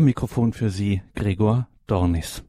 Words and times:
Am 0.00 0.06
Mikrofon 0.06 0.54
für 0.54 0.70
Sie 0.70 1.02
Gregor 1.14 1.68
Dornis. 1.86 2.42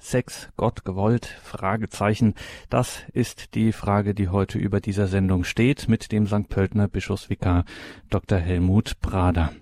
Sex, 0.00 0.48
Gott 0.56 0.84
gewollt? 0.84 1.26
Fragezeichen. 1.44 2.34
Das 2.68 3.04
ist 3.12 3.54
die 3.54 3.70
Frage, 3.70 4.12
die 4.12 4.28
heute 4.28 4.58
über 4.58 4.80
dieser 4.80 5.06
Sendung 5.06 5.44
steht, 5.44 5.88
mit 5.88 6.10
dem 6.10 6.26
St. 6.26 6.48
Pöltner 6.48 6.88
Bischofsvikar 6.88 7.64
Dr. 8.08 8.38
Helmut 8.38 8.98
Prader. 9.00 9.52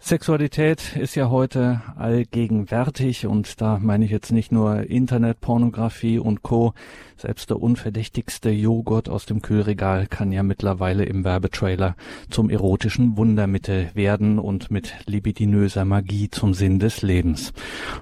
Sexualität 0.00 0.96
ist 0.96 1.16
ja 1.16 1.28
heute 1.28 1.82
allgegenwärtig 1.96 3.26
und 3.26 3.60
da 3.60 3.78
meine 3.82 4.04
ich 4.04 4.12
jetzt 4.12 4.30
nicht 4.30 4.52
nur 4.52 4.88
Internetpornografie 4.88 6.20
und 6.20 6.42
Co. 6.42 6.72
Selbst 7.16 7.50
der 7.50 7.60
unverdächtigste 7.60 8.48
Joghurt 8.48 9.08
aus 9.08 9.26
dem 9.26 9.42
Kühlregal 9.42 10.06
kann 10.06 10.30
ja 10.30 10.44
mittlerweile 10.44 11.04
im 11.04 11.24
Werbetrailer 11.24 11.96
zum 12.30 12.48
erotischen 12.48 13.16
Wundermittel 13.16 13.90
werden 13.94 14.38
und 14.38 14.70
mit 14.70 14.94
libidinöser 15.06 15.84
Magie 15.84 16.30
zum 16.30 16.54
Sinn 16.54 16.78
des 16.78 17.02
Lebens. 17.02 17.52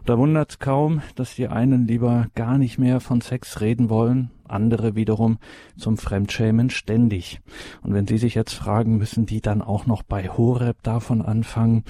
Da 0.04 0.18
wundert 0.18 0.60
kaum, 0.60 1.00
dass 1.14 1.34
die 1.34 1.48
einen 1.48 1.88
lieber 1.88 2.26
gar 2.34 2.58
nicht 2.58 2.78
mehr 2.78 3.00
von 3.00 3.22
Sex 3.22 3.62
reden 3.62 3.88
wollen, 3.88 4.30
andere 4.50 4.94
wiederum 4.94 5.38
zum 5.76 5.96
Fremdschämen 5.96 6.70
ständig. 6.70 7.40
Und 7.82 7.94
wenn 7.94 8.06
Sie 8.06 8.18
sich 8.18 8.34
jetzt 8.34 8.54
fragen, 8.54 8.96
müssen 8.96 9.26
die 9.26 9.40
dann 9.40 9.62
auch 9.62 9.86
noch 9.86 10.02
bei 10.02 10.28
Horeb 10.28 10.82
davon 10.82 11.22
anfangen? 11.22 11.84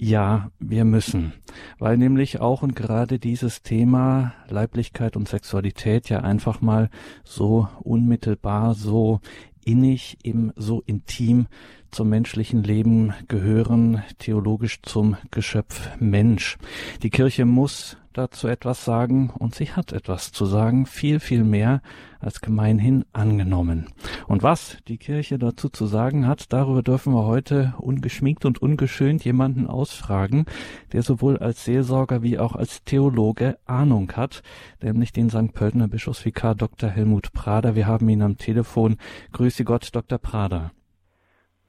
Ja, 0.00 0.52
wir 0.60 0.84
müssen, 0.84 1.32
weil 1.80 1.96
nämlich 1.96 2.40
auch 2.40 2.62
und 2.62 2.76
gerade 2.76 3.18
dieses 3.18 3.62
Thema 3.62 4.32
Leiblichkeit 4.48 5.16
und 5.16 5.26
Sexualität 5.26 6.08
ja 6.08 6.20
einfach 6.20 6.60
mal 6.60 6.88
so 7.24 7.68
unmittelbar, 7.80 8.74
so 8.74 9.18
innig, 9.64 10.16
eben 10.22 10.52
so 10.54 10.82
intim 10.86 11.46
zum 11.90 12.08
menschlichen 12.08 12.62
Leben 12.62 13.14
gehören, 13.28 14.02
theologisch 14.18 14.82
zum 14.82 15.16
Geschöpf 15.30 15.90
Mensch. 15.98 16.58
Die 17.02 17.10
Kirche 17.10 17.44
muss 17.44 17.96
dazu 18.18 18.48
etwas 18.48 18.84
sagen 18.84 19.30
und 19.30 19.54
sie 19.54 19.70
hat 19.70 19.92
etwas 19.92 20.32
zu 20.32 20.44
sagen, 20.44 20.86
viel, 20.86 21.20
viel 21.20 21.44
mehr 21.44 21.80
als 22.20 22.40
gemeinhin 22.40 23.04
angenommen. 23.12 23.86
Und 24.26 24.42
was 24.42 24.78
die 24.88 24.98
Kirche 24.98 25.38
dazu 25.38 25.68
zu 25.68 25.86
sagen 25.86 26.26
hat, 26.26 26.52
darüber 26.52 26.82
dürfen 26.82 27.12
wir 27.12 27.24
heute 27.24 27.74
ungeschminkt 27.78 28.44
und 28.44 28.60
ungeschönt 28.60 29.24
jemanden 29.24 29.68
ausfragen, 29.68 30.46
der 30.92 31.02
sowohl 31.02 31.38
als 31.38 31.64
Seelsorger 31.64 32.22
wie 32.22 32.38
auch 32.38 32.56
als 32.56 32.82
Theologe 32.82 33.58
Ahnung 33.66 34.10
hat, 34.12 34.42
nämlich 34.82 35.12
den 35.12 35.30
St. 35.30 35.52
Pöltener 35.52 35.86
Bischofsvikar 35.86 36.56
Dr. 36.56 36.90
Helmut 36.90 37.32
Prader. 37.32 37.76
Wir 37.76 37.86
haben 37.86 38.08
ihn 38.08 38.22
am 38.22 38.36
Telefon. 38.36 38.96
Grüße 39.32 39.64
Gott, 39.64 39.90
Dr. 39.92 40.18
Prader. 40.18 40.72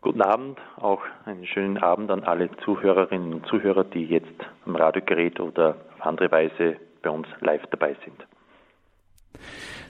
Guten 0.01 0.21
Abend, 0.21 0.57
auch 0.77 1.01
einen 1.25 1.45
schönen 1.45 1.77
Abend 1.77 2.09
an 2.09 2.23
alle 2.23 2.49
Zuhörerinnen 2.63 3.33
und 3.33 3.45
Zuhörer, 3.47 3.83
die 3.83 4.05
jetzt 4.05 4.31
am 4.65 4.77
Radiogerät 4.77 5.41
oder 5.41 5.75
auf 5.97 6.05
andere 6.05 6.31
Weise 6.31 6.77
bei 7.01 7.09
uns 7.09 7.27
live 7.41 7.65
dabei 7.69 7.97
sind. 8.05 8.25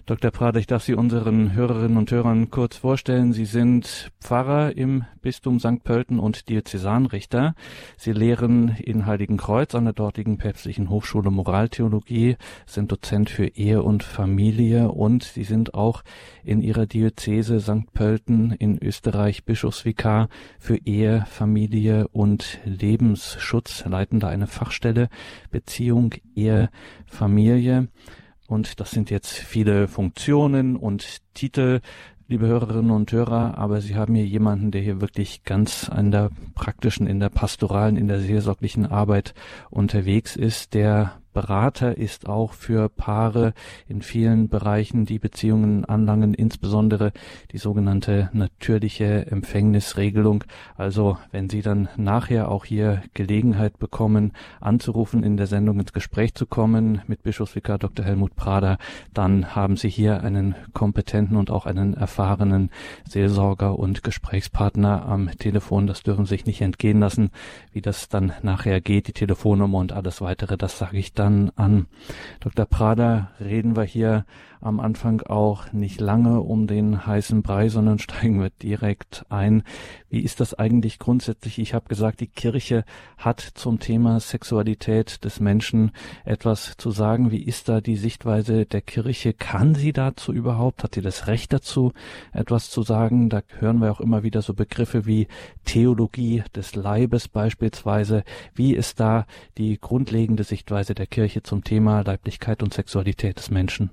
Dr. 0.10 0.32
Prader, 0.32 0.60
ich 0.60 0.66
darf 0.66 0.82
Sie 0.82 0.96
unseren 0.96 1.54
Hörerinnen 1.54 1.96
und 1.96 2.10
Hörern 2.10 2.50
kurz 2.50 2.78
vorstellen. 2.78 3.32
Sie 3.32 3.46
sind 3.46 4.10
Pfarrer 4.20 4.76
im 4.76 5.04
Bistum 5.22 5.60
St. 5.60 5.84
Pölten 5.84 6.18
und 6.18 6.50
Diözesanrichter. 6.50 7.54
Sie 7.96 8.14
lehren 8.14 8.76
in 8.80 9.06
Heiligenkreuz 9.06 9.76
an 9.76 9.84
der 9.84 9.94
dortigen 9.94 10.40
päpstlichen 10.40 10.90
Hochschule 10.90 11.30
Moraltheologie, 11.30 12.38
sind 12.66 12.92
Dozent 12.92 13.30
für 13.30 13.46
Ehe 13.46 13.84
und 13.84 14.02
Familie 14.02 14.90
und 14.90 15.22
Sie 15.22 15.44
sind 15.44 15.76
auch 15.76 16.04
in 16.44 16.62
Ihrer 16.62 16.88
Diözese 16.88 17.60
St. 17.60 17.94
Pölten 17.94 18.52
in 18.54 18.82
Österreich 18.82 19.46
Bischofsvikar 19.46 20.30
für 20.58 20.78
Ehe, 20.78 21.26
Familie 21.30 22.08
und 22.08 22.60
Lebensschutz, 22.66 23.86
leiten 23.86 24.24
eine 24.24 24.48
Fachstelle 24.48 25.08
Beziehung, 25.52 26.16
Ehe, 26.36 26.72
Familie. 27.06 27.90
Und 28.50 28.80
das 28.80 28.90
sind 28.90 29.12
jetzt 29.12 29.32
viele 29.32 29.88
Funktionen 29.88 30.76
und 30.76 31.20
Titel, 31.36 31.82
liebe 32.28 32.48
Hörerinnen 32.48 32.90
und 32.90 33.12
Hörer, 33.12 33.60
aber 33.60 33.80
Sie 33.80 33.96
haben 33.96 34.16
hier 34.16 34.26
jemanden, 34.26 34.72
der 34.72 34.82
hier 34.82 35.02
wirklich 35.02 35.44
ganz 35.44 35.88
an 35.88 36.10
der 36.10 36.32
praktischen, 36.56 37.06
in 37.06 37.20
der 37.20 37.30
pastoralen, 37.30 37.96
in 37.96 38.08
der 38.08 38.20
seelsorglichen 38.20 38.88
Arbeit 38.88 39.36
unterwegs 39.70 40.36
ist, 40.36 40.74
der 40.74 41.22
Berater 41.40 41.98
ist 41.98 42.28
auch 42.28 42.52
für 42.52 42.90
Paare 42.90 43.54
in 43.88 44.02
vielen 44.02 44.50
Bereichen, 44.50 45.06
die 45.06 45.20
Beziehungen 45.20 45.86
anlangen, 45.86 46.34
insbesondere 46.34 47.14
die 47.54 47.60
sogenannte 47.60 48.30
natürliche 48.34 49.26
Empfängnisregelung. 49.32 50.44
Also 50.76 51.18
wenn 51.32 51.50
Sie 51.50 51.62
dann 51.62 51.88
nachher 51.96 52.52
auch 52.52 52.66
hier 52.66 53.04
Gelegenheit 53.14 53.80
bekommen, 53.80 54.34
anzurufen, 54.60 55.24
in 55.24 55.38
der 55.38 55.48
Sendung 55.48 55.80
ins 55.80 55.94
Gespräch 55.94 56.36
zu 56.36 56.46
kommen 56.46 57.04
mit 57.08 57.24
Bischofsvikar 57.24 57.78
Dr. 57.78 58.06
Helmut 58.06 58.36
Prader, 58.36 58.78
dann 59.14 59.56
haben 59.56 59.78
Sie 59.78 59.88
hier 59.88 60.22
einen 60.26 60.56
kompetenten 60.74 61.38
und 61.38 61.52
auch 61.52 61.66
einen 61.66 61.94
erfahrenen 61.94 62.70
Seelsorger 63.08 63.80
und 63.80 64.04
Gesprächspartner 64.04 65.06
am 65.06 65.32
Telefon. 65.38 65.88
Das 65.88 66.04
dürfen 66.04 66.26
Sie 66.26 66.36
sich 66.36 66.46
nicht 66.46 66.60
entgehen 66.60 67.00
lassen. 67.00 67.32
Wie 67.72 67.82
das 67.82 68.10
dann 68.10 68.34
nachher 68.42 68.82
geht, 68.82 69.08
die 69.08 69.14
Telefonnummer 69.14 69.78
und 69.78 69.94
alles 69.94 70.20
weitere, 70.20 70.58
das 70.58 70.78
sage 70.78 70.98
ich 70.98 71.14
dann 71.14 71.29
an. 71.56 71.88
Dr. 72.40 72.66
Prader 72.66 73.32
reden 73.40 73.76
wir 73.76 73.84
hier 73.84 74.26
am 74.62 74.80
Anfang 74.80 75.22
auch 75.22 75.72
nicht 75.72 76.02
lange 76.02 76.42
um 76.42 76.68
den 76.68 77.06
heißen 77.06 77.42
Brei, 77.42 77.70
sondern 77.70 78.00
steigen 78.00 78.42
wir 78.42 78.50
direkt 78.50 79.26
ein. 79.30 79.64
Wie 80.10 80.22
ist 80.22 80.40
das 80.40 80.54
eigentlich 80.54 81.00
grundsätzlich? 81.00 81.60
Ich 81.60 81.74
habe 81.74 81.88
gesagt, 81.88 82.20
die 82.20 82.28
Kirche 82.28 82.84
hat 83.18 83.40
zum 83.40 83.80
Thema 83.80 84.20
Sexualität 84.20 85.24
des 85.24 85.40
Menschen 85.40 85.92
etwas 86.26 86.76
zu 86.78 86.92
sagen. 86.92 87.32
Wie 87.32 87.44
ist 87.44 87.70
da 87.70 87.80
die 87.80 87.96
Sichtweise 87.96 88.66
der 88.66 88.82
Kirche? 88.82 89.34
Kann 89.34 89.76
sie 89.76 89.94
dazu 89.94 90.34
überhaupt? 90.34 90.84
Hat 90.84 90.96
sie 90.96 91.02
das 91.02 91.28
Recht 91.28 91.54
dazu, 91.54 91.94
etwas 92.34 92.70
zu 92.70 92.82
sagen? 92.82 93.30
Da 93.30 93.42
hören 93.60 93.80
wir 93.80 93.92
auch 93.92 94.02
immer 94.02 94.24
wieder 94.24 94.42
so 94.42 94.54
Begriffe 94.54 95.06
wie 95.06 95.28
Theologie 95.66 96.44
des 96.56 96.76
Leibes 96.76 97.28
beispielsweise. 97.28 98.24
Wie 98.56 98.74
ist 98.74 99.00
da 99.00 99.26
die 99.58 99.80
grundlegende 99.80 100.44
Sichtweise 100.44 100.96
der 100.96 101.08
Kirche 101.08 101.44
zum 101.44 101.64
Thema 101.64 102.02
Leiblichkeit 102.02 102.64
und 102.64 102.74
Sexualität 102.74 103.38
des 103.38 103.52
Menschen? 103.52 103.92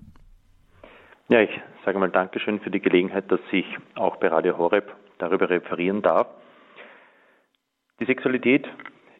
Ja, 1.29 1.41
ich 1.41 1.51
sage 1.85 1.99
mal 1.99 2.09
Dankeschön 2.09 2.61
für 2.61 2.71
die 2.71 2.79
Gelegenheit, 2.79 3.33
dass 3.33 3.41
ich 3.51 3.67
auch 3.97 4.15
bei 4.17 4.29
Radio 4.29 4.57
Horeb 4.59 4.95
darüber 5.19 5.51
referieren 5.51 6.01
darf. 6.01 6.29
Die 7.99 8.05
Sexualität 8.05 8.69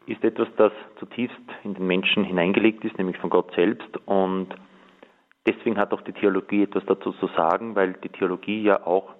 ist 0.05 0.23
etwas, 0.23 0.47
das 0.55 0.71
zutiefst 0.99 1.35
in 1.65 1.73
den 1.73 1.85
Menschen 1.85 2.23
hineingelegt 2.23 2.85
ist, 2.85 2.97
nämlich 2.97 3.17
von 3.17 3.29
Gott 3.29 3.53
selbst. 3.55 3.97
Und 4.05 4.55
deswegen 5.45 5.77
hat 5.77 5.91
auch 5.91 5.99
die 5.99 6.13
Theologie 6.13 6.63
etwas 6.63 6.85
dazu 6.85 7.11
zu 7.11 7.27
sagen, 7.35 7.75
weil 7.75 7.91
die 7.95 8.07
Theologie 8.07 8.63
ja 8.63 8.87
auch 8.87 9.13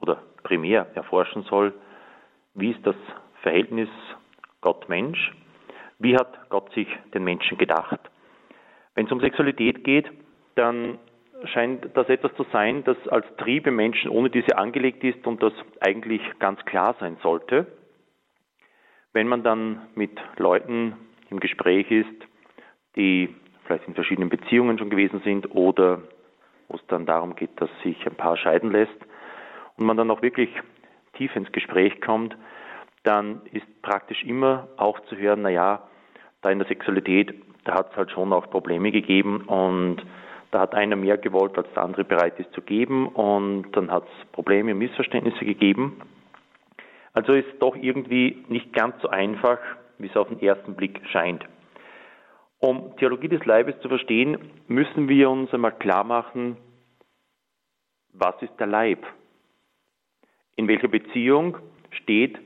oder 0.00 0.20
primär 0.42 0.88
erforschen 0.96 1.44
soll, 1.44 1.72
wie 2.54 2.72
ist 2.72 2.84
das 2.84 2.96
Verhältnis 3.42 3.88
Gott-Mensch, 4.60 5.36
wie 6.00 6.16
hat 6.16 6.50
Gott 6.50 6.72
sich 6.72 6.88
den 7.14 7.22
Menschen 7.22 7.58
gedacht. 7.58 8.00
Wenn 8.96 9.06
es 9.06 9.12
um 9.12 9.20
Sexualität 9.20 9.84
geht, 9.84 10.10
dann 10.56 10.98
scheint 11.44 11.88
das 11.94 12.08
etwas 12.08 12.34
zu 12.34 12.44
sein, 12.52 12.84
das 12.84 12.96
als 13.08 13.26
Trieb 13.36 13.66
im 13.66 13.76
Menschen 13.76 14.10
ohne 14.10 14.30
diese 14.30 14.56
angelegt 14.58 15.04
ist 15.04 15.26
und 15.26 15.42
das 15.42 15.52
eigentlich 15.80 16.20
ganz 16.38 16.64
klar 16.64 16.96
sein 17.00 17.16
sollte. 17.22 17.66
Wenn 19.12 19.28
man 19.28 19.42
dann 19.42 19.88
mit 19.94 20.18
Leuten 20.36 20.96
im 21.30 21.40
Gespräch 21.40 21.90
ist, 21.90 22.06
die 22.96 23.34
vielleicht 23.64 23.86
in 23.86 23.94
verschiedenen 23.94 24.28
Beziehungen 24.28 24.78
schon 24.78 24.90
gewesen 24.90 25.20
sind 25.24 25.54
oder 25.54 26.02
wo 26.68 26.76
es 26.76 26.86
dann 26.88 27.06
darum 27.06 27.34
geht, 27.34 27.50
dass 27.60 27.70
sich 27.82 28.06
ein 28.06 28.16
Paar 28.16 28.36
scheiden 28.36 28.70
lässt 28.70 28.96
und 29.76 29.86
man 29.86 29.96
dann 29.96 30.10
auch 30.10 30.22
wirklich 30.22 30.50
tief 31.14 31.34
ins 31.36 31.50
Gespräch 31.52 32.00
kommt, 32.00 32.36
dann 33.04 33.42
ist 33.52 33.66
praktisch 33.82 34.22
immer 34.24 34.68
auch 34.76 35.00
zu 35.06 35.16
hören, 35.16 35.42
naja, 35.42 35.88
da 36.42 36.50
in 36.50 36.58
der 36.58 36.68
Sexualität, 36.68 37.34
da 37.64 37.74
hat 37.74 37.90
es 37.90 37.96
halt 37.96 38.10
schon 38.10 38.32
auch 38.32 38.50
Probleme 38.50 38.92
gegeben 38.92 39.42
und 39.42 40.02
da 40.50 40.60
hat 40.60 40.74
einer 40.74 40.96
mehr 40.96 41.18
gewollt, 41.18 41.56
als 41.58 41.68
der 41.74 41.82
andere 41.82 42.04
bereit 42.04 42.38
ist 42.40 42.52
zu 42.52 42.62
geben 42.62 43.08
und 43.08 43.70
dann 43.72 43.90
hat 43.90 44.04
es 44.04 44.26
Probleme 44.32 44.72
und 44.72 44.78
Missverständnisse 44.78 45.44
gegeben. 45.44 46.00
Also 47.12 47.34
ist 47.34 47.60
doch 47.60 47.76
irgendwie 47.76 48.44
nicht 48.48 48.72
ganz 48.72 48.94
so 49.02 49.08
einfach, 49.08 49.58
wie 49.98 50.06
es 50.06 50.16
auf 50.16 50.28
den 50.28 50.40
ersten 50.40 50.74
Blick 50.74 51.00
scheint. 51.10 51.44
Um 52.60 52.96
Theologie 52.96 53.28
des 53.28 53.44
Leibes 53.44 53.78
zu 53.80 53.88
verstehen, 53.88 54.38
müssen 54.66 55.08
wir 55.08 55.30
uns 55.30 55.52
einmal 55.52 55.72
klar 55.72 56.04
machen, 56.04 56.56
was 58.12 58.40
ist 58.42 58.58
der 58.58 58.66
Leib? 58.66 59.06
In 60.56 60.66
welcher 60.66 60.88
Beziehung 60.88 61.58
steht, 61.90 62.38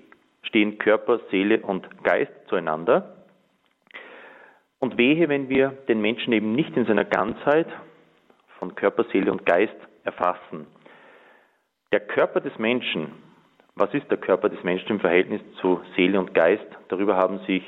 stehen 0.42 0.78
Körper, 0.78 1.20
Seele 1.30 1.60
und 1.60 2.04
Geist 2.04 2.32
zueinander? 2.48 3.16
Und 4.80 4.98
wehe, 4.98 5.28
wenn 5.28 5.48
wir 5.48 5.70
den 5.88 6.00
Menschen 6.00 6.32
eben 6.32 6.54
nicht 6.54 6.76
in 6.76 6.84
seiner 6.84 7.04
Ganzheit, 7.04 7.68
von 8.62 8.76
Körper, 8.76 9.04
Seele 9.10 9.32
und 9.32 9.44
Geist 9.44 9.74
erfassen. 10.04 10.68
Der 11.90 11.98
Körper 11.98 12.40
des 12.40 12.56
Menschen, 12.60 13.10
was 13.74 13.92
ist 13.92 14.08
der 14.08 14.18
Körper 14.18 14.48
des 14.48 14.62
Menschen 14.62 14.88
im 14.90 15.00
Verhältnis 15.00 15.40
zu 15.60 15.82
Seele 15.96 16.20
und 16.20 16.32
Geist? 16.32 16.64
Darüber 16.86 17.16
haben 17.16 17.40
sich 17.40 17.64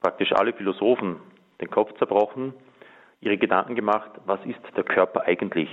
praktisch 0.00 0.32
alle 0.32 0.54
Philosophen 0.54 1.20
den 1.60 1.70
Kopf 1.70 1.96
zerbrochen, 1.98 2.52
ihre 3.20 3.38
Gedanken 3.38 3.76
gemacht, 3.76 4.10
was 4.26 4.44
ist 4.44 4.58
der 4.76 4.82
Körper 4.82 5.22
eigentlich? 5.22 5.70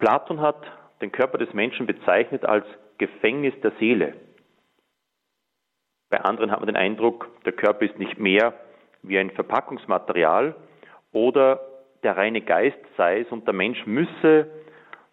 Platon 0.00 0.40
hat 0.40 0.60
den 1.00 1.12
Körper 1.12 1.38
des 1.38 1.54
Menschen 1.54 1.86
bezeichnet 1.86 2.44
als 2.44 2.66
Gefängnis 2.98 3.54
der 3.62 3.70
Seele. 3.78 4.14
Bei 6.10 6.20
anderen 6.20 6.50
hat 6.50 6.58
man 6.58 6.66
den 6.66 6.76
Eindruck, 6.76 7.28
der 7.44 7.52
Körper 7.52 7.84
ist 7.84 8.00
nicht 8.00 8.18
mehr 8.18 8.54
wie 9.02 9.20
ein 9.20 9.30
Verpackungsmaterial 9.30 10.56
oder 11.12 11.60
der 12.02 12.16
reine 12.16 12.40
Geist 12.40 12.78
sei 12.96 13.20
es 13.20 13.28
und 13.30 13.46
der 13.46 13.54
Mensch 13.54 13.86
müsse 13.86 14.50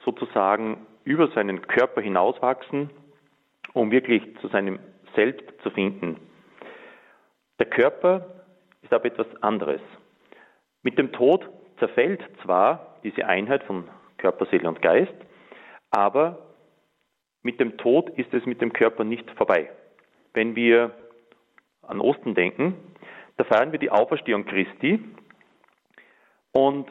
sozusagen 0.04 0.86
über 1.04 1.28
seinen 1.30 1.62
Körper 1.62 2.02
hinauswachsen, 2.02 2.90
um 3.74 3.92
wirklich 3.92 4.24
zu 4.40 4.48
seinem 4.48 4.80
Selbst 5.16 5.46
zu 5.62 5.70
finden. 5.72 6.18
Der 7.60 7.68
Körper 7.68 8.26
ist 8.82 8.94
aber 8.94 9.06
etwas 9.06 9.28
anderes. 9.42 9.82
Mit 10.82 10.98
dem 10.98 11.12
Tod 11.12 11.48
zerfällt 11.80 12.22
zwar 12.44 13.00
diese 13.04 13.26
Einheit 13.26 13.64
von 13.64 13.90
Körper, 14.18 14.46
Seele 14.48 14.68
und 14.68 14.82
Geist, 14.82 15.14
aber 15.92 16.50
mit 17.42 17.60
dem 17.60 17.78
Tod 17.78 18.10
ist 18.12 18.34
es 18.34 18.46
mit 18.46 18.62
dem 18.62 18.74
Körper 18.74 19.04
nicht 19.04 19.30
vorbei. 19.32 19.70
Wenn 20.34 20.56
wir 20.56 20.92
an 21.82 22.02
Osten 22.02 22.36
denken, 22.36 22.76
da 23.38 23.44
feiern 23.46 23.72
wir 23.72 23.80
die 23.80 23.90
Auferstehung 23.90 24.46
Christi 24.46 25.04
und 26.52 26.88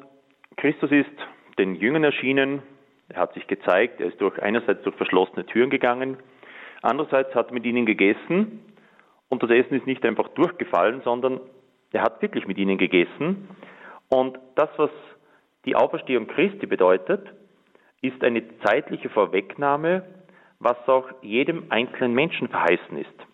Christus 0.57 0.91
ist 0.91 1.11
den 1.59 1.75
Jüngern 1.77 2.05
erschienen, 2.05 2.63
er 3.09 3.23
hat 3.23 3.35
sich 3.35 3.47
gezeigt, 3.47 4.01
er 4.01 4.09
ist 4.09 4.21
durch 4.21 4.41
einerseits 4.43 4.83
durch 4.83 4.97
verschlossene 4.97 5.47
Türen 5.47 5.71
gegangen, 5.71 6.19
andererseits 6.83 7.35
hat 7.35 7.49
er 7.49 7.55
mit 7.55 7.65
ihnen 7.65 7.87
gegessen 7.87 8.61
und 9.29 9.43
das 9.43 9.51
Essen 9.51 9.75
ist 9.75 9.87
nicht 9.87 10.05
einfach 10.05 10.29
durchgefallen, 10.29 11.03
sondern 11.05 11.41
er 11.93 12.03
hat 12.03 12.21
wirklich 12.23 12.47
mit 12.47 12.59
ihnen 12.59 12.79
gegessen. 12.79 13.49
Und 14.09 14.39
das, 14.57 14.69
was 14.77 14.91
die 15.65 15.77
Auferstehung 15.77 16.27
Christi 16.27 16.67
bedeutet, 16.67 17.27
ist 18.01 18.23
eine 18.23 18.43
zeitliche 18.61 19.09
Vorwegnahme, 19.11 20.05
was 20.61 20.77
auch 20.89 21.09
jedem 21.23 21.65
einzelnen 21.71 22.15
Menschen 22.15 22.49
verheißen 22.49 22.97
ist. 22.99 23.27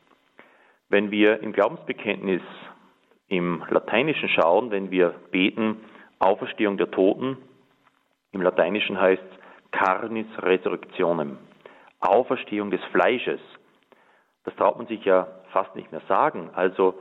Wenn 0.89 1.11
wir 1.11 1.43
im 1.43 1.53
Glaubensbekenntnis 1.53 2.43
im 3.29 3.63
Lateinischen 3.71 4.29
schauen, 4.29 4.71
wenn 4.71 4.91
wir 4.91 5.15
beten, 5.31 5.81
Auferstehung 6.25 6.77
der 6.79 6.91
Toten, 6.91 7.37
im 8.33 8.43
Lateinischen 8.43 9.01
heißt 9.01 9.23
es 9.23 9.71
Carnis 9.71 10.27
Resurrectionem, 10.39 11.39
Auferstehung 12.01 12.71
des 12.71 12.83
Fleisches. 12.93 13.41
Das 14.45 14.55
traut 14.57 14.79
man 14.79 14.87
sich 14.87 15.05
ja 15.05 15.27
fast 15.53 15.75
nicht 15.77 15.93
mehr 15.93 16.03
sagen. 16.09 16.51
Also 16.55 16.95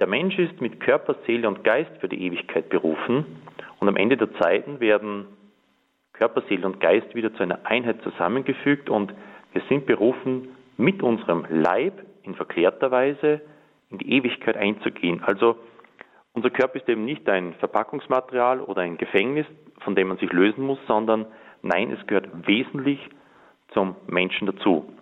der 0.00 0.06
Mensch 0.06 0.38
ist 0.38 0.60
mit 0.60 0.80
Körper, 0.80 1.16
Seele 1.26 1.48
und 1.48 1.64
Geist 1.64 1.90
für 2.00 2.08
die 2.08 2.26
Ewigkeit 2.26 2.68
berufen 2.68 3.42
und 3.80 3.88
am 3.88 3.96
Ende 3.96 4.16
der 4.16 4.32
Zeiten 4.34 4.80
werden 4.80 5.26
Körper, 6.12 6.42
Seele 6.48 6.66
und 6.66 6.80
Geist 6.80 7.14
wieder 7.14 7.32
zu 7.34 7.42
einer 7.42 7.64
Einheit 7.64 8.02
zusammengefügt 8.02 8.90
und 8.90 9.14
wir 9.52 9.62
sind 9.68 9.86
berufen, 9.86 10.48
mit 10.76 11.02
unserem 11.02 11.46
Leib 11.48 12.04
in 12.22 12.34
verklärter 12.34 12.90
Weise 12.90 13.40
in 13.90 13.98
die 13.98 14.12
Ewigkeit 14.12 14.56
einzugehen. 14.56 15.22
Also 15.22 15.56
unser 16.32 16.50
Körper 16.50 16.76
ist 16.76 16.88
eben 16.88 17.04
nicht 17.04 17.28
ein 17.28 17.54
Verpackungsmaterial 17.54 18.60
oder 18.60 18.82
ein 18.82 18.96
Gefängnis, 18.96 19.46
von 19.80 19.94
dem 19.94 20.08
man 20.08 20.18
sich 20.18 20.32
lösen 20.32 20.64
muss, 20.64 20.78
sondern 20.86 21.26
nein, 21.62 21.90
es 21.92 22.06
gehört 22.06 22.28
wesentlich 22.46 22.98
zum 23.72 23.96
Menschen 24.06 24.46
dazu. 24.46 24.92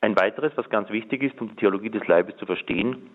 Ein 0.00 0.16
weiteres, 0.16 0.52
was 0.56 0.68
ganz 0.68 0.90
wichtig 0.90 1.22
ist, 1.22 1.40
um 1.40 1.48
die 1.48 1.56
Theologie 1.56 1.90
des 1.90 2.06
Leibes 2.06 2.36
zu 2.36 2.46
verstehen, 2.46 3.10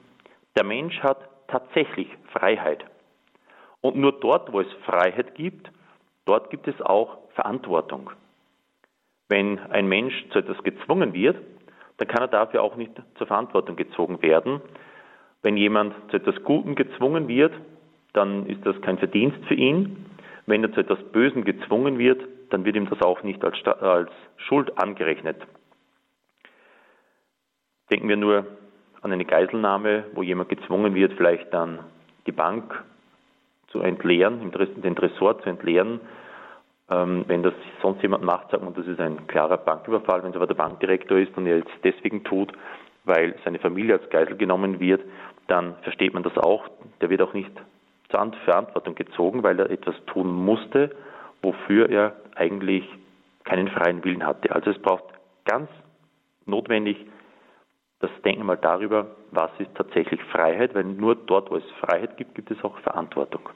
der 0.56 0.66
Mensch 0.66 1.00
hat 1.02 1.20
tatsächlich 1.48 2.08
Freiheit. 2.32 2.84
Und 3.82 3.96
nur 3.96 4.20
dort, 4.20 4.52
wo 4.52 4.60
es 4.60 4.72
Freiheit 4.86 5.36
gibt, 5.36 5.72
dort 6.26 6.50
gibt 6.50 6.68
es 6.68 6.82
auch 6.82 7.20
Verantwortung. 7.36 8.12
Wenn 9.30 9.60
ein 9.60 9.88
Mensch 9.88 10.14
zu 10.32 10.40
etwas 10.40 10.62
gezwungen 10.64 11.14
wird, 11.14 11.38
dann 11.98 12.08
kann 12.08 12.22
er 12.22 12.28
dafür 12.28 12.64
auch 12.64 12.76
nicht 12.76 12.92
zur 13.16 13.28
Verantwortung 13.28 13.76
gezogen 13.76 14.22
werden. 14.22 14.62
Wenn 15.42 15.58
jemand 15.58 15.94
zu 16.12 16.18
etwas 16.18 16.44
Gutem 16.44 16.76
gezwungen 16.76 17.28
wird, 17.28 17.54
dann 18.14 18.46
ist 18.48 18.66
das 18.66 18.80
kein 18.82 18.98
Verdienst 18.98 19.38
für 19.48 19.54
ihn. 19.54 20.06
Wenn 20.46 20.64
er 20.64 20.74
zu 20.74 20.82
etwas 20.82 21.00
Bösem 21.12 21.44
gezwungen 21.46 21.98
wird, 21.98 22.22
dann 22.50 22.66
wird 22.66 22.76
ihm 22.76 22.90
das 22.90 23.02
auch 23.02 23.24
nicht 23.24 23.44
als, 23.44 23.56
als 23.66 24.12
Schuld 24.38 24.78
angerechnet. 24.78 25.38
Denken 27.92 28.10
wir 28.10 28.18
nur 28.18 28.46
an 29.02 29.12
eine 29.12 29.26
Geiselnahme, 29.26 30.06
wo 30.14 30.24
jemand 30.24 30.50
gezwungen 30.50 30.94
wird, 30.96 31.14
vielleicht 31.14 31.54
dann 31.54 31.80
die 32.26 32.32
Bank 32.32 32.84
zu 33.68 33.82
entleeren, 33.82 34.52
den 34.84 34.96
Tresor 34.96 35.40
zu 35.42 35.50
entleeren. 35.50 36.02
Ähm, 36.90 37.24
wenn 37.28 37.44
das 37.44 37.54
sonst 37.82 38.02
jemand 38.02 38.24
macht, 38.24 38.50
sagt 38.50 38.64
man, 38.64 38.74
das 38.74 38.88
ist 38.88 39.00
ein 39.00 39.28
klarer 39.28 39.58
Banküberfall. 39.58 40.24
Wenn 40.24 40.32
es 40.32 40.36
aber 40.36 40.48
der 40.48 40.56
Bankdirektor 40.56 41.18
ist 41.18 41.36
und 41.38 41.46
er 41.46 41.60
es 41.60 41.66
deswegen 41.84 42.24
tut, 42.24 42.52
weil 43.06 43.36
seine 43.46 43.60
Familie 43.60 43.96
als 43.96 44.10
Geisel 44.10 44.38
genommen 44.38 44.80
wird, 44.80 45.02
dann 45.50 45.76
versteht 45.82 46.14
man 46.14 46.24
das 46.24 46.38
auch. 46.38 46.68
Der 47.02 47.10
wird 47.10 47.22
auch 47.22 47.34
nicht 47.34 47.52
zur 48.10 48.32
Verantwortung 48.46 48.96
gezogen, 48.96 49.44
weil 49.44 49.60
er 49.60 49.70
etwas 49.70 49.96
tun 50.06 50.32
musste, 50.32 50.96
wofür 51.42 51.90
er 51.90 52.16
eigentlich 52.36 52.88
keinen 53.44 53.68
freien 53.70 54.04
Willen 54.04 54.26
hatte. 54.26 54.54
Also 54.54 54.72
es 54.72 54.80
braucht 54.80 55.06
ganz 55.46 55.70
notwendig 56.46 56.98
das 58.00 58.12
Denken 58.24 58.46
mal 58.46 58.58
darüber, 58.58 59.16
was 59.32 59.52
ist 59.60 59.76
tatsächlich 59.76 60.22
Freiheit, 60.32 60.74
weil 60.74 60.86
nur 60.86 61.16
dort, 61.16 61.52
wo 61.52 61.58
es 61.58 61.72
Freiheit 61.82 62.18
gibt, 62.18 62.36
gibt 62.36 62.50
es 62.52 62.64
auch 62.64 62.78
Verantwortung. 62.80 63.50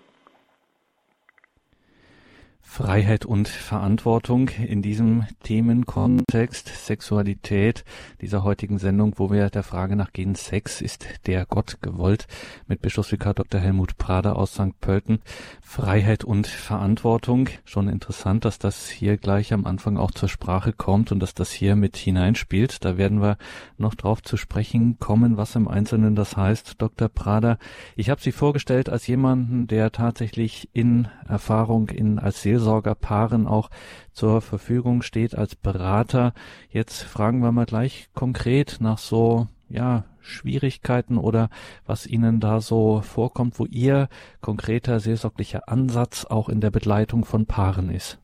Freiheit 2.65 3.25
und 3.25 3.47
Verantwortung 3.47 4.49
in 4.49 4.81
diesem 4.81 5.25
Themenkontext 5.43 6.69
Sexualität 6.69 7.83
dieser 8.19 8.43
heutigen 8.43 8.79
Sendung, 8.79 9.13
wo 9.17 9.29
wir 9.29 9.51
der 9.51 9.61
Frage 9.61 9.95
nachgehen, 9.95 10.33
Sex 10.33 10.81
ist 10.81 11.05
der 11.27 11.45
Gott 11.45 11.77
gewollt, 11.81 12.25
mit 12.65 12.81
Bischofsvikar 12.81 13.35
Dr. 13.35 13.61
Helmut 13.61 13.97
Prader 13.97 14.37
aus 14.37 14.53
St. 14.53 14.79
Pölten. 14.81 15.19
Freiheit 15.61 16.23
und 16.23 16.47
Verantwortung. 16.47 17.49
Schon 17.63 17.89
interessant, 17.89 18.45
dass 18.45 18.57
das 18.57 18.89
hier 18.89 19.17
gleich 19.17 19.53
am 19.53 19.65
Anfang 19.65 19.97
auch 19.97 20.11
zur 20.11 20.29
Sprache 20.29 20.73
kommt 20.73 21.11
und 21.11 21.19
dass 21.19 21.35
das 21.35 21.51
hier 21.51 21.75
mit 21.75 21.95
hineinspielt. 21.97 22.85
Da 22.85 22.97
werden 22.97 23.21
wir 23.21 23.37
noch 23.77 23.93
drauf 23.93 24.23
zu 24.23 24.37
sprechen 24.37 24.97
kommen, 24.99 25.37
was 25.37 25.55
im 25.55 25.67
Einzelnen 25.67 26.15
das 26.15 26.37
heißt. 26.37 26.75
Dr. 26.81 27.09
Prader, 27.09 27.59
ich 27.95 28.09
habe 28.09 28.21
Sie 28.21 28.31
vorgestellt 28.31 28.89
als 28.89 29.05
jemanden, 29.05 29.67
der 29.67 29.91
tatsächlich 29.91 30.69
in 30.73 31.07
Erfahrung 31.27 31.89
in 31.89 32.19
als 32.19 32.41
Seelsorgerpaaren 32.53 33.47
auch 33.47 33.69
zur 34.11 34.41
Verfügung 34.41 35.01
steht 35.01 35.35
als 35.35 35.55
Berater. 35.55 36.33
Jetzt 36.69 37.03
fragen 37.03 37.39
wir 37.39 37.51
mal 37.51 37.65
gleich 37.65 38.09
konkret 38.13 38.77
nach 38.79 38.99
so, 38.99 39.47
ja, 39.69 40.03
Schwierigkeiten 40.21 41.17
oder 41.17 41.49
was 41.85 42.07
Ihnen 42.07 42.39
da 42.39 42.61
so 42.61 43.01
vorkommt, 43.01 43.59
wo 43.59 43.65
Ihr 43.65 44.07
konkreter 44.41 44.99
seelsorglicher 44.99 45.67
Ansatz 45.67 46.25
auch 46.25 46.47
in 46.47 46.61
der 46.61 46.71
Begleitung 46.71 47.25
von 47.25 47.45
Paaren 47.45 47.89
ist? 47.89 48.21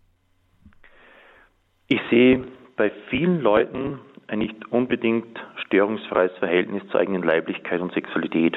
Ich 1.88 2.00
sehe 2.10 2.46
bei 2.78 2.92
vielen 3.10 3.42
Leuten 3.42 4.00
ein 4.28 4.40
nicht 4.40 4.72
unbedingt 4.72 5.40
störungsfreies 5.66 6.32
Verhältnis 6.38 6.84
zur 6.92 7.00
eigenen 7.00 7.24
Leiblichkeit 7.24 7.82
und 7.82 7.92
Sexualität. 7.94 8.56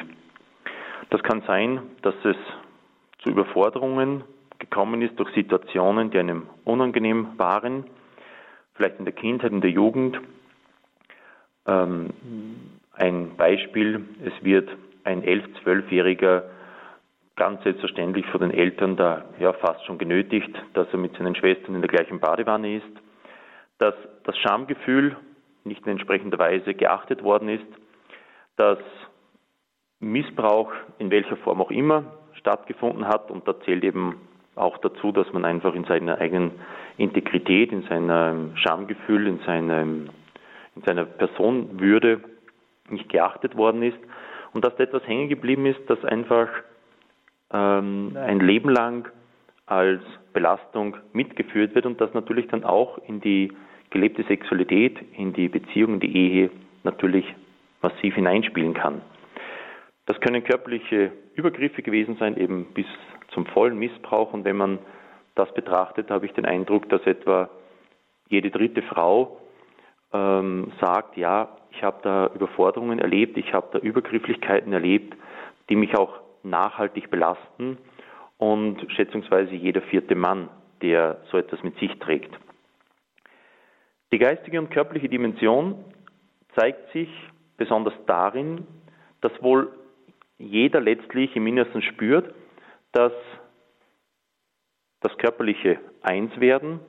Das 1.09 1.23
kann 1.23 1.43
sein, 1.47 1.81
dass 2.03 2.15
es 2.25 2.37
zu 3.23 3.31
Überforderungen 3.31 4.25
gekommen 4.63 5.03
ist 5.03 5.19
durch 5.19 5.35
Situationen, 5.35 6.11
die 6.11 6.19
einem 6.19 6.47
unangenehm 6.65 7.37
waren, 7.37 7.85
vielleicht 8.75 8.99
in 8.99 9.05
der 9.05 9.13
Kindheit, 9.13 9.51
in 9.51 9.61
der 9.61 9.71
Jugend. 9.71 10.19
Ähm, 11.67 12.11
ein 12.93 13.37
Beispiel, 13.37 14.05
es 14.25 14.33
wird 14.45 14.71
ein 15.05 15.23
11-, 15.23 15.43
12-Jähriger 15.65 16.45
ganz 17.35 17.63
selbstverständlich 17.65 18.25
von 18.27 18.41
den 18.41 18.53
Eltern 18.53 18.97
da 18.97 19.25
ja 19.41 19.53
fast 19.53 19.85
schon 19.85 19.99
genötigt, 19.99 20.55
dass 20.75 20.87
er 20.93 20.99
mit 20.99 21.17
seinen 21.17 21.35
Schwestern 21.35 21.75
in 21.75 21.81
der 21.81 21.91
gleichen 21.91 22.21
Badewanne 22.21 22.77
ist, 22.77 22.93
dass 23.79 23.95
das 24.23 24.39
Schamgefühl 24.39 25.17
nicht 25.65 25.85
in 25.85 25.93
entsprechender 25.93 26.39
Weise 26.39 26.75
geachtet 26.75 27.25
worden 27.25 27.49
ist, 27.49 27.67
dass 28.57 28.79
Missbrauch 29.99 30.73
in 30.99 31.11
welcher 31.11 31.37
Form 31.39 31.61
auch 31.61 31.71
immer 31.71 32.05
stattgefunden 32.35 33.09
hat 33.09 33.31
und 33.31 33.49
da 33.49 33.59
zählt 33.63 33.83
eben 33.83 34.21
auch 34.55 34.79
dazu, 34.79 35.13
dass 35.13 35.33
man 35.33 35.45
einfach 35.45 35.75
in 35.75 35.85
seiner 35.85 36.19
eigenen 36.19 36.53
Integrität, 36.97 37.73
in 37.73 37.83
seinem 37.85 38.57
Schamgefühl, 38.57 39.27
in, 39.27 39.39
seinem, 39.41 40.11
in 40.77 40.83
seiner 40.83 41.05
Personwürde 41.05 42.21
nicht 42.91 43.09
geachtet 43.09 43.57
worden 43.57 43.83
ist 43.83 43.99
und 44.53 44.65
dass 44.65 44.77
da 44.77 44.85
etwas 44.85 45.07
hängen 45.07 45.29
geblieben 45.29 45.67
ist, 45.67 45.81
das 45.89 46.05
einfach 46.05 46.49
ähm, 47.53 48.17
ein 48.17 48.41
Leben 48.41 48.69
lang 48.69 49.09
als 49.67 50.03
Belastung 50.33 50.97
mitgeführt 51.13 51.75
wird 51.75 51.87
und 51.87 52.01
das 52.01 52.13
natürlich 52.15 52.49
dann 52.49 52.65
auch 52.65 52.99
in 53.07 53.21
die 53.21 53.53
gelebte 53.91 54.23
Sexualität, 54.25 54.99
in 55.17 55.33
die 55.33 55.49
Beziehung, 55.49 55.95
in 55.95 56.01
die 56.01 56.17
Ehe 56.17 56.51
natürlich 56.83 57.25
massiv 57.81 58.15
hineinspielen 58.15 58.75
kann. 58.75 59.03
Das 60.07 60.21
können 60.21 60.45
körperliche 60.45 61.13
Übergriffe 61.35 61.83
gewesen 61.83 62.17
sein, 62.19 62.37
eben 62.37 62.67
bis 62.75 62.87
zum 63.33 63.47
vollen 63.47 63.79
Missbrauch. 63.79 64.33
Und 64.33 64.45
wenn 64.45 64.57
man 64.57 64.79
das 65.35 65.53
betrachtet, 65.55 66.11
habe 66.11 66.27
ich 66.27 66.33
den 66.33 66.45
Eindruck, 66.45 66.89
dass 66.89 67.03
etwa 67.07 67.49
jede 68.29 68.51
dritte 68.51 68.83
Frau 68.83 69.39
ähm, 70.13 70.73
sagt, 70.81 71.17
ja, 71.17 71.57
ich 71.71 71.83
habe 71.83 71.99
da 72.03 72.31
Überforderungen 72.35 72.99
erlebt, 72.99 73.37
ich 73.37 73.53
habe 73.53 73.69
da 73.73 73.79
Übergrifflichkeiten 73.79 74.73
erlebt, 74.73 75.17
die 75.69 75.77
mich 75.77 75.97
auch 75.97 76.21
nachhaltig 76.43 77.11
belasten 77.11 77.79
und 78.39 78.85
schätzungsweise 78.93 79.55
jeder 79.55 79.83
vierte 79.83 80.15
Mann, 80.15 80.49
der 80.83 81.19
so 81.31 81.39
etwas 81.39 81.63
mit 81.63 81.79
sich 81.79 81.99
trägt. 81.99 82.35
Die 84.13 84.19
geistige 84.19 84.59
und 84.59 84.71
körperliche 84.71 85.09
Dimension 85.09 85.85
zeigt 86.57 86.93
sich 86.93 87.09
besonders 87.57 87.95
darin, 88.07 88.67
dass 89.21 89.33
wohl 89.43 89.71
jeder 90.39 90.81
letztlich 90.81 91.35
im 91.37 91.47
Innersten 91.47 91.81
spürt, 91.83 92.35
dass 92.93 93.13
das 95.01 95.17
körperliche 95.19 95.79
Einswerden 96.03 96.81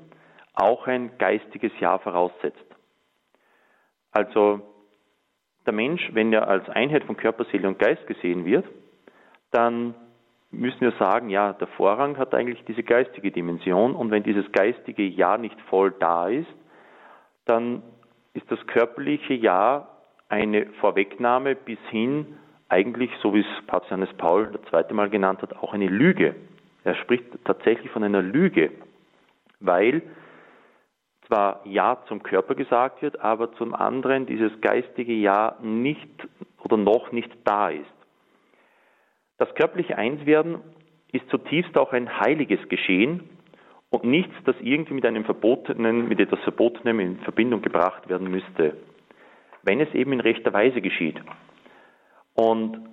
auch 0.54 0.88
ein 0.88 1.18
geistiges 1.18 1.72
Ja 1.80 1.98
voraussetzt. 1.98 2.66
Also 4.12 4.62
der 5.66 5.74
Mensch, 5.74 6.10
wenn 6.14 6.32
er 6.32 6.48
als 6.48 6.70
Einheit 6.70 7.04
von 7.06 7.18
Körper, 7.18 7.46
Seele 7.46 7.68
und 7.68 7.80
Geist 7.80 8.06
gesehen 8.06 8.46
wird, 8.46 8.66
dann 9.52 9.96
müssen 10.52 10.82
wir 10.82 10.92
sagen, 10.94 11.30
ja, 11.30 11.54
der 11.54 11.68
Vorrang 11.68 12.18
hat 12.18 12.36
eigentlich 12.36 12.64
diese 12.66 12.84
geistige 12.84 13.32
Dimension 13.32 13.96
und 13.96 14.12
wenn 14.12 14.24
dieses 14.24 14.52
geistige 14.52 15.04
Ja 15.04 15.38
nicht 15.38 15.60
voll 15.62 15.92
da 16.00 16.28
ist, 16.28 16.54
dann 17.46 17.82
ist 18.34 18.50
das 18.52 18.66
körperliche 18.68 19.34
Ja 19.34 19.88
eine 20.30 20.68
Vorwegnahme 20.80 21.56
bis 21.56 21.80
hin, 21.90 22.38
eigentlich, 22.74 23.12
so 23.22 23.36
wie 23.36 23.42
es 23.42 23.66
Papst 23.68 23.92
Johannes 23.92 24.14
Paul 24.18 24.50
das 24.52 24.62
zweite 24.70 24.96
Mal 24.96 25.10
genannt 25.10 25.44
hat, 25.44 25.56
auch 25.58 25.74
eine 25.74 25.88
Lüge. 25.88 26.36
Er 26.84 26.96
spricht 26.96 27.26
tatsächlich 27.46 27.92
von 27.92 28.04
einer 28.04 28.24
Lüge, 28.24 28.72
weil 29.60 30.02
zwar 31.28 31.62
Ja 31.66 32.00
zum 32.08 32.24
Körper 32.24 32.56
gesagt 32.56 33.04
wird, 33.04 33.20
aber 33.22 33.54
zum 33.54 33.76
anderen 33.76 34.26
dieses 34.26 34.52
geistige 34.62 35.14
Ja 35.14 35.56
nicht 35.62 36.28
oder 36.64 36.78
noch 36.78 37.12
nicht 37.12 37.30
da 37.44 37.70
ist. 37.70 37.86
Das 39.38 39.54
körperliche 39.54 39.98
Einswerden 39.98 40.58
ist 41.12 41.30
zutiefst 41.30 41.78
auch 41.78 41.94
ein 41.94 42.20
heiliges 42.20 42.68
Geschehen 42.70 43.30
und 43.92 44.04
nichts, 44.04 44.34
das 44.46 44.56
irgendwie 44.62 44.96
mit 44.96 45.06
einem 45.06 45.26
Verbotenen, 45.26 46.08
mit 46.08 46.20
etwas 46.20 46.40
Verbotenem 46.40 47.00
in 47.00 47.20
Verbindung 47.20 47.62
gebracht 47.62 48.10
werden 48.10 48.32
müsste, 48.32 48.76
wenn 49.62 49.80
es 49.80 49.94
eben 49.94 50.12
in 50.14 50.22
rechter 50.22 50.52
Weise 50.54 50.82
geschieht. 50.82 51.22
Und 52.36 52.90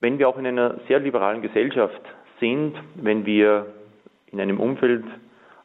wenn 0.00 0.18
wir 0.18 0.28
auch 0.28 0.38
in 0.38 0.46
einer 0.46 0.80
sehr 0.88 1.00
liberalen 1.00 1.42
Gesellschaft 1.42 2.00
sind, 2.40 2.74
wenn 2.94 3.24
wir 3.26 3.66
in 4.26 4.40
einem 4.40 4.60
Umfeld 4.60 5.04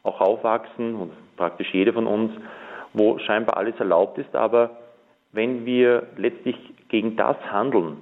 auch 0.03 0.21
aufwachsen, 0.21 0.95
und 0.95 1.11
praktisch 1.35 1.73
jeder 1.73 1.93
von 1.93 2.07
uns, 2.07 2.31
wo 2.93 3.17
scheinbar 3.19 3.57
alles 3.57 3.75
erlaubt 3.79 4.17
ist, 4.17 4.35
aber 4.35 4.77
wenn 5.31 5.65
wir 5.65 6.07
letztlich 6.17 6.55
gegen 6.89 7.15
das 7.15 7.37
handeln, 7.51 7.97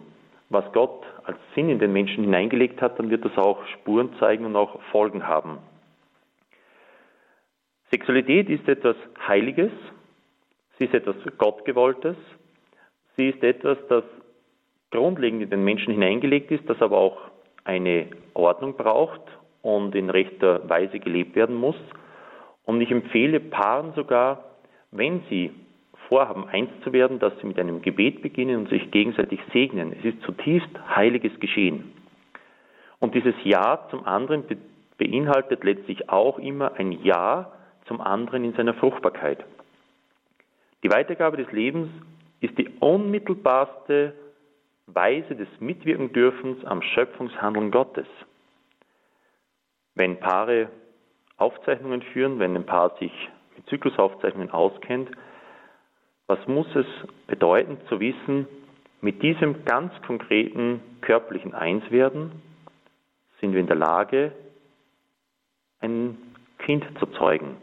was 0.50 0.66
Gott 0.74 1.04
als 1.24 1.38
Sinn 1.56 1.70
in 1.70 1.80
den 1.80 1.92
Menschen 1.92 2.24
hineingelegt 2.24 2.82
hat, 2.82 3.00
dann 3.00 3.10
wird 3.10 3.26
das 3.26 3.38
auch 3.38 3.66
Spuren 3.68 4.14
zeigen 4.20 4.46
und 4.46 4.56
auch 4.56 4.82
Folgen 4.92 5.28
haben. 5.28 5.58
Sexualität 7.92 8.50
ist 8.50 8.68
etwas 8.68 8.96
Heiliges, 9.28 9.72
sie 10.78 10.86
ist 10.86 10.94
etwas 10.94 11.16
Gottgewolltes, 11.38 12.16
sie 13.16 13.30
ist 13.30 13.44
etwas, 13.44 13.78
das 13.90 14.04
grundlegend 14.96 15.44
in 15.44 15.50
den 15.50 15.64
Menschen 15.64 15.94
hineingelegt 15.94 16.52
ist, 16.52 16.70
das 16.70 16.82
aber 16.82 16.98
auch 16.98 17.18
eine 17.64 18.08
Ordnung 18.34 18.76
braucht 18.76 19.22
und 19.62 19.96
in 19.96 20.10
rechter 20.10 20.68
Weise 20.70 21.00
gelebt 21.00 21.36
werden 21.36 21.56
muss. 21.56 21.76
Und 22.66 22.82
ich 22.82 22.92
empfehle 22.92 23.40
Paaren 23.40 23.94
sogar, 23.94 24.44
wenn 24.92 25.22
sie 25.30 25.52
vorhaben, 26.08 26.48
eins 26.48 26.70
zu 26.84 26.94
werden, 26.94 27.20
dass 27.20 27.34
sie 27.40 27.48
mit 27.48 27.60
einem 27.60 27.82
Gebet 27.82 28.22
beginnen 28.22 28.58
und 28.58 28.70
sich 28.70 28.92
gegenseitig 28.92 29.40
segnen. 29.52 29.94
Es 30.00 30.06
ist 30.06 30.22
zutiefst 30.22 30.70
heiliges 30.96 31.40
Geschehen. 31.40 31.92
Und 33.00 33.16
dieses 33.16 33.36
Ja 33.44 33.88
zum 33.90 34.06
anderen 34.06 34.44
beinhaltet 34.98 35.64
letztlich 35.64 36.10
auch 36.10 36.40
immer 36.40 36.74
ein 36.76 36.92
Ja 37.04 37.52
zum 37.88 38.02
anderen 38.02 38.44
in 38.44 38.54
seiner 38.54 38.74
Fruchtbarkeit. 38.76 39.44
Die 40.84 40.92
Weitergabe 40.92 41.38
des 41.38 41.52
Lebens 41.52 41.90
ist 42.40 42.58
die 42.58 42.70
unmittelbarste 42.80 44.14
Weise 44.96 45.36
des 45.36 45.50
Mitwirkendürfens 45.60 46.64
am 46.66 46.82
Schöpfungshandeln 46.82 47.70
Gottes. 47.70 48.08
Wenn 49.94 50.20
Paare 50.20 50.70
Aufzeichnungen 51.38 52.02
führen, 52.02 52.40
wenn 52.40 52.56
ein 52.56 52.66
Paar 52.66 52.98
sich 52.98 53.12
mit 53.56 53.68
Zyklusaufzeichnungen 53.68 54.52
auskennt, 54.52 55.12
was 56.28 56.40
muss 56.48 56.68
es 56.76 56.88
bedeuten 57.28 57.78
zu 57.88 58.00
wissen, 58.00 58.48
mit 59.02 59.22
diesem 59.22 59.66
ganz 59.66 59.94
konkreten 60.08 60.82
körperlichen 61.02 61.54
Einswerden 61.54 62.42
sind 63.40 63.54
wir 63.54 63.60
in 63.60 63.68
der 63.68 63.76
Lage, 63.76 64.32
ein 65.82 66.18
Kind 66.60 66.86
zu 67.00 67.06
zeugen. 67.08 67.58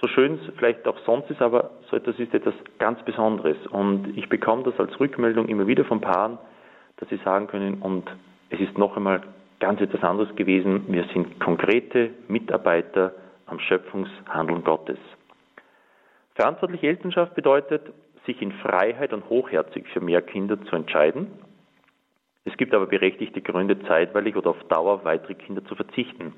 So 0.00 0.08
schön 0.08 0.34
es 0.34 0.54
vielleicht 0.56 0.86
auch 0.86 0.98
sonst 1.06 1.30
ist, 1.30 1.40
aber 1.40 1.70
so 1.90 1.96
etwas 1.96 2.18
ist 2.18 2.34
etwas 2.34 2.54
ganz 2.78 3.02
Besonderes. 3.04 3.56
Und 3.68 4.16
ich 4.16 4.28
bekomme 4.28 4.62
das 4.62 4.78
als 4.78 4.98
Rückmeldung 5.00 5.48
immer 5.48 5.66
wieder 5.66 5.84
von 5.84 6.00
Paaren, 6.00 6.38
dass 6.98 7.08
sie 7.08 7.16
sagen 7.24 7.46
können, 7.46 7.80
und 7.80 8.04
es 8.50 8.60
ist 8.60 8.76
noch 8.76 8.96
einmal 8.96 9.22
ganz 9.58 9.80
etwas 9.80 10.02
anderes 10.02 10.34
gewesen, 10.36 10.84
wir 10.88 11.04
sind 11.14 11.40
konkrete 11.40 12.10
Mitarbeiter 12.28 13.14
am 13.46 13.58
Schöpfungshandeln 13.58 14.64
Gottes. 14.64 14.98
Verantwortliche 16.34 16.88
Elternschaft 16.88 17.34
bedeutet, 17.34 17.82
sich 18.26 18.42
in 18.42 18.52
Freiheit 18.52 19.14
und 19.14 19.28
hochherzig 19.30 19.86
für 19.88 20.00
mehr 20.00 20.20
Kinder 20.20 20.60
zu 20.64 20.76
entscheiden. 20.76 21.28
Es 22.44 22.56
gibt 22.56 22.74
aber 22.74 22.86
berechtigte 22.86 23.40
Gründe, 23.40 23.80
zeitweilig 23.84 24.36
oder 24.36 24.50
auf 24.50 24.62
Dauer 24.68 25.04
weitere 25.04 25.34
Kinder 25.34 25.64
zu 25.64 25.74
verzichten. 25.74 26.34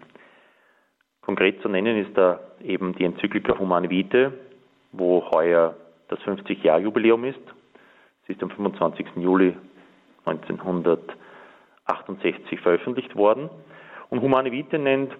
Konkret 1.28 1.60
zu 1.60 1.68
nennen 1.68 1.98
ist 1.98 2.16
da 2.16 2.40
eben 2.64 2.94
die 2.94 3.04
Enzyklika 3.04 3.58
Humane 3.58 3.90
Vitae, 3.90 4.32
wo 4.92 5.22
heuer 5.30 5.76
das 6.08 6.18
50-Jahr-Jubiläum 6.20 7.24
ist. 7.24 7.38
Sie 8.26 8.32
ist 8.32 8.42
am 8.42 8.48
25. 8.48 9.08
Juli 9.16 9.54
1968 10.24 12.60
veröffentlicht 12.60 13.14
worden. 13.14 13.50
Und 14.08 14.22
Humane 14.22 14.52
Vitae 14.52 14.78
nennt 14.78 15.12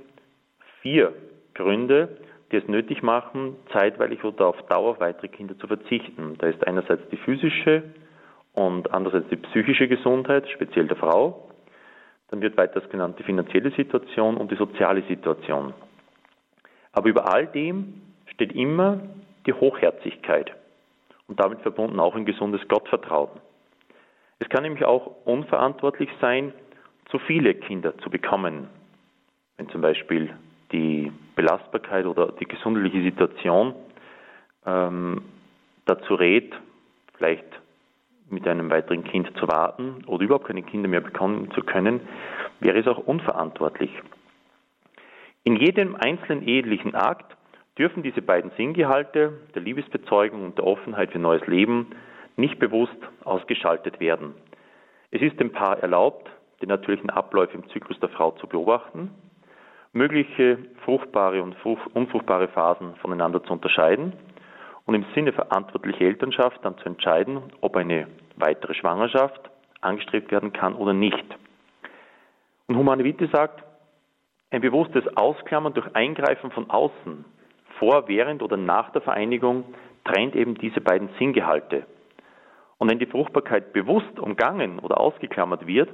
vier 0.81 1.13
Gründe, 1.53 2.17
die 2.53 2.57
es 2.57 2.67
nötig 2.69 3.03
machen, 3.03 3.57
zeitweilig 3.75 4.25
oder 4.25 4.47
auf 4.47 4.63
Dauer 4.63 4.93
auf 4.93 5.01
weitere 5.01 5.29
Kinder 5.29 5.59
zu 5.59 5.67
verzichten. 5.67 6.37
Da 6.39 6.47
ist 6.47 6.67
einerseits 6.67 7.07
die 7.11 7.19
physische 7.19 7.83
und 8.55 8.95
andererseits 8.95 9.29
die 9.29 9.37
psychische 9.37 9.89
Gesundheit, 9.89 10.49
speziell 10.49 10.89
der 10.89 10.97
Frau. 10.97 11.51
Dann 12.31 12.41
wird 12.41 12.57
weiters 12.57 12.89
genannt 12.89 13.19
die 13.19 13.25
finanzielle 13.25 13.73
Situation 13.73 14.39
und 14.39 14.51
die 14.51 14.57
soziale 14.57 15.03
Situation. 15.03 15.75
Aber 16.93 17.09
über 17.09 17.33
all 17.33 17.47
dem 17.47 18.03
steht 18.33 18.53
immer 18.53 19.01
die 19.47 19.53
Hochherzigkeit 19.53 20.53
und 21.27 21.41
damit 21.41 21.61
verbunden 21.61 22.01
auch 22.01 22.15
ein 22.15 22.25
gesundes 22.25 22.67
Gottvertrauen. 22.69 23.31
Es 24.39 24.49
kann 24.49 24.63
nämlich 24.63 24.85
auch 24.85 25.25
unverantwortlich 25.25 26.11
sein, 26.21 26.53
zu 27.11 27.19
viele 27.19 27.55
Kinder 27.55 27.97
zu 27.99 28.11
bekommen. 28.11 28.69
Wenn 29.57 29.69
zum 29.71 29.81
Beispiel 29.81 30.35
die 30.73 31.13
Belastbarkeit 31.35 32.07
oder 32.07 32.33
die 32.33 32.45
gesundheitliche 32.45 33.03
Situation 33.03 33.75
ähm, 34.67 35.23
dazu 35.87 36.15
rät, 36.15 36.55
vielleicht 37.17 37.45
mit 38.31 38.47
einem 38.47 38.71
weiteren 38.71 39.05
Kind 39.05 39.31
zu 39.39 39.49
warten 39.49 40.05
oder 40.07 40.25
überhaupt 40.25 40.47
keine 40.47 40.63
Kinder 40.63 40.89
mehr 40.89 41.01
bekommen 41.01 41.51
zu 41.53 41.63
können, 41.63 42.01
wäre 42.61 42.79
es 42.79 42.87
auch 42.87 42.99
unverantwortlich. 42.99 43.91
In 45.49 45.57
jedem 45.57 45.97
einzelnen 45.97 46.47
ehelichen 46.47 46.95
Akt 46.95 47.35
dürfen 47.79 48.03
diese 48.03 48.21
beiden 48.21 48.51
Sinngehalte 48.59 49.33
der 49.55 49.63
Liebesbezeugung 49.63 50.45
und 50.45 50.59
der 50.59 50.67
Offenheit 50.67 51.11
für 51.11 51.19
neues 51.19 51.47
Leben 51.47 51.87
nicht 52.37 52.59
bewusst 52.59 52.99
ausgeschaltet 53.25 53.99
werden. 53.99 54.35
Es 55.11 55.23
ist 55.23 55.41
dem 55.41 55.51
Paar 55.51 55.79
erlaubt, 55.79 56.29
den 56.61 56.69
natürlichen 56.69 57.09
Ablauf 57.09 57.55
im 57.55 57.67
Zyklus 57.71 57.99
der 57.99 58.11
Frau 58.11 58.33
zu 58.33 58.47
beobachten 58.47 59.11
mögliche 59.95 60.59
fruchtbare 60.85 61.43
und 61.43 61.57
unfruchtbare 61.95 62.49
Phasen 62.49 62.95
voneinander 62.97 63.43
zu 63.43 63.55
unterscheiden 63.55 64.13
und 64.85 64.97
im 64.97 65.07
Sinne 65.15 65.33
verantwortlicher 65.33 66.03
Elternschaft 66.03 66.63
dann 66.63 66.77
zu 66.77 66.85
entscheiden, 66.85 67.41
ob 67.63 67.75
eine 67.75 68.07
weitere 68.37 68.75
Schwangerschaft 68.75 69.49
angestrebt 69.81 70.31
werden 70.31 70.53
kann 70.53 70.75
oder 70.75 70.93
nicht. 70.93 71.25
Und 72.67 72.77
Humane 72.77 73.03
Vitae 73.03 73.31
sagt, 73.33 73.65
ein 74.51 74.61
bewusstes 74.61 75.05
Ausklammern 75.17 75.75
durch 75.75 75.95
Eingreifen 75.95 76.51
von 76.51 76.71
außen, 76.71 77.25
vor, 77.79 78.09
während 78.09 78.43
oder 78.43 78.57
nach 78.57 78.91
der 78.91 79.03
Vereinigung, 79.03 79.65
trennt 80.05 80.35
eben 80.35 80.55
diese 80.57 80.81
beiden 80.81 81.11
Sinngehalte. 81.19 81.87
Und 82.79 82.91
wenn 82.91 82.99
die 82.99 83.07
Fruchtbarkeit 83.07 83.73
bewusst 83.73 84.19
umgangen 84.19 84.79
oder 84.79 85.01
ausgeklammert 85.01 85.67
wird, 85.67 85.91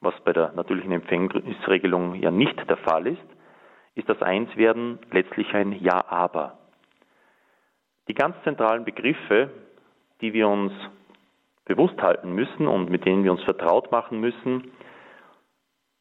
was 0.00 0.14
bei 0.24 0.32
der 0.32 0.52
natürlichen 0.52 0.92
Empfängnisregelung 0.92 2.14
ja 2.14 2.30
nicht 2.30 2.68
der 2.68 2.76
Fall 2.78 3.06
ist, 3.06 3.26
ist 3.94 4.08
das 4.08 4.20
Einswerden 4.22 4.98
letztlich 5.10 5.52
ein 5.54 5.72
Ja-Aber. 5.72 6.58
Die 8.08 8.14
ganz 8.14 8.36
zentralen 8.44 8.84
Begriffe, 8.84 9.50
die 10.20 10.32
wir 10.32 10.48
uns 10.48 10.72
bewusst 11.64 12.00
halten 12.02 12.34
müssen 12.34 12.66
und 12.66 12.90
mit 12.90 13.06
denen 13.06 13.24
wir 13.24 13.32
uns 13.32 13.42
vertraut 13.42 13.90
machen 13.90 14.20
müssen, 14.20 14.72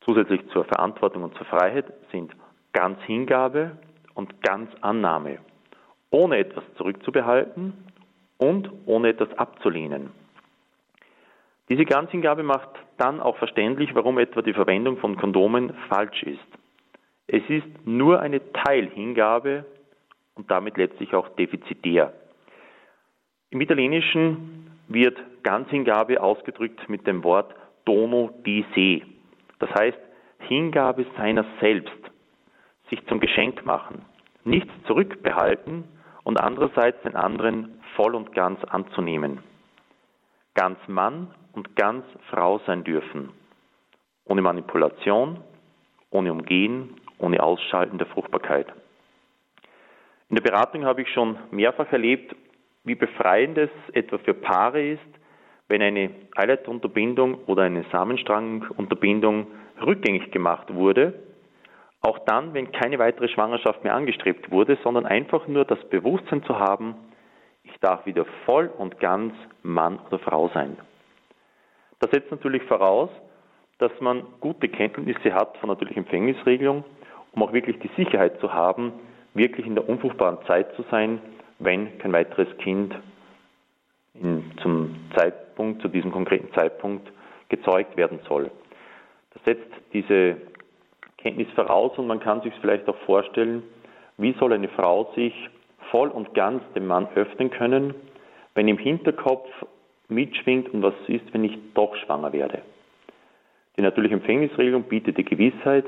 zusätzlich 0.05 0.41
zur 0.49 0.65
Verantwortung 0.65 1.23
und 1.23 1.35
zur 1.35 1.45
Freiheit, 1.45 1.85
sind 2.11 2.31
ganz 2.73 3.01
Hingabe 3.03 3.77
und 4.13 4.41
ganz 4.41 4.71
Annahme, 4.81 5.39
ohne 6.09 6.37
etwas 6.37 6.63
zurückzubehalten 6.77 7.73
und 8.37 8.69
ohne 8.85 9.09
etwas 9.09 9.31
abzulehnen. 9.37 10.11
Diese 11.69 11.85
Ganzhingabe 11.85 12.43
macht 12.43 12.69
dann 12.97 13.21
auch 13.21 13.37
verständlich, 13.37 13.95
warum 13.95 14.19
etwa 14.19 14.41
die 14.41 14.53
Verwendung 14.53 14.97
von 14.97 15.15
Kondomen 15.15 15.73
falsch 15.87 16.23
ist. 16.23 16.39
Es 17.27 17.41
ist 17.47 17.67
nur 17.85 18.19
eine 18.19 18.41
Teilhingabe 18.51 19.65
und 20.35 20.51
damit 20.51 20.77
letztlich 20.77 21.13
auch 21.13 21.29
defizitär. 21.29 22.13
Im 23.49 23.61
Italienischen 23.61 24.71
wird 24.87 25.17
Ganzhingabe 25.43 26.21
ausgedrückt 26.21 26.89
mit 26.89 27.07
dem 27.07 27.23
Wort 27.23 27.55
dono 27.85 28.31
di 28.45 28.65
se. 28.75 29.12
Das 29.63 29.73
heißt 29.75 29.99
Hingabe 30.39 31.05
seiner 31.15 31.45
selbst, 31.61 31.97
sich 32.89 32.99
zum 33.07 33.21
Geschenk 33.21 33.65
machen, 33.65 34.03
nichts 34.43 34.69
zurückbehalten 34.87 35.85
und 36.25 36.37
andererseits 36.37 37.01
den 37.03 37.15
anderen 37.15 37.79
voll 37.95 38.13
und 38.13 38.33
ganz 38.33 38.61
anzunehmen. 38.65 39.39
Ganz 40.53 40.77
Mann 40.87 41.33
und 41.53 41.77
ganz 41.77 42.03
Frau 42.29 42.59
sein 42.67 42.83
dürfen, 42.83 43.31
ohne 44.25 44.41
Manipulation, 44.41 45.39
ohne 46.09 46.33
Umgehen, 46.33 46.99
ohne 47.17 47.41
Ausschalten 47.41 47.97
der 47.97 48.07
Fruchtbarkeit. 48.07 48.67
In 50.27 50.35
der 50.35 50.43
Beratung 50.43 50.83
habe 50.83 51.03
ich 51.03 51.09
schon 51.13 51.37
mehrfach 51.51 51.89
erlebt, 51.93 52.35
wie 52.83 52.95
befreiend 52.95 53.57
es 53.57 53.69
etwa 53.93 54.17
für 54.17 54.33
Paare 54.33 54.85
ist, 54.85 54.99
wenn 55.73 55.81
eine 55.81 56.11
Eileitunterbindung 56.35 57.45
oder 57.47 57.63
eine 57.63 57.83
Samenstrangunterbindung 57.91 59.47
rückgängig 59.83 60.29
gemacht 60.29 60.71
wurde, 60.71 61.15
auch 61.99 62.19
dann, 62.19 62.53
wenn 62.53 62.71
keine 62.71 62.99
weitere 62.99 63.27
Schwangerschaft 63.27 63.83
mehr 63.83 63.95
angestrebt 63.95 64.51
wurde, 64.51 64.77
sondern 64.83 65.07
einfach 65.07 65.47
nur 65.47 65.65
das 65.65 65.83
Bewusstsein 65.89 66.43
zu 66.43 66.59
haben, 66.59 66.93
ich 67.63 67.75
darf 67.79 68.05
wieder 68.05 68.25
voll 68.45 68.67
und 68.77 68.99
ganz 68.99 69.33
Mann 69.63 69.97
oder 70.05 70.19
Frau 70.19 70.51
sein. 70.53 70.77
Das 71.99 72.11
setzt 72.11 72.29
natürlich 72.29 72.61
voraus, 72.63 73.09
dass 73.79 73.91
man 73.99 74.27
gute 74.41 74.69
Kenntnisse 74.69 75.33
hat 75.33 75.57
von 75.57 75.69
natürlicher 75.69 76.01
Empfängnisregelung, 76.01 76.83
um 77.31 77.41
auch 77.41 77.51
wirklich 77.51 77.79
die 77.79 77.89
Sicherheit 77.97 78.39
zu 78.41 78.53
haben, 78.53 78.93
wirklich 79.33 79.65
in 79.65 79.73
der 79.73 79.89
unfruchtbaren 79.89 80.37
Zeit 80.45 80.75
zu 80.75 80.83
sein, 80.91 81.19
wenn 81.57 81.97
kein 81.97 82.13
weiteres 82.13 82.55
Kind 82.59 82.93
in, 84.13 84.51
zum 84.61 84.95
Zeitpunkt, 85.53 85.81
zu 85.81 85.87
diesem 85.87 86.11
konkreten 86.11 86.51
Zeitpunkt 86.53 87.11
gezeugt 87.49 87.95
werden 87.97 88.19
soll. 88.27 88.49
Das 89.33 89.43
setzt 89.45 89.71
diese 89.93 90.37
Kenntnis 91.17 91.47
voraus 91.55 91.97
und 91.97 92.07
man 92.07 92.19
kann 92.19 92.41
sich 92.41 92.53
vielleicht 92.61 92.87
auch 92.87 92.97
vorstellen, 93.05 93.63
wie 94.17 94.33
soll 94.39 94.53
eine 94.53 94.67
Frau 94.69 95.11
sich 95.15 95.33
voll 95.91 96.09
und 96.09 96.33
ganz 96.33 96.63
dem 96.75 96.87
Mann 96.87 97.07
öffnen 97.15 97.49
können, 97.49 97.93
wenn 98.55 98.67
im 98.67 98.77
Hinterkopf 98.77 99.49
mitschwingt 100.09 100.73
und 100.73 100.83
was 100.83 100.93
ist, 101.07 101.33
wenn 101.33 101.43
ich 101.43 101.57
doch 101.73 101.95
schwanger 101.97 102.33
werde. 102.33 102.61
Die 103.77 103.81
natürliche 103.81 104.15
Empfängnisregelung 104.15 104.83
bietet 104.83 105.17
die 105.17 105.25
Gewissheit, 105.25 105.85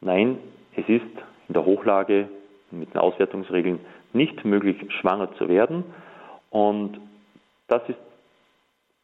nein, 0.00 0.38
es 0.76 0.88
ist 0.88 1.04
in 1.48 1.54
der 1.54 1.64
Hochlage 1.64 2.28
mit 2.70 2.94
den 2.94 3.00
Auswertungsregeln 3.00 3.80
nicht 4.12 4.44
möglich, 4.44 4.76
schwanger 5.00 5.34
zu 5.34 5.48
werden. 5.48 5.84
Und 6.50 6.98
das 7.68 7.82
ist 7.88 7.98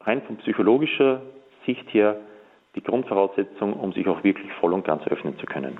rein 0.07 0.23
von 0.23 0.37
psychologischer 0.37 1.21
Sicht 1.67 1.93
her 1.93 2.17
die 2.75 2.83
Grundvoraussetzung, 2.83 3.73
um 3.75 3.93
sich 3.93 4.07
auch 4.07 4.23
wirklich 4.23 4.53
voll 4.55 4.73
und 4.73 4.85
ganz 4.85 5.07
öffnen 5.07 5.39
zu 5.39 5.47
können. 5.47 5.79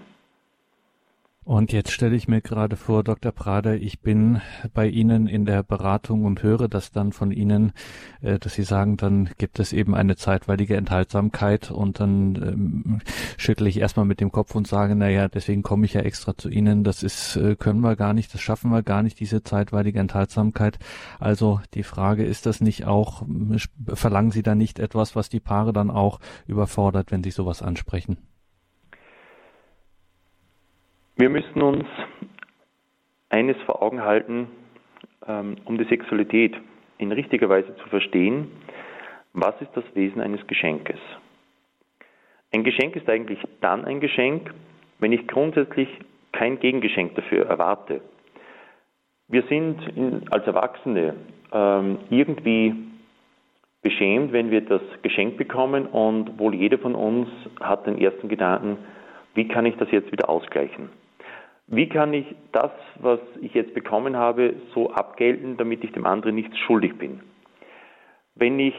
Und 1.47 1.73
jetzt 1.73 1.93
stelle 1.93 2.17
ich 2.17 2.27
mir 2.27 2.41
gerade 2.41 2.75
vor, 2.75 3.05
Dr. 3.05 3.31
Prader, 3.31 3.77
ich 3.77 4.01
bin 4.01 4.41
bei 4.75 4.89
Ihnen 4.89 5.29
in 5.29 5.45
der 5.45 5.63
Beratung 5.63 6.25
und 6.25 6.43
höre 6.43 6.67
das 6.67 6.91
dann 6.91 7.13
von 7.13 7.31
Ihnen, 7.31 7.73
äh, 8.21 8.41
dass 8.41 8.55
Sie 8.55 8.65
sagen, 8.65 8.97
dann 8.97 9.31
gibt 9.39 9.61
es 9.61 9.73
eben 9.73 9.95
eine 9.95 10.17
zeitweilige 10.17 10.77
Enthaltsamkeit 10.77 11.71
und 11.71 12.01
dann 12.01 12.35
ähm, 12.35 12.99
schüttle 13.37 13.69
ich 13.69 13.79
erstmal 13.79 14.07
mit 14.07 14.21
dem 14.21 14.33
Kopf 14.33 14.57
und 14.57 14.67
sage, 14.67 14.97
na 14.97 15.09
ja, 15.09 15.29
deswegen 15.29 15.63
komme 15.63 15.87
ich 15.87 15.95
ja 15.95 16.01
extra 16.01 16.37
zu 16.37 16.49
Ihnen. 16.49 16.83
Das 16.83 17.05
ist, 17.05 17.37
äh, 17.37 17.55
können 17.55 17.81
wir 17.81 17.95
gar 17.95 18.13
nicht, 18.13 18.35
das 18.35 18.41
schaffen 18.41 18.73
wir 18.73 18.83
gar 18.83 19.05
nicht, 19.05 19.21
diese 19.21 19.45
zeitweilige 19.45 20.01
Enthaltsamkeit. 20.01 20.81
Also 21.21 21.61
die 21.75 21.85
Frage, 21.85 22.25
ist 22.25 22.47
das 22.47 22.61
nicht 22.61 22.87
auch, 22.87 23.23
verlangen 23.87 24.33
Sie 24.33 24.43
da 24.43 24.57
nicht 24.57 24.81
etwas, 24.81 25.15
was 25.15 25.29
die 25.29 25.39
Paare 25.39 25.73
dann 25.73 25.93
auch 25.93 26.19
überfordert, 26.49 27.13
wenn 27.13 27.23
Sie 27.23 27.31
sowas 27.31 27.63
ansprechen? 27.63 28.17
Wir 31.19 31.31
müssen 31.31 31.63
uns 31.63 31.87
eines 33.31 33.57
vor 33.65 33.83
Augen 33.83 34.03
halten, 34.03 34.49
ähm, 35.27 35.57
um 35.65 35.79
die 35.79 35.85
Sexualität 35.85 36.55
in 36.99 37.11
richtiger 37.11 37.49
Weise 37.49 37.75
zu 37.77 37.89
verstehen. 37.89 38.51
Was 39.33 39.59
ist 39.63 39.71
das 39.75 39.85
Wesen 39.95 40.21
eines 40.21 40.47
Geschenkes? 40.47 40.99
Ein 42.53 42.65
Geschenk 42.65 42.97
ist 42.97 43.09
eigentlich 43.09 43.39
dann 43.63 43.87
ein 43.87 44.01
Geschenk, 44.01 44.53
wenn 44.99 45.11
ich 45.11 45.27
grundsätzlich 45.27 45.89
kein 46.33 46.61
Gegengeschenk 46.61 47.15
dafür 47.15 47.47
erwarte. 47.47 48.03
Wir 49.29 49.43
sind 49.45 49.79
als 50.31 50.47
Erwachsene 50.47 51.15
ähm, 51.51 51.99
irgendwie 52.11 52.75
beschämt, 53.81 54.33
wenn 54.33 54.51
wir 54.51 54.61
das 54.61 54.83
Geschenk 55.01 55.39
bekommen 55.39 55.87
und 55.87 56.39
wohl 56.39 56.55
jeder 56.55 56.77
von 56.77 56.95
uns 56.95 57.31
hat 57.59 57.87
den 57.87 57.97
ersten 57.99 58.29
Gedanken, 58.29 58.77
wie 59.33 59.49
kann 59.49 59.65
ich 59.65 59.77
das 59.77 59.91
jetzt 59.91 60.13
wieder 60.13 60.29
ausgleichen? 60.29 60.91
Wie 61.69 61.89
kann 61.89 62.15
ich 62.15 62.27
das, 62.53 62.71
was 62.97 63.19
ich 63.41 63.53
jetzt 63.55 63.75
bekommen 63.75 64.17
habe, 64.17 64.55
so 64.73 64.91
abgelten, 64.93 65.57
damit 65.57 65.83
ich 65.83 65.93
dem 65.93 66.07
anderen 66.07 66.37
nichts 66.37 66.57
schuldig 66.59 66.97
bin? 66.97 67.21
Wenn 68.35 68.61
ich 68.61 68.75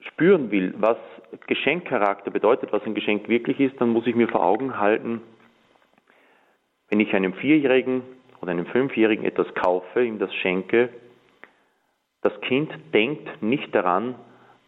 spüren 0.00 0.50
will, 0.50 0.74
was 0.78 0.96
Geschenkcharakter 1.46 2.30
bedeutet, 2.30 2.72
was 2.72 2.82
ein 2.84 2.94
Geschenk 2.94 3.28
wirklich 3.28 3.60
ist, 3.60 3.80
dann 3.80 3.90
muss 3.90 4.06
ich 4.06 4.16
mir 4.16 4.28
vor 4.28 4.42
Augen 4.42 4.78
halten, 4.78 5.20
wenn 6.88 6.98
ich 6.98 7.14
einem 7.14 7.34
Vierjährigen 7.34 8.02
oder 8.40 8.50
einem 8.50 8.66
Fünfjährigen 8.66 9.24
etwas 9.24 9.52
kaufe, 9.54 10.04
ihm 10.04 10.18
das 10.18 10.34
schenke, 10.34 10.88
das 12.22 12.38
Kind 12.42 12.72
denkt 12.92 13.42
nicht 13.42 13.74
daran, 13.74 14.16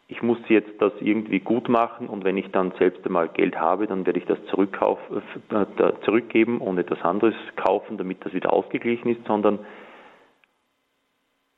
ich 0.06 0.22
muss 0.22 0.38
jetzt 0.48 0.80
das 0.80 0.92
irgendwie 1.00 1.40
gut 1.40 1.68
machen 1.68 2.08
und 2.08 2.24
wenn 2.24 2.36
ich 2.36 2.50
dann 2.50 2.72
selbst 2.78 3.04
einmal 3.06 3.28
Geld 3.28 3.56
habe, 3.56 3.86
dann 3.86 4.04
werde 4.04 4.18
ich 4.18 4.26
das 4.26 4.38
äh, 4.38 5.92
zurückgeben 6.04 6.60
und 6.60 6.78
etwas 6.78 7.00
anderes 7.02 7.34
kaufen, 7.56 7.96
damit 7.96 8.24
das 8.24 8.34
wieder 8.34 8.52
ausgeglichen 8.52 9.08
ist, 9.08 9.24
sondern 9.26 9.60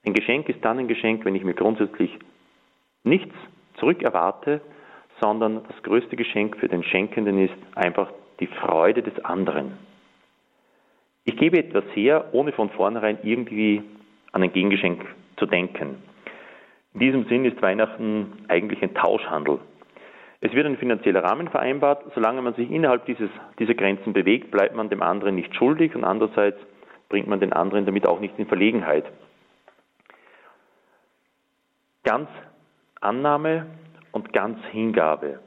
ein 0.05 0.15
Geschenk 0.15 0.49
ist 0.49 0.65
dann 0.65 0.79
ein 0.79 0.87
Geschenk, 0.87 1.25
wenn 1.25 1.35
ich 1.35 1.43
mir 1.43 1.55
grundsätzlich 1.55 2.17
nichts 3.03 3.35
zurückerwarte, 3.79 4.61
sondern 5.21 5.65
das 5.67 5.83
größte 5.83 6.15
Geschenk 6.15 6.57
für 6.59 6.69
den 6.69 6.85
Schenkenden 6.85 7.39
ist 7.39 7.55
einfach 7.75 8.13
die 8.39 8.47
Freude 8.47 9.03
des 9.03 9.25
anderen. 9.25 9.73
Ich 11.25 11.37
gebe 11.37 11.59
etwas 11.59 11.85
her, 11.95 12.29
ohne 12.33 12.53
von 12.53 12.71
vornherein 12.71 13.19
irgendwie 13.25 13.83
an 14.31 14.43
ein 14.45 14.53
Gegengeschenk 14.53 15.05
zu 15.37 15.47
denken. 15.47 15.97
In 16.97 17.01
diesem 17.01 17.27
Sinn 17.27 17.45
ist 17.45 17.61
Weihnachten 17.61 18.47
eigentlich 18.49 18.83
ein 18.83 18.95
Tauschhandel. 18.95 19.59
Es 20.41 20.55
wird 20.55 20.65
ein 20.65 20.79
finanzieller 20.79 21.23
Rahmen 21.23 21.49
vereinbart. 21.49 22.03
Solange 22.15 22.41
man 22.41 22.55
sich 22.55 22.71
innerhalb 22.71 23.05
dieses, 23.05 23.29
dieser 23.59 23.75
Grenzen 23.75 24.15
bewegt, 24.15 24.51
bleibt 24.51 24.75
man 24.75 24.89
dem 24.89 25.03
anderen 25.03 25.35
nicht 25.35 25.55
schuldig 25.55 25.95
und 25.95 26.05
andererseits 26.05 26.57
bringt 27.11 27.27
man 27.27 27.39
den 27.39 27.53
anderen 27.53 27.85
damit 27.85 28.09
auch 28.09 28.19
nicht 28.19 28.39
in 28.39 28.47
Verlegenheit. 28.47 29.05
Ganz 32.03 32.31
Annahme 33.03 33.67
und 34.13 34.33
ganz 34.33 34.59
Hingabe. 34.71 35.41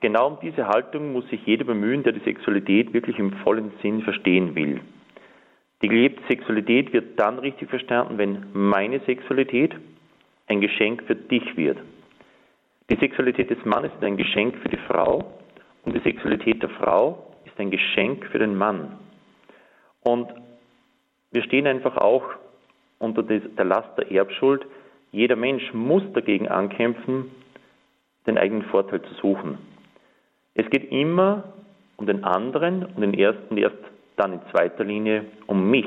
Genau 0.00 0.26
um 0.26 0.38
diese 0.42 0.66
Haltung 0.66 1.12
muss 1.12 1.28
sich 1.28 1.46
jeder 1.46 1.64
bemühen, 1.64 2.02
der 2.02 2.12
die 2.12 2.24
Sexualität 2.24 2.92
wirklich 2.92 3.20
im 3.20 3.34
vollen 3.44 3.70
Sinn 3.82 4.02
verstehen 4.02 4.56
will. 4.56 4.80
Die 5.80 5.88
gelebte 5.88 6.24
Sexualität 6.26 6.92
wird 6.92 7.20
dann 7.20 7.38
richtig 7.38 7.70
verstanden, 7.70 8.18
wenn 8.18 8.46
meine 8.52 8.98
Sexualität, 9.06 9.76
ein 10.48 10.60
Geschenk 10.60 11.02
für 11.06 11.16
dich 11.16 11.56
wird. 11.56 11.78
Die 12.90 12.96
Sexualität 12.96 13.50
des 13.50 13.64
Mannes 13.64 13.92
ist 13.94 14.04
ein 14.04 14.16
Geschenk 14.16 14.56
für 14.58 14.68
die 14.68 14.80
Frau 14.88 15.32
und 15.84 15.94
die 15.94 16.00
Sexualität 16.00 16.62
der 16.62 16.70
Frau 16.70 17.34
ist 17.44 17.58
ein 17.58 17.70
Geschenk 17.70 18.26
für 18.26 18.38
den 18.38 18.56
Mann. 18.56 18.98
Und 20.02 20.28
wir 21.30 21.42
stehen 21.42 21.66
einfach 21.66 21.96
auch 21.96 22.24
unter 22.98 23.22
der 23.22 23.64
Last 23.64 23.96
der 23.98 24.10
Erbschuld, 24.10 24.66
Jeder 25.12 25.36
Mensch 25.36 25.74
muss 25.74 26.02
dagegen 26.14 26.48
ankämpfen, 26.48 27.30
den 28.26 28.38
eigenen 28.38 28.62
Vorteil 28.64 29.02
zu 29.02 29.14
suchen. 29.14 29.58
Es 30.54 30.68
geht 30.70 30.90
immer 30.90 31.52
um 31.98 32.06
den 32.06 32.24
anderen 32.24 32.86
und 32.86 33.02
den 33.02 33.14
ersten 33.14 33.58
erst 33.58 33.76
dann 34.16 34.32
in 34.32 34.40
zweiter 34.50 34.84
Linie 34.84 35.26
um 35.46 35.70
mich. 35.70 35.86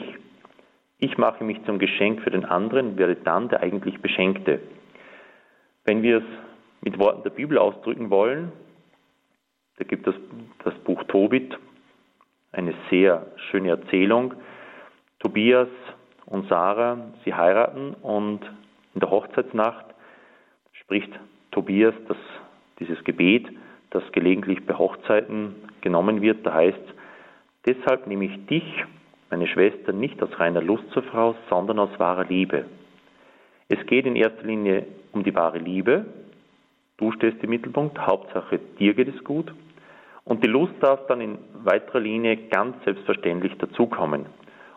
Ich 0.97 1.17
mache 1.17 1.43
mich 1.43 1.63
zum 1.65 1.77
Geschenk 1.77 2.21
für 2.21 2.31
den 2.31 2.45
anderen 2.45 2.97
werde 2.97 3.15
dann 3.15 3.49
der 3.49 3.61
eigentlich 3.61 4.01
Beschenkte. 4.01 4.61
Wenn 5.83 6.01
wir 6.01 6.17
es 6.17 6.23
mit 6.81 6.97
Worten 6.99 7.23
der 7.23 7.31
Bibel 7.31 7.57
ausdrücken 7.57 8.09
wollen, 8.09 8.51
da 9.77 9.83
gibt 9.83 10.07
es 10.07 10.15
das 10.63 10.73
Buch 10.85 11.03
Tobit, 11.03 11.57
eine 12.53 12.73
sehr 12.89 13.27
schöne 13.49 13.69
Erzählung. 13.69 14.33
Tobias 15.19 15.67
und 16.25 16.47
Sarah, 16.47 17.11
sie 17.25 17.33
heiraten 17.33 17.93
und 17.95 18.41
in 18.93 19.01
der 19.01 19.09
Hochzeitsnacht 19.09 19.85
spricht 20.71 21.11
Tobias 21.51 21.93
das, 22.07 22.17
dieses 22.79 23.03
Gebet, 23.03 23.47
das 23.89 24.03
gelegentlich 24.13 24.65
bei 24.65 24.75
Hochzeiten 24.77 25.55
genommen 25.81 26.21
wird. 26.21 26.45
Da 26.45 26.53
heißt, 26.53 26.93
deshalb 27.65 28.07
nehme 28.07 28.25
ich 28.25 28.45
dich, 28.45 28.85
meine 29.29 29.47
Schwester, 29.47 29.91
nicht 29.91 30.21
aus 30.21 30.39
reiner 30.39 30.61
Lust 30.61 30.89
zur 30.91 31.03
Frau, 31.03 31.35
sondern 31.49 31.79
aus 31.79 31.89
wahrer 31.97 32.25
Liebe. 32.25 32.65
Es 33.67 33.83
geht 33.87 34.05
in 34.05 34.15
erster 34.15 34.43
Linie 34.43 34.85
um 35.11 35.23
die 35.23 35.33
wahre 35.33 35.57
Liebe. 35.57 36.05
Du 36.97 37.11
stehst 37.11 37.43
im 37.43 37.49
Mittelpunkt, 37.49 37.97
Hauptsache 37.99 38.59
dir 38.79 38.93
geht 38.93 39.13
es 39.13 39.23
gut. 39.23 39.51
Und 40.23 40.43
die 40.43 40.49
Lust 40.49 40.73
darf 40.79 41.05
dann 41.07 41.21
in 41.21 41.37
weiterer 41.63 41.99
Linie 41.99 42.37
ganz 42.49 42.83
selbstverständlich 42.83 43.53
dazukommen. 43.57 44.25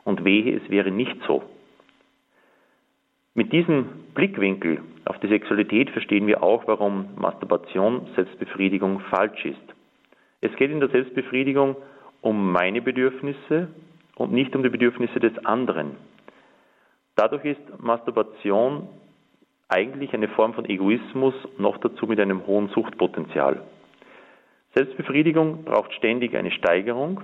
Und 0.05 0.25
wehe, 0.25 0.57
es 0.57 0.71
wäre 0.71 0.91
nicht 0.91 1.17
so. 1.27 1.43
Mit 3.35 3.53
diesem 3.53 3.87
Blickwinkel 4.15 4.81
auf 5.05 5.19
die 5.21 5.29
Sexualität 5.29 5.91
verstehen 5.91 6.27
wir 6.27 6.43
auch, 6.43 6.67
warum 6.67 7.11
Masturbation, 7.17 8.09
Selbstbefriedigung 8.17 9.01
falsch 9.11 9.45
ist. 9.45 9.75
Es 10.41 10.55
geht 10.57 10.71
in 10.71 10.81
der 10.81 10.89
Selbstbefriedigung 10.89 11.77
um 12.21 12.53
meine 12.53 12.83
Bedürfnisse 12.83 13.69
und 14.19 14.33
nicht 14.33 14.55
um 14.55 14.63
die 14.63 14.69
Bedürfnisse 14.69 15.21
des 15.21 15.33
anderen. 15.45 15.97
Dadurch 17.17 17.45
ist 17.45 17.81
Masturbation 17.81 18.89
eigentlich 19.69 20.13
eine 20.15 20.29
Form 20.29 20.55
von 20.55 20.65
Egoismus, 20.65 21.35
noch 21.59 21.79
dazu 21.79 22.07
mit 22.07 22.21
einem 22.21 22.47
hohen 22.47 22.69
Suchtpotenzial. 22.69 23.63
Selbstbefriedigung 24.75 25.65
braucht 25.65 25.93
ständig 25.95 26.37
eine 26.37 26.51
Steigerung. 26.51 27.23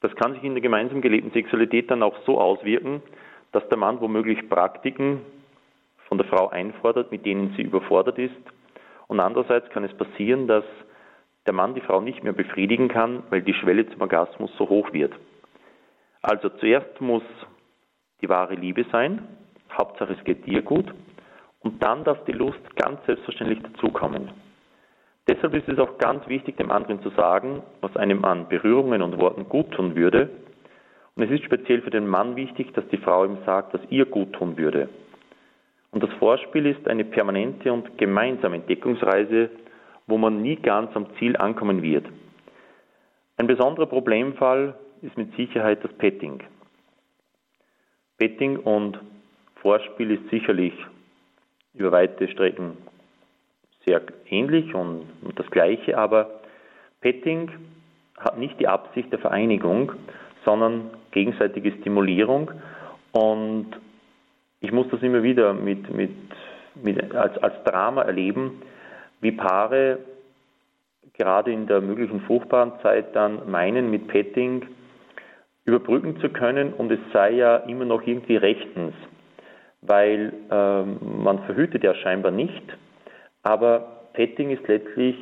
Das 0.00 0.14
kann 0.16 0.34
sich 0.34 0.44
in 0.44 0.54
der 0.54 0.62
gemeinsam 0.62 1.00
gelebten 1.00 1.32
Sexualität 1.32 1.90
dann 1.90 2.02
auch 2.02 2.16
so 2.26 2.40
auswirken, 2.40 3.02
dass 3.52 3.68
der 3.68 3.78
Mann 3.78 4.00
womöglich 4.00 4.48
Praktiken 4.48 5.20
von 6.06 6.18
der 6.18 6.26
Frau 6.26 6.48
einfordert, 6.48 7.10
mit 7.10 7.26
denen 7.26 7.54
sie 7.56 7.62
überfordert 7.62 8.18
ist. 8.18 8.34
Und 9.08 9.20
andererseits 9.20 9.68
kann 9.70 9.84
es 9.84 9.94
passieren, 9.94 10.46
dass 10.46 10.64
der 11.46 11.54
Mann 11.54 11.74
die 11.74 11.80
Frau 11.80 12.00
nicht 12.00 12.22
mehr 12.22 12.34
befriedigen 12.34 12.88
kann, 12.88 13.22
weil 13.30 13.42
die 13.42 13.54
Schwelle 13.54 13.88
zum 13.88 14.02
Orgasmus 14.02 14.50
so 14.58 14.68
hoch 14.68 14.92
wird. 14.92 15.14
Also 16.22 16.48
zuerst 16.48 17.00
muss 17.00 17.22
die 18.20 18.28
wahre 18.28 18.54
Liebe 18.54 18.84
sein, 18.90 19.26
Hauptsache 19.72 20.14
es 20.14 20.24
geht 20.24 20.46
dir 20.46 20.62
gut, 20.62 20.92
und 21.60 21.82
dann 21.82 22.04
darf 22.04 22.24
die 22.24 22.32
Lust 22.32 22.76
ganz 22.76 23.04
selbstverständlich 23.06 23.62
dazukommen. 23.62 24.30
Deshalb 25.28 25.54
ist 25.54 25.68
es 25.68 25.78
auch 25.78 25.98
ganz 25.98 26.26
wichtig, 26.26 26.56
dem 26.56 26.70
anderen 26.70 27.02
zu 27.02 27.10
sagen, 27.10 27.62
was 27.80 27.94
einem 27.96 28.24
an 28.24 28.48
Berührungen 28.48 29.02
und 29.02 29.20
Worten 29.20 29.48
gut 29.48 29.70
tun 29.72 29.94
würde. 29.94 30.30
Und 31.14 31.24
es 31.24 31.30
ist 31.30 31.44
speziell 31.44 31.82
für 31.82 31.90
den 31.90 32.06
Mann 32.06 32.36
wichtig, 32.36 32.72
dass 32.74 32.88
die 32.88 32.96
Frau 32.96 33.24
ihm 33.24 33.38
sagt, 33.44 33.74
was 33.74 33.80
ihr 33.90 34.06
gut 34.06 34.32
tun 34.32 34.56
würde. 34.56 34.88
Und 35.90 36.02
das 36.02 36.12
Vorspiel 36.14 36.66
ist 36.66 36.88
eine 36.88 37.04
permanente 37.04 37.72
und 37.72 37.98
gemeinsame 37.98 38.56
Entdeckungsreise, 38.56 39.50
wo 40.06 40.16
man 40.16 40.40
nie 40.40 40.56
ganz 40.56 40.94
am 40.96 41.06
Ziel 41.18 41.36
ankommen 41.36 41.82
wird. 41.82 42.06
Ein 43.36 43.46
besonderer 43.46 43.86
Problemfall 43.86 44.74
ist 45.02 45.16
mit 45.16 45.34
Sicherheit 45.36 45.82
das 45.84 45.92
Petting. 45.94 46.42
Petting 48.18 48.56
und 48.58 48.98
Vorspiel 49.56 50.12
ist 50.12 50.28
sicherlich 50.30 50.74
über 51.74 51.92
weite 51.92 52.28
Strecken 52.28 52.76
sehr 53.86 54.02
ähnlich 54.28 54.74
und, 54.74 55.06
und 55.22 55.38
das 55.38 55.50
Gleiche, 55.50 55.96
aber 55.96 56.40
Petting 57.00 57.50
hat 58.18 58.38
nicht 58.38 58.58
die 58.60 58.68
Absicht 58.68 59.12
der 59.12 59.18
Vereinigung, 59.18 59.92
sondern 60.44 60.90
gegenseitige 61.12 61.72
Stimulierung 61.80 62.50
und 63.12 63.68
ich 64.60 64.72
muss 64.72 64.88
das 64.90 65.02
immer 65.02 65.22
wieder 65.22 65.54
mit, 65.54 65.88
mit, 65.94 66.10
mit 66.74 67.14
als, 67.14 67.38
als 67.38 67.62
Drama 67.64 68.02
erleben, 68.02 68.62
wie 69.20 69.32
Paare 69.32 69.98
gerade 71.14 71.52
in 71.52 71.66
der 71.66 71.80
möglichen 71.80 72.20
fruchtbaren 72.22 72.72
Zeit 72.82 73.14
dann 73.14 73.50
meinen, 73.50 73.90
mit 73.90 74.08
Petting 74.08 74.66
überbrücken 75.68 76.18
zu 76.20 76.28
können 76.30 76.72
und 76.72 76.90
es 76.90 77.00
sei 77.12 77.32
ja 77.32 77.56
immer 77.56 77.84
noch 77.84 78.06
irgendwie 78.06 78.36
rechtens, 78.36 78.94
weil 79.82 80.32
ähm, 80.50 80.98
man 81.22 81.40
verhütet 81.44 81.84
ja 81.84 81.94
scheinbar 81.94 82.32
nicht 82.32 82.62
aber 83.48 84.02
Petting 84.12 84.50
ist 84.50 84.66
letztlich 84.68 85.16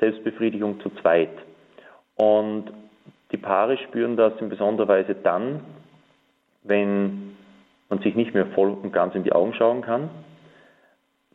Selbstbefriedigung 0.00 0.80
zu 0.80 0.90
zweit. 1.02 1.30
Und 2.14 2.72
die 3.32 3.36
Paare 3.36 3.76
spüren 3.78 4.16
das 4.16 4.32
in 4.40 4.48
besonderer 4.48 4.88
Weise 4.88 5.14
dann, 5.14 5.60
wenn 6.62 7.36
man 7.88 7.98
sich 8.00 8.14
nicht 8.14 8.34
mehr 8.34 8.46
voll 8.46 8.70
und 8.70 8.92
ganz 8.92 9.14
in 9.14 9.24
die 9.24 9.32
Augen 9.32 9.52
schauen 9.54 9.82
kann. 9.82 10.08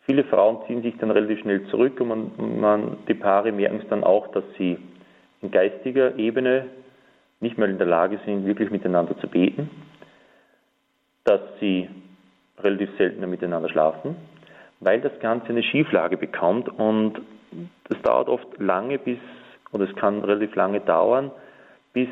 Viele 0.06 0.24
Frauen 0.24 0.66
ziehen 0.66 0.82
sich 0.82 0.98
dann 0.98 1.12
relativ 1.12 1.40
schnell 1.42 1.66
zurück 1.68 2.00
und 2.02 2.08
man, 2.08 2.60
man, 2.60 2.98
die 3.08 3.14
Paare 3.14 3.52
merken 3.52 3.82
es 3.82 3.88
dann 3.90 4.04
auch, 4.04 4.28
dass 4.30 4.44
sie 4.58 4.78
in 5.42 5.52
geistiger 5.52 6.18
Ebene 6.18 6.66
nicht 7.42 7.58
mehr 7.58 7.68
in 7.68 7.78
der 7.78 7.88
Lage 7.88 8.20
sind, 8.26 8.46
wirklich 8.46 8.72
miteinander 8.72 9.18
zu 9.18 9.28
beten, 9.28 9.70
dass 11.24 11.42
sie 11.60 11.90
relativ 12.60 12.90
seltener 12.98 13.28
miteinander 13.28 13.70
schlafen 13.70 14.16
weil 14.82 15.00
das 15.00 15.18
Ganze 15.20 15.50
eine 15.50 15.64
Schieflage 15.64 16.18
bekommt 16.18 16.68
und 16.68 17.22
das 17.88 18.02
dauert 18.02 18.28
oft 18.28 18.60
lange 18.60 18.98
bis, 18.98 19.20
oder 19.72 19.88
es 19.88 19.96
kann 19.96 20.22
relativ 20.24 20.56
lange 20.56 20.82
dauern, 20.82 21.32
bis 21.94 22.10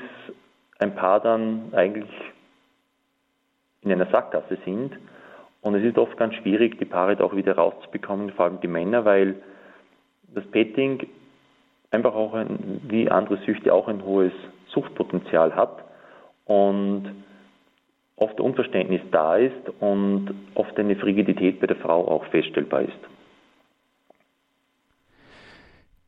ein 0.77 0.95
Paar 0.95 1.19
dann 1.19 1.73
eigentlich 1.73 2.09
in 3.81 3.91
einer 3.91 4.05
Sackgasse 4.11 4.57
sind. 4.63 4.97
Und 5.61 5.75
es 5.75 5.83
ist 5.83 5.97
oft 5.97 6.15
ganz 6.17 6.35
schwierig, 6.35 6.77
die 6.77 6.85
Paare 6.85 7.15
da 7.15 7.23
auch 7.23 7.35
wieder 7.35 7.55
rauszubekommen, 7.55 8.31
vor 8.31 8.45
allem 8.45 8.61
die 8.61 8.67
Männer, 8.67 9.03
weil 9.03 9.35
das 10.33 10.45
Petting 10.51 11.07
einfach 11.91 12.13
auch 12.13 12.33
ein, 12.33 12.81
wie 12.87 13.09
andere 13.09 13.37
Süchte 13.45 13.73
auch 13.73 13.87
ein 13.87 14.03
hohes 14.05 14.31
Suchtpotenzial 14.73 15.55
hat. 15.55 15.83
Und 16.45 17.23
oft 18.15 18.39
Unverständnis 18.39 19.01
da 19.11 19.37
ist 19.37 19.69
und 19.79 20.33
oft 20.55 20.77
eine 20.77 20.95
Frigidität 20.95 21.59
bei 21.59 21.67
der 21.67 21.77
Frau 21.77 22.07
auch 22.07 22.25
feststellbar 22.25 22.81
ist. 22.81 22.99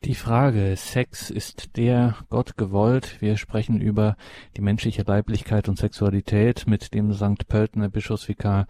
Die 0.04 0.15
Frage, 0.15 0.76
Sex 0.78 1.30
ist 1.30 1.78
der 1.78 2.15
Gott 2.30 2.58
gewollt? 2.58 3.21
Wir 3.21 3.38
sprechen 3.38 3.80
über 3.80 4.15
die 4.58 4.62
menschliche 4.62 5.04
Leiblichkeit 5.04 5.69
und 5.69 5.78
Sexualität 5.78 6.65
mit 6.65 6.95
dem 6.95 7.13
St. 7.13 7.47
Pöltener 7.47 7.88
Bischofsvikar 7.88 8.65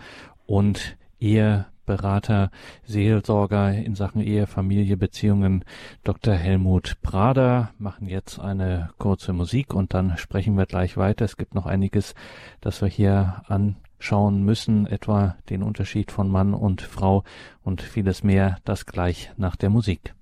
und 0.45 0.97
Ehe 1.21 1.67
Berater, 1.91 2.51
Seelsorger 2.86 3.73
in 3.73 3.95
Sachen 3.95 4.21
Ehe, 4.21 4.47
Familie, 4.47 4.95
Beziehungen, 4.95 5.65
Dr. 6.06 6.34
Helmut 6.34 7.01
Prader, 7.01 7.71
machen 7.77 8.08
jetzt 8.08 8.39
eine 8.39 8.91
kurze 8.97 9.34
Musik 9.34 9.73
und 9.73 9.93
dann 9.93 10.15
sprechen 10.15 10.58
wir 10.58 10.65
gleich 10.67 10.95
weiter. 10.95 11.25
Es 11.25 11.36
gibt 11.36 11.54
noch 11.54 11.65
einiges, 11.65 12.15
das 12.62 12.82
wir 12.82 12.88
hier 12.88 13.43
anschauen 13.47 14.43
müssen, 14.43 14.88
etwa 14.88 15.36
den 15.49 15.63
Unterschied 15.63 16.13
von 16.13 16.30
Mann 16.30 16.54
und 16.54 16.82
Frau 16.82 17.25
und 17.62 17.82
vieles 17.82 18.23
mehr, 18.23 18.56
das 18.63 18.86
gleich 18.86 19.34
nach 19.36 19.58
der 19.58 19.69
Musik. 19.69 20.15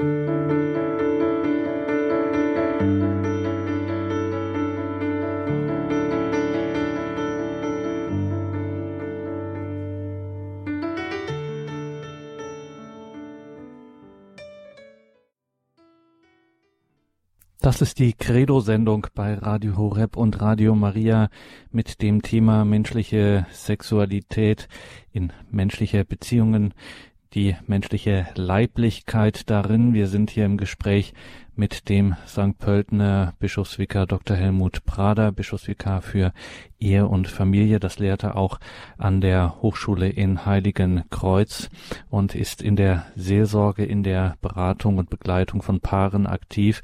Musik 0.00 0.95
Das 17.66 17.82
ist 17.82 17.98
die 17.98 18.12
Credo-Sendung 18.12 19.08
bei 19.12 19.34
Radio 19.34 19.76
Horeb 19.76 20.16
und 20.16 20.40
Radio 20.40 20.76
Maria 20.76 21.30
mit 21.72 22.00
dem 22.00 22.22
Thema 22.22 22.64
menschliche 22.64 23.44
Sexualität 23.50 24.68
in 25.10 25.32
menschliche 25.50 26.04
Beziehungen. 26.04 26.74
die 27.34 27.56
menschliche 27.66 28.28
Leiblichkeit 28.36 29.50
darin. 29.50 29.92
Wir 29.92 30.06
sind 30.06 30.30
hier 30.30 30.46
im 30.46 30.56
Gespräch 30.56 31.12
mit 31.54 31.88
dem 31.88 32.14
St. 32.26 32.56
Pöltener 32.56 33.34
Bischofsvikar 33.40 34.06
Dr. 34.06 34.36
Helmut 34.36 34.84
Prader, 34.86 35.32
Bischofsvikar 35.32 36.02
für 36.02 36.32
Ehe 36.78 37.06
und 37.08 37.26
Familie. 37.28 37.80
Das 37.80 37.98
lehrt 37.98 38.22
er 38.22 38.36
auch 38.36 38.58
an 38.96 39.20
der 39.20 39.60
Hochschule 39.60 40.08
in 40.08 40.46
Heiligenkreuz 40.46 41.68
und 42.08 42.34
ist 42.34 42.62
in 42.62 42.76
der 42.76 43.04
Seelsorge, 43.16 43.84
in 43.84 44.02
der 44.02 44.36
Beratung 44.40 44.96
und 44.96 45.10
Begleitung 45.10 45.62
von 45.62 45.80
Paaren 45.80 46.26
aktiv. 46.26 46.80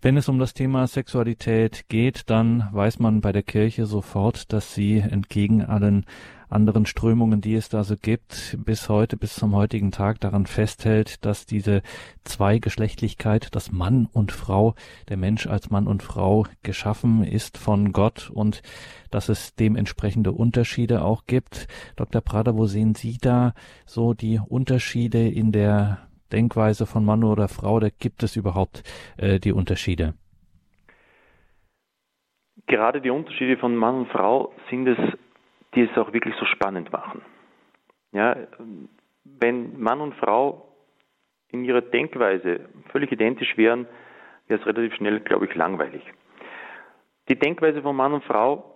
Wenn 0.00 0.16
es 0.16 0.28
um 0.28 0.38
das 0.38 0.54
Thema 0.54 0.86
Sexualität 0.86 1.88
geht, 1.88 2.30
dann 2.30 2.68
weiß 2.70 3.00
man 3.00 3.20
bei 3.20 3.32
der 3.32 3.42
Kirche 3.42 3.84
sofort, 3.84 4.52
dass 4.52 4.72
sie 4.72 4.98
entgegen 4.98 5.64
allen 5.64 6.06
anderen 6.48 6.86
Strömungen, 6.86 7.40
die 7.40 7.54
es 7.54 7.68
da 7.68 7.82
so 7.82 7.96
gibt, 8.00 8.56
bis 8.64 8.88
heute, 8.88 9.16
bis 9.16 9.34
zum 9.34 9.54
heutigen 9.54 9.90
Tag 9.90 10.20
daran 10.20 10.46
festhält, 10.46 11.24
dass 11.24 11.46
diese 11.46 11.82
Zweigeschlechtlichkeit, 12.24 13.54
dass 13.56 13.72
Mann 13.72 14.08
und 14.12 14.30
Frau, 14.32 14.74
der 15.08 15.16
Mensch 15.16 15.46
als 15.46 15.68
Mann 15.70 15.86
und 15.86 16.02
Frau 16.02 16.46
geschaffen 16.62 17.24
ist 17.24 17.58
von 17.58 17.92
Gott 17.92 18.30
und 18.30 18.62
dass 19.10 19.28
es 19.28 19.54
dementsprechende 19.56 20.32
Unterschiede 20.32 21.02
auch 21.02 21.24
gibt. 21.26 21.66
Dr. 21.96 22.20
Prader, 22.20 22.56
wo 22.56 22.66
sehen 22.66 22.94
Sie 22.94 23.18
da 23.20 23.52
so 23.84 24.14
die 24.14 24.40
Unterschiede 24.46 25.28
in 25.28 25.52
der 25.52 26.07
Denkweise 26.32 26.86
von 26.86 27.04
Mann 27.04 27.24
oder 27.24 27.48
Frau? 27.48 27.80
Da 27.80 27.88
gibt 27.90 28.22
es 28.22 28.36
überhaupt 28.36 28.82
äh, 29.16 29.38
die 29.38 29.52
Unterschiede? 29.52 30.14
Gerade 32.66 33.00
die 33.00 33.10
Unterschiede 33.10 33.56
von 33.56 33.74
Mann 33.76 34.00
und 34.00 34.08
Frau 34.08 34.52
sind 34.68 34.86
es 34.86 34.98
die 35.74 35.82
es 35.82 35.98
auch 35.98 36.12
wirklich 36.12 36.34
so 36.36 36.46
spannend 36.46 36.92
machen. 36.92 37.22
Ja, 38.12 38.36
wenn 39.24 39.78
Mann 39.80 40.00
und 40.00 40.14
Frau 40.14 40.72
in 41.50 41.64
ihrer 41.64 41.82
Denkweise 41.82 42.68
völlig 42.90 43.12
identisch 43.12 43.56
wären, 43.56 43.86
wäre 44.46 44.60
es 44.60 44.66
relativ 44.66 44.94
schnell, 44.94 45.20
glaube 45.20 45.46
ich, 45.46 45.54
langweilig. 45.54 46.02
Die 47.28 47.38
Denkweise 47.38 47.82
von 47.82 47.94
Mann 47.94 48.14
und 48.14 48.24
Frau 48.24 48.74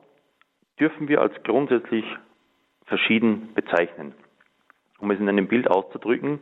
dürfen 0.79 1.09
wir 1.09 1.21
als 1.21 1.35
grundsätzlich 1.45 2.05
verschieden 2.87 3.55
bezeichnen. 3.55 4.15
Um 4.99 5.11
es 5.11 5.19
in 5.19 5.29
einem 5.29 5.49
Bild 5.49 5.69
auszudrücken, 5.69 6.39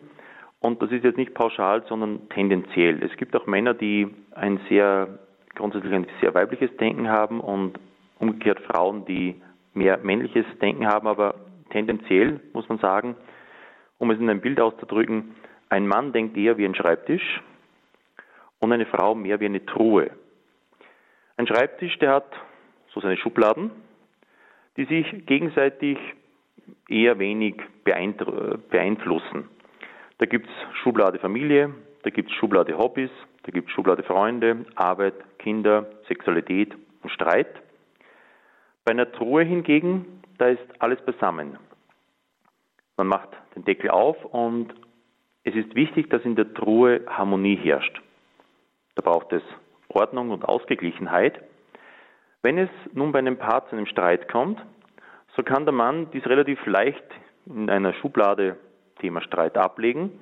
und 0.60 0.82
das 0.82 0.92
ist 0.92 1.04
jetzt 1.04 1.16
nicht 1.16 1.34
pauschal, 1.34 1.84
sondern 1.88 2.28
tendenziell. 2.28 3.02
Es 3.02 3.16
gibt 3.16 3.34
auch 3.34 3.46
Männer, 3.46 3.74
die 3.74 4.08
ein 4.32 4.60
sehr, 4.68 5.18
grundsätzlich 5.54 5.92
ein 5.92 6.06
sehr 6.20 6.34
weibliches 6.34 6.74
Denken 6.76 7.08
haben 7.08 7.40
und 7.40 7.78
umgekehrt 8.18 8.60
Frauen, 8.60 9.06
die 9.06 9.40
mehr 9.72 9.98
männliches 9.98 10.44
Denken 10.60 10.86
haben, 10.86 11.06
aber 11.06 11.34
tendenziell 11.70 12.40
muss 12.52 12.68
man 12.68 12.78
sagen, 12.78 13.16
um 13.98 14.10
es 14.10 14.18
in 14.18 14.28
einem 14.28 14.40
Bild 14.40 14.60
auszudrücken, 14.60 15.34
ein 15.70 15.86
Mann 15.86 16.12
denkt 16.12 16.36
eher 16.36 16.58
wie 16.58 16.64
ein 16.64 16.74
Schreibtisch 16.74 17.40
und 18.58 18.72
eine 18.72 18.86
Frau 18.86 19.14
mehr 19.14 19.40
wie 19.40 19.46
eine 19.46 19.64
Truhe. 19.64 20.10
Ein 21.36 21.46
Schreibtisch, 21.46 21.98
der 21.98 22.12
hat 22.12 22.32
so 22.92 23.00
seine 23.00 23.16
Schubladen, 23.16 23.70
die 24.76 24.84
sich 24.84 25.26
gegenseitig 25.26 25.96
eher 26.88 27.18
wenig 27.18 27.54
beeinflussen. 27.84 29.48
Da 30.20 30.26
gibt 30.26 30.46
es 30.46 30.76
Schublade 30.76 31.18
Familie, 31.18 31.74
da 32.02 32.10
gibt 32.10 32.30
es 32.30 32.36
Schublade 32.36 32.76
Hobbys, 32.76 33.10
da 33.44 33.52
gibt 33.52 33.68
es 33.68 33.74
Schublade 33.74 34.02
Freunde, 34.02 34.66
Arbeit, 34.74 35.14
Kinder, 35.38 35.86
Sexualität 36.08 36.74
und 37.02 37.08
Streit. 37.08 37.48
Bei 38.84 38.92
einer 38.92 39.10
Truhe 39.10 39.44
hingegen, 39.44 40.22
da 40.36 40.48
ist 40.48 40.60
alles 40.78 41.00
beisammen. 41.06 41.58
Man 42.98 43.06
macht 43.06 43.30
den 43.56 43.64
Deckel 43.64 43.88
auf 43.88 44.22
und 44.26 44.74
es 45.44 45.54
ist 45.54 45.74
wichtig, 45.74 46.10
dass 46.10 46.22
in 46.26 46.36
der 46.36 46.52
Truhe 46.52 47.00
Harmonie 47.06 47.56
herrscht. 47.56 48.02
Da 48.96 49.02
braucht 49.02 49.32
es 49.32 49.42
Ordnung 49.88 50.32
und 50.32 50.44
Ausgeglichenheit. 50.44 51.42
Wenn 52.42 52.58
es 52.58 52.68
nun 52.92 53.10
bei 53.12 53.20
einem 53.20 53.38
Paar 53.38 53.66
zu 53.70 53.74
einem 53.74 53.86
Streit 53.86 54.28
kommt, 54.28 54.60
so 55.34 55.42
kann 55.42 55.64
der 55.64 55.72
Mann 55.72 56.10
dies 56.10 56.26
relativ 56.26 56.58
leicht 56.66 57.04
in 57.46 57.70
einer 57.70 57.94
Schublade 57.94 58.58
Thema 59.00 59.20
Streit 59.22 59.56
ablegen 59.56 60.12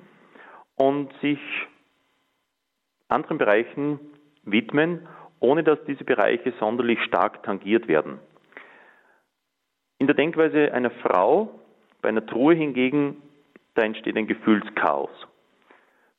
und 0.75 1.11
sich 1.21 1.39
anderen 3.07 3.37
Bereichen 3.37 3.99
widmen, 4.43 5.07
ohne 5.39 5.63
dass 5.63 5.83
diese 5.85 6.03
Bereiche 6.03 6.53
sonderlich 6.59 7.01
stark 7.03 7.43
tangiert 7.43 7.87
werden. 7.87 8.19
In 9.97 10.07
der 10.07 10.15
Denkweise 10.15 10.73
einer 10.73 10.91
Frau, 10.91 11.59
bei 12.01 12.09
einer 12.09 12.25
Truhe 12.25 12.55
hingegen, 12.55 13.21
da 13.75 13.83
entsteht 13.83 14.15
ein 14.15 14.27
Gefühlschaos. 14.27 15.09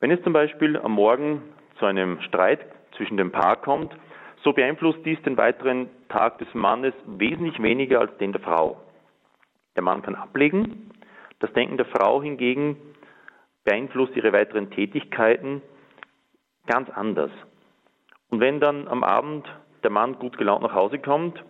Wenn 0.00 0.10
es 0.10 0.22
zum 0.22 0.32
Beispiel 0.32 0.76
am 0.78 0.92
Morgen 0.92 1.42
zu 1.78 1.86
einem 1.86 2.20
Streit 2.22 2.60
zwischen 2.96 3.16
dem 3.16 3.32
Paar 3.32 3.56
kommt, 3.56 3.94
so 4.42 4.52
beeinflusst 4.52 5.00
dies 5.04 5.20
den 5.22 5.36
weiteren 5.36 5.88
Tag 6.08 6.38
des 6.38 6.48
Mannes 6.54 6.94
wesentlich 7.06 7.62
weniger 7.62 8.00
als 8.00 8.16
den 8.18 8.32
der 8.32 8.40
Frau. 8.40 8.80
Der 9.76 9.82
Mann 9.82 10.02
kann 10.02 10.14
ablegen, 10.14 10.89
das 11.40 11.52
Denken 11.54 11.76
der 11.76 11.86
Frau 11.86 12.22
hingegen 12.22 12.76
beeinflusst 13.64 14.14
ihre 14.16 14.32
weiteren 14.32 14.70
Tätigkeiten 14.70 15.62
ganz 16.66 16.88
anders. 16.90 17.30
Und 18.28 18.40
wenn 18.40 18.60
dann 18.60 18.86
am 18.88 19.02
Abend 19.02 19.46
der 19.82 19.90
Mann 19.90 20.18
gut 20.18 20.38
gelaunt 20.38 20.62
nach 20.62 20.74
Hause 20.74 20.98
kommt, 20.98 21.42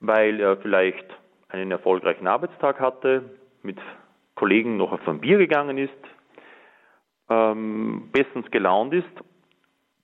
weil 0.00 0.40
er 0.40 0.56
vielleicht 0.58 1.06
einen 1.48 1.70
erfolgreichen 1.70 2.26
Arbeitstag 2.26 2.80
hatte, 2.80 3.30
mit 3.62 3.78
Kollegen 4.34 4.76
noch 4.76 4.92
auf 4.92 5.08
ein 5.08 5.20
Bier 5.20 5.38
gegangen 5.38 5.78
ist, 5.78 5.92
ähm, 7.28 8.10
bestens 8.12 8.50
gelaunt 8.50 8.94
ist, 8.94 9.10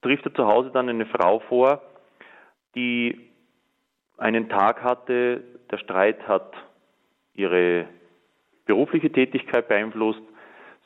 trifft 0.01 0.27
er 0.27 0.35
zu 0.35 0.47
Hause 0.47 0.71
dann 0.73 0.89
eine 0.89 1.07
Frau 1.07 1.41
vor, 1.41 1.83
die 2.75 3.31
einen 4.17 4.49
Tag 4.49 4.83
hatte, 4.83 5.45
der 5.71 5.79
Streit 5.79 6.27
hat 6.27 6.53
ihre 7.35 7.87
berufliche 8.67 9.11
Tätigkeit 9.11 9.69
beeinflusst, 9.69 10.23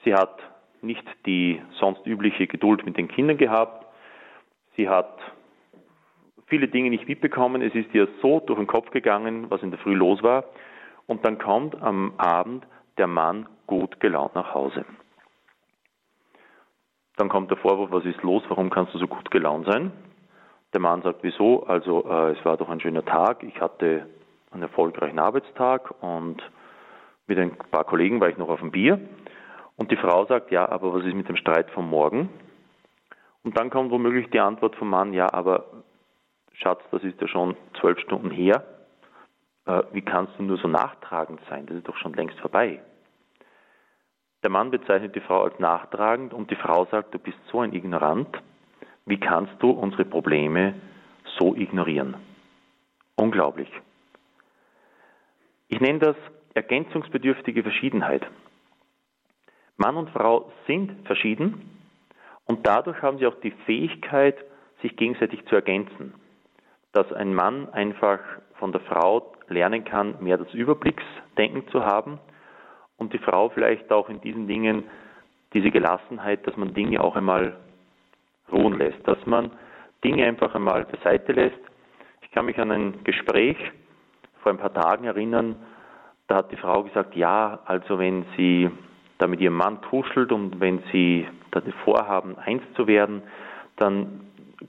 sie 0.04 0.14
hat 0.14 0.38
nicht 0.82 1.04
die 1.26 1.60
sonst 1.78 2.06
übliche 2.06 2.46
Geduld 2.46 2.84
mit 2.84 2.96
den 2.96 3.08
Kindern 3.08 3.38
gehabt, 3.38 3.86
sie 4.76 4.88
hat 4.88 5.18
viele 6.46 6.68
Dinge 6.68 6.90
nicht 6.90 7.08
mitbekommen. 7.08 7.62
Es 7.62 7.74
ist 7.74 7.92
ihr 7.94 8.08
so 8.22 8.40
durch 8.40 8.58
den 8.58 8.66
Kopf 8.66 8.90
gegangen, 8.90 9.50
was 9.50 9.62
in 9.62 9.70
der 9.70 9.80
Früh 9.80 9.94
los 9.94 10.22
war. 10.22 10.44
Und 11.06 11.24
dann 11.24 11.38
kommt 11.38 11.80
am 11.82 12.14
Abend 12.16 12.66
der 12.98 13.06
Mann 13.06 13.48
gut 13.66 14.00
gelaunt 14.00 14.34
nach 14.34 14.54
Hause. 14.54 14.84
Dann 17.16 17.28
kommt 17.28 17.50
der 17.50 17.58
Vorwurf, 17.58 17.90
was 17.90 18.04
ist 18.04 18.22
los, 18.22 18.42
warum 18.48 18.70
kannst 18.70 18.94
du 18.94 18.98
so 18.98 19.08
gut 19.08 19.30
gelaunt 19.30 19.66
sein? 19.66 19.92
Der 20.72 20.80
Mann 20.80 21.02
sagt, 21.02 21.20
wieso? 21.22 21.64
Also 21.64 22.04
äh, 22.08 22.32
es 22.32 22.44
war 22.44 22.56
doch 22.56 22.68
ein 22.68 22.80
schöner 22.80 23.04
Tag, 23.04 23.42
ich 23.42 23.58
hatte 23.60 24.06
einen 24.50 24.62
erfolgreichen 24.62 25.18
Arbeitstag 25.18 25.94
und 26.02 26.42
mit 27.26 27.38
ein 27.38 27.56
paar 27.70 27.84
Kollegen 27.84 28.20
war 28.20 28.28
ich 28.28 28.38
noch 28.38 28.48
auf 28.48 28.60
dem 28.60 28.70
Bier. 28.70 29.00
Und 29.76 29.90
die 29.90 29.96
Frau 29.96 30.24
sagt, 30.26 30.50
ja, 30.50 30.68
aber 30.68 30.94
was 30.94 31.04
ist 31.04 31.14
mit 31.14 31.28
dem 31.28 31.36
Streit 31.36 31.70
vom 31.70 31.88
Morgen? 31.88 32.30
Und 33.42 33.58
dann 33.58 33.70
kommt 33.70 33.90
womöglich 33.90 34.28
die 34.30 34.40
Antwort 34.40 34.74
vom 34.76 34.90
Mann, 34.90 35.12
ja, 35.12 35.32
aber 35.32 35.66
Schatz, 36.52 36.80
das 36.90 37.04
ist 37.04 37.20
ja 37.20 37.28
schon 37.28 37.56
zwölf 37.80 37.98
Stunden 38.00 38.30
her. 38.30 38.64
Äh, 39.66 39.82
wie 39.92 40.02
kannst 40.02 40.32
du 40.38 40.42
nur 40.42 40.56
so 40.56 40.68
nachtragend 40.68 41.40
sein? 41.50 41.66
Das 41.66 41.76
ist 41.76 41.86
doch 41.86 41.96
schon 41.96 42.14
längst 42.14 42.38
vorbei. 42.40 42.80
Der 44.42 44.50
Mann 44.50 44.70
bezeichnet 44.70 45.14
die 45.14 45.20
Frau 45.20 45.42
als 45.42 45.58
nachtragend 45.58 46.32
und 46.32 46.50
die 46.50 46.56
Frau 46.56 46.86
sagt, 46.86 47.12
du 47.12 47.18
bist 47.18 47.38
so 47.50 47.60
ein 47.60 47.72
Ignorant. 47.72 48.28
Wie 49.04 49.18
kannst 49.18 49.52
du 49.60 49.70
unsere 49.70 50.04
Probleme 50.04 50.74
so 51.38 51.54
ignorieren? 51.54 52.16
Unglaublich. 53.16 53.70
Ich 55.68 55.80
nenne 55.80 55.98
das 55.98 56.16
ergänzungsbedürftige 56.56 57.62
Verschiedenheit. 57.62 58.26
Mann 59.76 59.96
und 59.96 60.10
Frau 60.10 60.50
sind 60.66 61.06
verschieden 61.06 61.78
und 62.46 62.66
dadurch 62.66 63.00
haben 63.02 63.18
sie 63.18 63.26
auch 63.26 63.38
die 63.40 63.52
Fähigkeit, 63.66 64.36
sich 64.82 64.96
gegenseitig 64.96 65.44
zu 65.46 65.54
ergänzen 65.54 66.14
dass 66.96 67.12
ein 67.12 67.34
Mann 67.34 67.68
einfach 67.74 68.20
von 68.54 68.72
der 68.72 68.80
Frau 68.80 69.34
lernen 69.48 69.84
kann, 69.84 70.16
mehr 70.20 70.38
das 70.38 70.52
Überblicksdenken 70.54 71.68
zu 71.68 71.84
haben 71.84 72.18
und 72.96 73.12
die 73.12 73.18
Frau 73.18 73.50
vielleicht 73.50 73.92
auch 73.92 74.08
in 74.08 74.22
diesen 74.22 74.48
Dingen 74.48 74.84
diese 75.52 75.70
Gelassenheit, 75.70 76.46
dass 76.46 76.56
man 76.56 76.72
Dinge 76.72 77.02
auch 77.02 77.14
einmal 77.14 77.54
ruhen 78.50 78.78
lässt, 78.78 79.06
dass 79.06 79.18
man 79.26 79.50
Dinge 80.02 80.24
einfach 80.26 80.54
einmal 80.54 80.86
beiseite 80.86 81.32
lässt. 81.32 81.60
Ich 82.22 82.30
kann 82.30 82.46
mich 82.46 82.58
an 82.58 82.70
ein 82.70 83.04
Gespräch 83.04 83.58
vor 84.42 84.52
ein 84.52 84.58
paar 84.58 84.72
Tagen 84.72 85.04
erinnern, 85.04 85.56
da 86.28 86.36
hat 86.36 86.50
die 86.50 86.56
Frau 86.56 86.82
gesagt, 86.82 87.14
ja, 87.14 87.60
also 87.64 87.98
wenn 87.98 88.24
sie 88.36 88.70
da 89.18 89.26
mit 89.26 89.40
ihrem 89.40 89.56
Mann 89.56 89.80
tuschelt 89.82 90.32
und 90.32 90.60
wenn 90.60 90.82
sie 90.92 91.26
da 91.50 91.62
vorhaben, 91.84 92.36
eins 92.38 92.62
zu 92.74 92.86
werden, 92.86 93.22
dann 93.76 94.20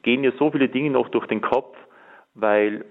gehen 0.03 0.23
ihr 0.23 0.33
so 0.33 0.51
viele 0.51 0.69
Dinge 0.69 0.91
noch 0.91 1.09
durch 1.09 1.25
den 1.27 1.41
Kopf, 1.41 1.75
weil 2.35 2.85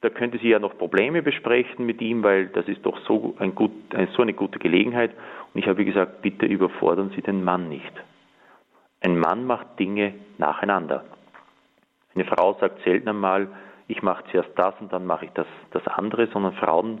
da 0.00 0.10
könnte 0.10 0.38
sie 0.38 0.48
ja 0.48 0.58
noch 0.58 0.76
Probleme 0.78 1.22
besprechen 1.22 1.86
mit 1.86 2.00
ihm, 2.00 2.22
weil 2.22 2.46
das 2.48 2.66
ist 2.66 2.84
doch 2.84 2.98
so, 3.06 3.34
ein 3.38 3.54
gut, 3.54 3.72
so 4.16 4.22
eine 4.22 4.32
gute 4.32 4.58
Gelegenheit. 4.58 5.12
Und 5.52 5.60
ich 5.60 5.68
habe 5.68 5.84
gesagt, 5.84 6.22
bitte 6.22 6.46
überfordern 6.46 7.12
Sie 7.14 7.22
den 7.22 7.44
Mann 7.44 7.68
nicht. 7.68 7.92
Ein 9.00 9.18
Mann 9.18 9.46
macht 9.46 9.78
Dinge 9.78 10.14
nacheinander. 10.38 11.04
Eine 12.14 12.24
Frau 12.24 12.54
sagt 12.60 12.82
selten 12.84 13.08
einmal, 13.08 13.48
ich 13.86 14.02
mache 14.02 14.24
zuerst 14.30 14.50
das 14.56 14.74
und 14.80 14.92
dann 14.92 15.06
mache 15.06 15.26
ich 15.26 15.30
das, 15.32 15.46
das 15.70 15.86
andere, 15.86 16.26
sondern 16.28 16.54
Frauen 16.54 17.00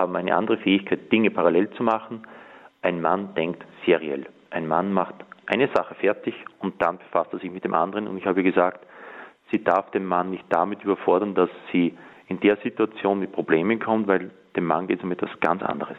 haben 0.00 0.16
eine 0.16 0.34
andere 0.34 0.56
Fähigkeit, 0.58 1.12
Dinge 1.12 1.30
parallel 1.30 1.70
zu 1.70 1.82
machen. 1.84 2.22
Ein 2.82 3.00
Mann 3.00 3.34
denkt 3.34 3.64
seriell. 3.86 4.26
Ein 4.50 4.66
Mann 4.66 4.92
macht 4.92 5.14
eine 5.46 5.68
Sache 5.74 5.94
fertig 5.94 6.34
und 6.58 6.80
dann 6.82 6.98
befasst 6.98 7.32
er 7.32 7.38
sich 7.38 7.50
mit 7.50 7.64
dem 7.64 7.74
anderen. 7.74 8.08
Und 8.08 8.16
ich 8.16 8.26
habe 8.26 8.42
gesagt, 8.42 8.86
sie 9.50 9.62
darf 9.62 9.90
den 9.90 10.04
Mann 10.06 10.30
nicht 10.30 10.44
damit 10.48 10.82
überfordern, 10.82 11.34
dass 11.34 11.50
sie 11.70 11.96
in 12.28 12.40
der 12.40 12.56
Situation 12.58 13.20
mit 13.20 13.32
Problemen 13.32 13.78
kommt, 13.78 14.06
weil 14.06 14.30
dem 14.56 14.64
Mann 14.64 14.86
geht 14.86 14.98
es 14.98 15.04
um 15.04 15.12
etwas 15.12 15.30
ganz 15.40 15.62
anderes. 15.62 15.98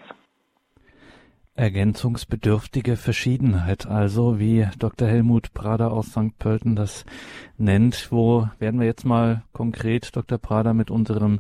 Ergänzungsbedürftige 1.54 2.96
Verschiedenheit, 2.96 3.86
also 3.86 4.40
wie 4.40 4.68
Dr. 4.80 5.08
Helmut 5.08 5.54
Prader 5.54 5.92
aus 5.92 6.08
St. 6.12 6.40
Pölten 6.40 6.76
das 6.76 7.06
nennt. 7.58 8.08
Wo 8.12 8.48
werden 8.60 8.80
wir 8.80 8.88
jetzt 8.88 9.06
mal 9.06 9.44
konkret, 9.52 10.16
Dr. 10.16 10.38
Prader, 10.38 10.74
mit 10.74 10.90
unserem 10.90 11.40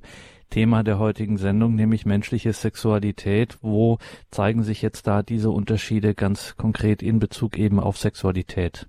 Thema 0.51 0.83
der 0.83 0.99
heutigen 0.99 1.37
Sendung, 1.37 1.73
nämlich 1.73 2.05
menschliche 2.05 2.53
Sexualität. 2.53 3.57
Wo 3.61 3.97
zeigen 4.29 4.61
sich 4.61 4.83
jetzt 4.83 5.07
da 5.07 5.23
diese 5.23 5.49
Unterschiede 5.49 6.13
ganz 6.13 6.55
konkret 6.55 7.01
in 7.01 7.17
Bezug 7.19 7.57
eben 7.57 7.79
auf 7.79 7.97
Sexualität? 7.97 8.87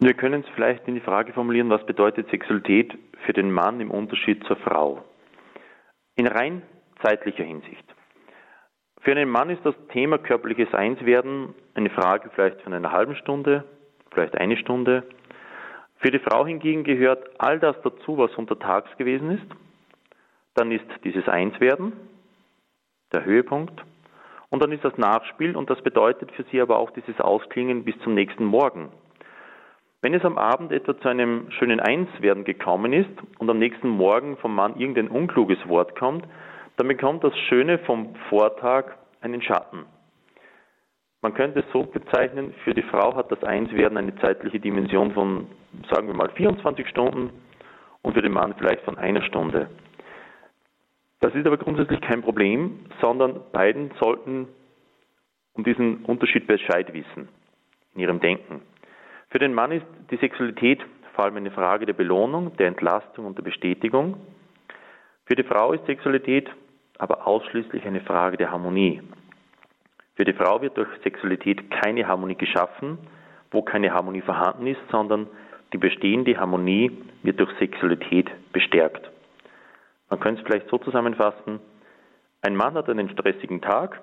Wir 0.00 0.14
können 0.14 0.42
es 0.42 0.48
vielleicht 0.54 0.88
in 0.88 0.94
die 0.94 1.00
Frage 1.00 1.32
formulieren, 1.32 1.70
was 1.70 1.86
bedeutet 1.86 2.28
Sexualität 2.30 2.92
für 3.24 3.32
den 3.32 3.50
Mann 3.50 3.80
im 3.80 3.90
Unterschied 3.90 4.42
zur 4.44 4.56
Frau? 4.56 5.04
In 6.16 6.26
rein 6.26 6.62
zeitlicher 7.02 7.44
Hinsicht. 7.44 7.84
Für 9.00 9.12
einen 9.12 9.28
Mann 9.28 9.50
ist 9.50 9.64
das 9.64 9.74
Thema 9.92 10.18
körperliches 10.18 10.74
Einswerden 10.74 11.54
eine 11.74 11.90
Frage 11.90 12.30
vielleicht 12.34 12.60
von 12.62 12.72
einer 12.72 12.92
halben 12.92 13.14
Stunde, 13.16 13.64
vielleicht 14.12 14.36
eine 14.36 14.56
Stunde. 14.56 15.04
Für 15.98 16.10
die 16.10 16.18
Frau 16.18 16.44
hingegen 16.44 16.84
gehört 16.84 17.28
all 17.38 17.60
das 17.60 17.76
dazu, 17.82 18.18
was 18.18 18.34
untertags 18.34 18.90
gewesen 18.96 19.30
ist. 19.30 19.46
Dann 20.56 20.72
ist 20.72 20.86
dieses 21.04 21.28
Einswerden 21.28 21.92
der 23.12 23.24
Höhepunkt. 23.24 23.82
Und 24.50 24.62
dann 24.62 24.72
ist 24.72 24.84
das 24.84 24.96
Nachspiel 24.96 25.56
und 25.56 25.70
das 25.70 25.82
bedeutet 25.82 26.30
für 26.32 26.44
sie 26.50 26.60
aber 26.60 26.78
auch 26.78 26.90
dieses 26.92 27.20
Ausklingen 27.20 27.84
bis 27.84 27.98
zum 28.00 28.14
nächsten 28.14 28.44
Morgen. 28.44 28.90
Wenn 30.02 30.14
es 30.14 30.24
am 30.24 30.38
Abend 30.38 30.72
etwa 30.72 30.98
zu 30.98 31.08
einem 31.08 31.50
schönen 31.50 31.80
Einswerden 31.80 32.44
gekommen 32.44 32.92
ist 32.92 33.10
und 33.38 33.50
am 33.50 33.58
nächsten 33.58 33.88
Morgen 33.88 34.36
vom 34.36 34.54
Mann 34.54 34.76
irgendein 34.76 35.08
unkluges 35.08 35.58
Wort 35.68 35.98
kommt, 35.98 36.24
dann 36.76 36.88
bekommt 36.88 37.24
das 37.24 37.36
Schöne 37.48 37.78
vom 37.80 38.14
Vortag 38.28 38.92
einen 39.20 39.42
Schatten. 39.42 39.84
Man 41.22 41.34
könnte 41.34 41.60
es 41.60 41.72
so 41.72 41.82
bezeichnen, 41.82 42.54
für 42.62 42.72
die 42.72 42.82
Frau 42.82 43.16
hat 43.16 43.32
das 43.32 43.42
Einswerden 43.42 43.98
eine 43.98 44.14
zeitliche 44.16 44.60
Dimension 44.60 45.12
von, 45.12 45.48
sagen 45.90 46.06
wir 46.06 46.14
mal, 46.14 46.30
24 46.30 46.86
Stunden 46.88 47.30
und 48.02 48.14
für 48.14 48.22
den 48.22 48.32
Mann 48.32 48.54
vielleicht 48.56 48.84
von 48.84 48.96
einer 48.98 49.22
Stunde. 49.22 49.68
Das 51.20 51.34
ist 51.34 51.46
aber 51.46 51.56
grundsätzlich 51.56 52.00
kein 52.00 52.22
Problem, 52.22 52.86
sondern 53.00 53.40
beiden 53.52 53.90
sollten 54.00 54.48
um 55.54 55.64
diesen 55.64 56.04
Unterschied 56.04 56.46
Bescheid 56.46 56.92
wissen 56.92 57.28
in 57.94 58.00
ihrem 58.00 58.20
Denken. 58.20 58.60
Für 59.30 59.38
den 59.38 59.54
Mann 59.54 59.72
ist 59.72 59.86
die 60.10 60.16
Sexualität 60.16 60.80
vor 61.14 61.24
allem 61.24 61.36
eine 61.36 61.50
Frage 61.50 61.86
der 61.86 61.94
Belohnung, 61.94 62.56
der 62.58 62.68
Entlastung 62.68 63.24
und 63.24 63.38
der 63.38 63.42
Bestätigung. 63.42 64.18
Für 65.24 65.34
die 65.34 65.42
Frau 65.42 65.72
ist 65.72 65.86
Sexualität 65.86 66.50
aber 66.98 67.26
ausschließlich 67.26 67.84
eine 67.84 68.02
Frage 68.02 68.36
der 68.36 68.50
Harmonie. 68.50 69.02
Für 70.14 70.24
die 70.24 70.32
Frau 70.32 70.62
wird 70.62 70.76
durch 70.76 70.88
Sexualität 71.02 71.70
keine 71.70 72.06
Harmonie 72.06 72.36
geschaffen, 72.36 72.98
wo 73.50 73.62
keine 73.62 73.92
Harmonie 73.92 74.22
vorhanden 74.22 74.66
ist, 74.66 74.80
sondern 74.90 75.26
die 75.72 75.78
bestehende 75.78 76.38
Harmonie 76.38 76.90
wird 77.22 77.40
durch 77.40 77.50
Sexualität 77.58 78.30
bestärkt. 78.52 79.10
Man 80.08 80.20
könnte 80.20 80.40
es 80.40 80.46
vielleicht 80.46 80.68
so 80.68 80.78
zusammenfassen, 80.78 81.60
ein 82.42 82.54
Mann 82.54 82.74
hat 82.74 82.88
einen 82.88 83.10
stressigen 83.10 83.60
Tag, 83.60 84.02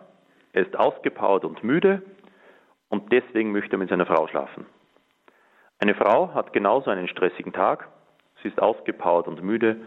er 0.51 0.65
ist 0.65 0.75
ausgepowert 0.77 1.45
und 1.45 1.63
müde 1.63 2.01
und 2.89 3.11
deswegen 3.11 3.51
möchte 3.51 3.75
er 3.75 3.79
mit 3.79 3.89
seiner 3.89 4.05
Frau 4.05 4.27
schlafen. 4.27 4.65
Eine 5.79 5.95
Frau 5.95 6.33
hat 6.33 6.53
genauso 6.53 6.89
einen 6.89 7.07
stressigen 7.07 7.53
Tag, 7.53 7.87
sie 8.41 8.49
ist 8.49 8.61
ausgepowert 8.61 9.27
und 9.27 9.43
müde 9.43 9.77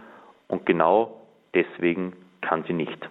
und 0.48 0.64
genau 0.66 1.20
deswegen 1.54 2.14
kann 2.40 2.64
sie 2.64 2.72
nicht. 2.72 3.08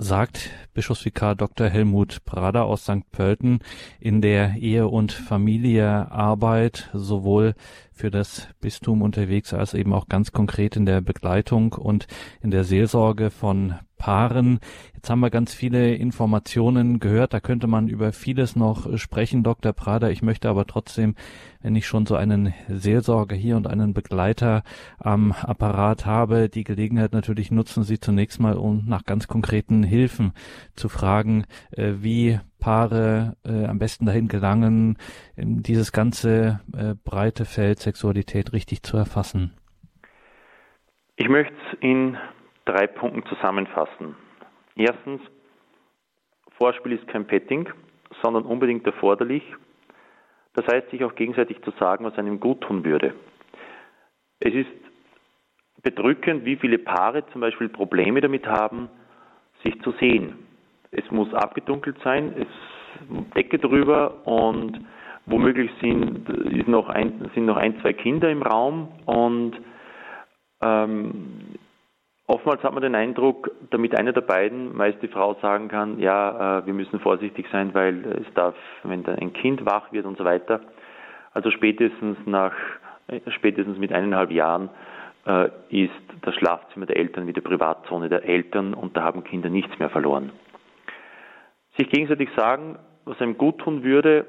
Sagt 0.00 0.50
Bischofsvikar 0.74 1.34
Dr. 1.34 1.66
Helmut 1.66 2.24
Prader 2.24 2.66
aus 2.66 2.84
St. 2.84 3.10
Pölten 3.10 3.58
in 3.98 4.20
der 4.20 4.54
Ehe- 4.54 4.86
und 4.86 5.10
Familiearbeit 5.10 6.88
sowohl 6.92 7.54
für 7.98 8.10
das 8.12 8.48
Bistum 8.60 9.02
unterwegs 9.02 9.52
als 9.52 9.74
eben 9.74 9.92
auch 9.92 10.08
ganz 10.08 10.30
konkret 10.30 10.76
in 10.76 10.86
der 10.86 11.00
Begleitung 11.00 11.72
und 11.72 12.06
in 12.40 12.52
der 12.52 12.62
Seelsorge 12.62 13.30
von 13.30 13.74
Paaren. 13.98 14.60
Jetzt 14.94 15.10
haben 15.10 15.18
wir 15.20 15.30
ganz 15.30 15.52
viele 15.52 15.96
Informationen 15.96 17.00
gehört. 17.00 17.34
Da 17.34 17.40
könnte 17.40 17.66
man 17.66 17.88
über 17.88 18.12
vieles 18.12 18.54
noch 18.54 18.96
sprechen, 18.96 19.42
Dr. 19.42 19.72
Prader. 19.72 20.12
Ich 20.12 20.22
möchte 20.22 20.48
aber 20.48 20.66
trotzdem, 20.66 21.16
wenn 21.60 21.74
ich 21.74 21.86
schon 21.88 22.06
so 22.06 22.14
einen 22.14 22.54
Seelsorger 22.68 23.34
hier 23.34 23.56
und 23.56 23.66
einen 23.66 23.94
Begleiter 23.94 24.62
am 24.98 25.32
Apparat 25.32 26.06
habe, 26.06 26.48
die 26.48 26.64
Gelegenheit 26.64 27.12
natürlich 27.12 27.50
nutzen, 27.50 27.82
Sie 27.82 27.98
zunächst 27.98 28.38
mal, 28.38 28.56
um 28.56 28.84
nach 28.86 29.04
ganz 29.04 29.26
konkreten 29.26 29.82
Hilfen 29.82 30.32
zu 30.76 30.88
fragen, 30.88 31.44
äh, 31.72 31.94
wie 32.00 32.38
Paare 32.58 33.36
äh, 33.44 33.66
am 33.66 33.78
besten 33.78 34.06
dahin 34.06 34.28
gelangen, 34.28 34.98
dieses 35.36 35.92
ganze 35.92 36.60
äh, 36.76 36.94
breite 37.04 37.44
Feld 37.44 37.78
Sexualität 37.78 38.52
richtig 38.52 38.82
zu 38.82 38.96
erfassen. 38.96 39.52
Ich 41.16 41.28
möchte 41.28 41.54
es 41.54 41.78
in 41.80 42.16
drei 42.64 42.86
Punkten 42.86 43.24
zusammenfassen. 43.28 44.14
Erstens, 44.76 45.20
Vorspiel 46.56 46.92
ist 46.92 47.06
kein 47.08 47.26
Petting, 47.26 47.68
sondern 48.22 48.44
unbedingt 48.44 48.86
erforderlich. 48.86 49.42
Das 50.54 50.66
heißt, 50.66 50.90
sich 50.90 51.04
auch 51.04 51.14
gegenseitig 51.14 51.62
zu 51.62 51.70
sagen, 51.78 52.04
was 52.04 52.16
einem 52.18 52.40
gut 52.40 52.60
tun 52.62 52.84
würde. 52.84 53.14
Es 54.40 54.54
ist 54.54 54.70
bedrückend, 55.82 56.44
wie 56.44 56.56
viele 56.56 56.78
Paare 56.78 57.24
zum 57.32 57.40
Beispiel 57.40 57.68
Probleme 57.68 58.20
damit 58.20 58.46
haben, 58.46 58.88
sich 59.62 59.80
zu 59.82 59.92
sehen. 60.00 60.47
Es 60.90 61.10
muss 61.10 61.32
abgedunkelt 61.34 61.96
sein, 62.02 62.34
es 62.38 62.46
Decke 63.34 63.58
drüber 63.58 64.26
und 64.26 64.80
womöglich 65.26 65.70
sind, 65.80 66.28
ist 66.28 66.68
noch 66.68 66.88
ein, 66.88 67.30
sind 67.34 67.46
noch 67.46 67.56
ein, 67.56 67.78
zwei 67.80 67.92
Kinder 67.92 68.30
im 68.30 68.42
Raum 68.42 68.88
und 69.06 69.52
ähm, 70.62 71.58
Oftmals 72.30 72.62
hat 72.62 72.74
man 72.74 72.82
den 72.82 72.94
Eindruck, 72.94 73.50
damit 73.70 73.98
einer 73.98 74.12
der 74.12 74.20
beiden, 74.20 74.76
meist 74.76 75.00
die 75.00 75.08
Frau, 75.08 75.32
sagen 75.40 75.68
kann, 75.68 75.98
ja, 75.98 76.58
äh, 76.58 76.66
wir 76.66 76.74
müssen 76.74 77.00
vorsichtig 77.00 77.46
sein, 77.50 77.72
weil 77.72 78.04
es 78.04 78.34
darf, 78.34 78.54
wenn 78.82 79.02
da 79.02 79.14
ein 79.14 79.32
Kind 79.32 79.64
wach 79.64 79.90
wird 79.92 80.04
und 80.04 80.18
so 80.18 80.26
weiter, 80.26 80.60
also 81.32 81.50
spätestens 81.50 82.18
nach, 82.26 82.52
spätestens 83.28 83.78
mit 83.78 83.94
eineinhalb 83.94 84.30
Jahren 84.30 84.68
äh, 85.26 85.48
ist 85.70 85.90
das 86.20 86.34
Schlafzimmer 86.34 86.84
der 86.84 86.98
Eltern 86.98 87.26
wieder 87.26 87.40
Privatzone 87.40 88.10
der 88.10 88.24
Eltern 88.28 88.74
und 88.74 88.94
da 88.94 89.04
haben 89.04 89.24
Kinder 89.24 89.48
nichts 89.48 89.78
mehr 89.78 89.88
verloren. 89.88 90.30
Sich 91.78 91.88
gegenseitig 91.90 92.28
sagen, 92.36 92.78
was 93.04 93.20
einem 93.20 93.38
gut 93.38 93.58
tun 93.58 93.84
würde, 93.84 94.26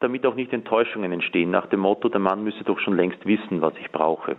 damit 0.00 0.26
auch 0.26 0.34
nicht 0.34 0.52
Enttäuschungen 0.52 1.12
entstehen, 1.12 1.50
nach 1.50 1.66
dem 1.66 1.80
Motto, 1.80 2.08
der 2.08 2.20
Mann 2.20 2.42
müsse 2.42 2.64
doch 2.64 2.80
schon 2.80 2.96
längst 2.96 3.24
wissen, 3.24 3.60
was 3.60 3.74
ich 3.78 3.90
brauche. 3.92 4.36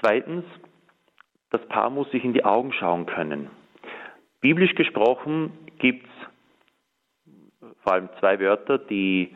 Zweitens, 0.00 0.44
das 1.50 1.64
Paar 1.68 1.90
muss 1.90 2.10
sich 2.10 2.24
in 2.24 2.32
die 2.32 2.44
Augen 2.44 2.72
schauen 2.72 3.06
können. 3.06 3.50
Biblisch 4.40 4.74
gesprochen 4.74 5.52
gibt 5.78 6.06
es 6.06 7.70
vor 7.82 7.92
allem 7.92 8.08
zwei 8.20 8.40
Wörter, 8.40 8.78
die 8.78 9.34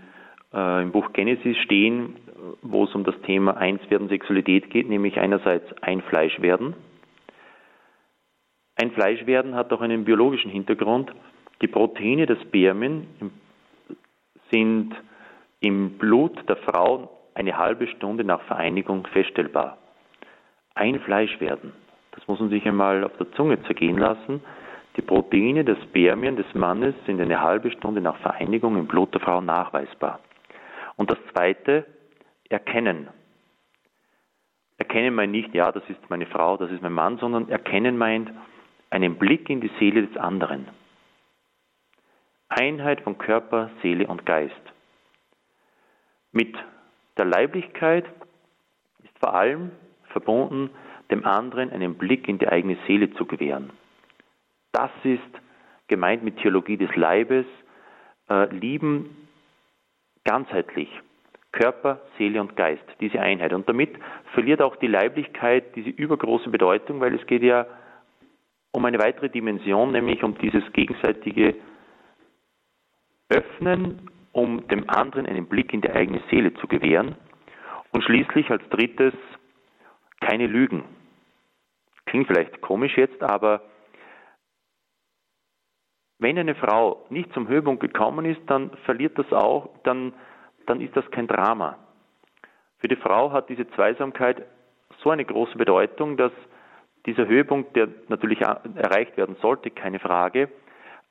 äh, 0.52 0.82
im 0.82 0.92
Buch 0.92 1.12
Genesis 1.12 1.56
stehen, 1.58 2.16
wo 2.62 2.84
es 2.84 2.94
um 2.94 3.04
das 3.04 3.20
Thema 3.22 3.56
Einswerden 3.56 4.08
Sexualität 4.08 4.70
geht, 4.70 4.88
nämlich 4.88 5.18
einerseits 5.18 5.66
ein 5.82 6.00
Fleisch 6.02 6.40
werden. 6.40 6.74
Ein 8.78 8.92
Fleisch 8.92 9.26
werden 9.26 9.54
hat 9.54 9.72
auch 9.72 9.80
einen 9.80 10.04
biologischen 10.04 10.50
Hintergrund. 10.50 11.12
Die 11.60 11.68
Proteine 11.68 12.26
des 12.26 12.40
Spermien 12.42 13.06
sind 14.50 14.94
im 15.60 15.98
Blut 15.98 16.48
der 16.48 16.56
Frau 16.56 17.10
eine 17.34 17.58
halbe 17.58 17.86
Stunde 17.88 18.24
nach 18.24 18.40
Vereinigung 18.42 19.06
feststellbar 19.08 19.78
ein 20.78 21.00
Fleisch 21.00 21.40
werden. 21.40 21.72
Das 22.12 22.26
muss 22.28 22.40
man 22.40 22.50
sich 22.50 22.64
einmal 22.66 23.04
auf 23.04 23.16
der 23.18 23.30
Zunge 23.32 23.60
zergehen 23.64 23.98
lassen. 23.98 24.42
Die 24.96 25.02
Proteine 25.02 25.64
der 25.64 25.76
Spermien 25.82 26.36
des 26.36 26.52
Mannes 26.54 26.94
sind 27.06 27.20
eine 27.20 27.40
halbe 27.40 27.70
Stunde 27.70 28.00
nach 28.00 28.16
Vereinigung 28.18 28.76
im 28.76 28.86
Blut 28.86 29.12
der 29.12 29.20
Frau 29.20 29.40
nachweisbar. 29.40 30.20
Und 30.96 31.10
das 31.10 31.18
zweite, 31.32 31.84
erkennen. 32.48 33.08
Erkennen 34.78 35.14
meint 35.14 35.32
nicht, 35.32 35.54
ja, 35.54 35.70
das 35.70 35.82
ist 35.88 36.08
meine 36.08 36.26
Frau, 36.26 36.56
das 36.56 36.70
ist 36.70 36.82
mein 36.82 36.92
Mann, 36.92 37.18
sondern 37.18 37.48
erkennen 37.48 37.98
meint, 37.98 38.30
einen 38.90 39.16
Blick 39.16 39.50
in 39.50 39.60
die 39.60 39.70
Seele 39.78 40.06
des 40.06 40.16
anderen. 40.16 40.68
Einheit 42.48 43.02
von 43.02 43.18
Körper, 43.18 43.70
Seele 43.82 44.06
und 44.06 44.24
Geist. 44.24 44.54
Mit 46.32 46.56
der 47.16 47.26
Leiblichkeit 47.26 48.06
ist 49.02 49.18
vor 49.18 49.34
allem 49.34 49.70
verbunden, 50.12 50.70
dem 51.10 51.24
anderen 51.24 51.70
einen 51.70 51.94
Blick 51.96 52.28
in 52.28 52.38
die 52.38 52.48
eigene 52.48 52.76
Seele 52.86 53.12
zu 53.14 53.26
gewähren. 53.26 53.70
Das 54.72 54.90
ist 55.04 55.22
gemeint 55.88 56.22
mit 56.22 56.38
Theologie 56.38 56.76
des 56.76 56.94
Leibes, 56.96 57.46
äh, 58.28 58.44
lieben 58.54 59.28
ganzheitlich, 60.24 60.88
Körper, 61.52 62.00
Seele 62.18 62.40
und 62.40 62.56
Geist, 62.56 62.84
diese 63.00 63.20
Einheit. 63.20 63.52
Und 63.52 63.68
damit 63.68 63.90
verliert 64.34 64.60
auch 64.60 64.76
die 64.76 64.86
Leiblichkeit 64.86 65.74
diese 65.74 65.88
übergroße 65.88 66.50
Bedeutung, 66.50 67.00
weil 67.00 67.14
es 67.14 67.26
geht 67.26 67.42
ja 67.42 67.66
um 68.72 68.84
eine 68.84 68.98
weitere 68.98 69.28
Dimension, 69.28 69.92
nämlich 69.92 70.22
um 70.22 70.36
dieses 70.38 70.62
gegenseitige 70.72 71.56
Öffnen, 73.28 74.10
um 74.32 74.66
dem 74.68 74.88
anderen 74.88 75.26
einen 75.26 75.46
Blick 75.46 75.72
in 75.72 75.80
die 75.80 75.90
eigene 75.90 76.22
Seele 76.30 76.54
zu 76.54 76.66
gewähren. 76.66 77.16
Und 77.92 78.04
schließlich 78.04 78.50
als 78.50 78.62
drittes 78.68 79.14
keine 80.20 80.46
Lügen. 80.46 80.84
Klingt 82.06 82.26
vielleicht 82.26 82.60
komisch 82.60 82.96
jetzt, 82.96 83.22
aber 83.22 83.62
wenn 86.18 86.38
eine 86.38 86.54
Frau 86.54 87.06
nicht 87.10 87.32
zum 87.32 87.48
Höhepunkt 87.48 87.80
gekommen 87.80 88.24
ist, 88.24 88.40
dann 88.46 88.70
verliert 88.84 89.18
das 89.18 89.32
auch, 89.32 89.70
dann, 89.84 90.12
dann 90.66 90.80
ist 90.80 90.96
das 90.96 91.08
kein 91.10 91.28
Drama. 91.28 91.78
Für 92.78 92.88
die 92.88 92.96
Frau 92.96 93.32
hat 93.32 93.48
diese 93.48 93.68
Zweisamkeit 93.70 94.44
so 95.02 95.10
eine 95.10 95.24
große 95.24 95.56
Bedeutung, 95.56 96.16
dass 96.16 96.32
dieser 97.08 97.26
Höhepunkt, 97.26 97.74
der 97.74 97.88
natürlich 98.08 98.42
erreicht 98.42 99.16
werden 99.16 99.36
sollte, 99.40 99.70
keine 99.70 99.98
Frage, 99.98 100.50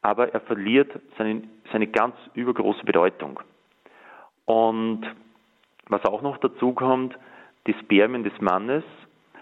aber 0.03 0.31
er 0.31 0.41
verliert 0.41 0.91
seine, 1.17 1.41
seine 1.71 1.87
ganz 1.87 2.15
übergroße 2.35 2.85
Bedeutung. 2.85 3.39
Und 4.45 5.01
was 5.87 6.05
auch 6.05 6.21
noch 6.21 6.37
dazu 6.37 6.73
kommt, 6.73 7.17
die 7.65 7.73
Spermien 7.73 8.23
des 8.23 8.39
Mannes 8.39 8.83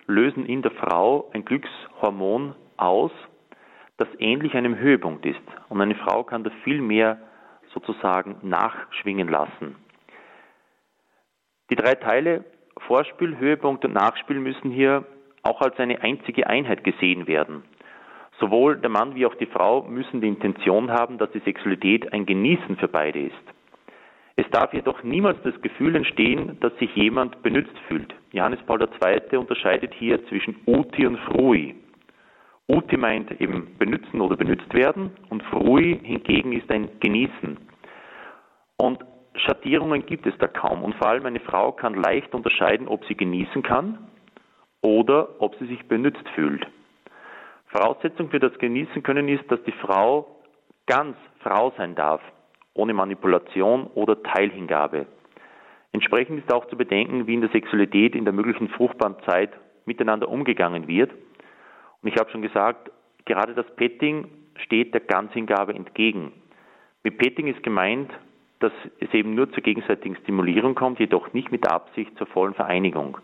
lösen 0.07 0.45
in 0.45 0.61
der 0.61 0.71
Frau 0.71 1.29
ein 1.33 1.43
Glückshormon 1.43 2.55
aus, 2.77 3.11
das 3.97 4.07
ähnlich 4.19 4.53
einem 4.55 4.77
Höhepunkt 4.77 5.25
ist. 5.25 5.41
Und 5.67 5.81
eine 5.81 5.95
Frau 5.95 6.23
kann 6.23 6.45
da 6.45 6.51
viel 6.63 6.81
mehr 6.81 7.17
sozusagen 7.73 8.37
nachschwingen 8.43 9.27
lassen. 9.27 9.75
Die 11.69 11.75
drei 11.75 11.95
Teile 11.95 12.45
Vorspiel, 12.87 13.37
Höhepunkt 13.37 13.83
und 13.83 13.93
Nachspiel 13.93 14.39
müssen 14.39 14.71
hier 14.71 15.05
auch 15.45 15.61
als 15.61 15.77
eine 15.79 16.01
einzige 16.01 16.47
Einheit 16.47 16.83
gesehen 16.83 17.27
werden. 17.27 17.63
Sowohl 18.39 18.77
der 18.77 18.89
Mann 18.89 19.15
wie 19.15 19.25
auch 19.25 19.35
die 19.35 19.45
Frau 19.45 19.83
müssen 19.83 20.19
die 20.19 20.27
Intention 20.27 20.91
haben, 20.91 21.17
dass 21.17 21.31
die 21.31 21.39
Sexualität 21.39 22.11
ein 22.11 22.25
Genießen 22.25 22.75
für 22.77 22.87
beide 22.87 23.19
ist. 23.19 23.35
Es 24.35 24.45
darf 24.51 24.73
jedoch 24.73 25.01
niemals 25.03 25.37
das 25.43 25.59
Gefühl 25.61 25.95
entstehen, 25.95 26.57
dass 26.59 26.75
sich 26.77 26.93
jemand 26.95 27.41
benützt 27.41 27.77
fühlt. 27.87 28.13
Johannes 28.33 28.59
Paul 28.65 28.81
II. 28.81 29.37
unterscheidet 29.37 29.93
hier 29.93 30.25
zwischen 30.27 30.57
Uti 30.67 31.07
und 31.07 31.17
Frui. 31.19 31.75
Uti 32.67 32.97
meint 32.97 33.39
eben 33.39 33.77
benützen 33.77 34.19
oder 34.19 34.35
benützt 34.35 34.73
werden 34.73 35.11
und 35.29 35.43
Frui 35.43 35.99
hingegen 36.03 36.51
ist 36.51 36.69
ein 36.69 36.89
Genießen. 36.99 37.57
Und 38.77 39.05
Schattierungen 39.35 40.05
gibt 40.05 40.25
es 40.25 40.37
da 40.39 40.47
kaum 40.47 40.83
und 40.83 40.95
vor 40.95 41.07
allem 41.07 41.25
eine 41.25 41.39
Frau 41.39 41.71
kann 41.71 41.93
leicht 41.93 42.33
unterscheiden, 42.33 42.89
ob 42.89 43.05
sie 43.05 43.15
genießen 43.15 43.63
kann 43.63 43.99
oder 44.85 45.29
ob 45.39 45.55
sie 45.55 45.65
sich 45.65 45.87
benützt 45.87 46.27
fühlt. 46.35 46.65
Voraussetzung 47.67 48.29
für 48.29 48.39
das 48.39 48.57
Genießen 48.59 49.01
können 49.01 49.27
ist, 49.27 49.51
dass 49.51 49.61
die 49.63 49.71
Frau 49.71 50.27
ganz 50.85 51.17
Frau 51.39 51.73
sein 51.75 51.95
darf, 51.95 52.21
ohne 52.75 52.93
Manipulation 52.93 53.87
oder 53.95 54.21
Teilhingabe. 54.21 55.07
Entsprechend 55.91 56.39
ist 56.39 56.53
auch 56.53 56.67
zu 56.67 56.77
bedenken, 56.77 57.25
wie 57.25 57.33
in 57.33 57.41
der 57.41 57.49
Sexualität 57.49 58.15
in 58.15 58.25
der 58.25 58.33
möglichen 58.33 58.69
fruchtbaren 58.69 59.15
Zeit 59.25 59.49
miteinander 59.85 60.29
umgegangen 60.29 60.87
wird 60.87 61.11
und 62.05 62.13
ich 62.13 62.19
habe 62.19 62.29
schon 62.29 62.43
gesagt, 62.43 62.91
gerade 63.25 63.55
das 63.55 63.65
Petting 63.77 64.27
steht 64.63 64.93
der 64.93 65.01
Ganzhingabe 65.01 65.73
entgegen. 65.73 66.31
Mit 67.03 67.17
Petting 67.17 67.47
ist 67.47 67.63
gemeint, 67.63 68.11
dass 68.59 68.71
es 68.99 69.11
eben 69.11 69.33
nur 69.33 69.51
zur 69.51 69.63
gegenseitigen 69.63 70.15
Stimulierung 70.17 70.75
kommt, 70.75 70.99
jedoch 70.99 71.33
nicht 71.33 71.51
mit 71.51 71.63
der 71.63 71.71
Absicht 71.71 72.15
zur 72.19 72.27
vollen 72.27 72.53
Vereinigung. 72.53 73.17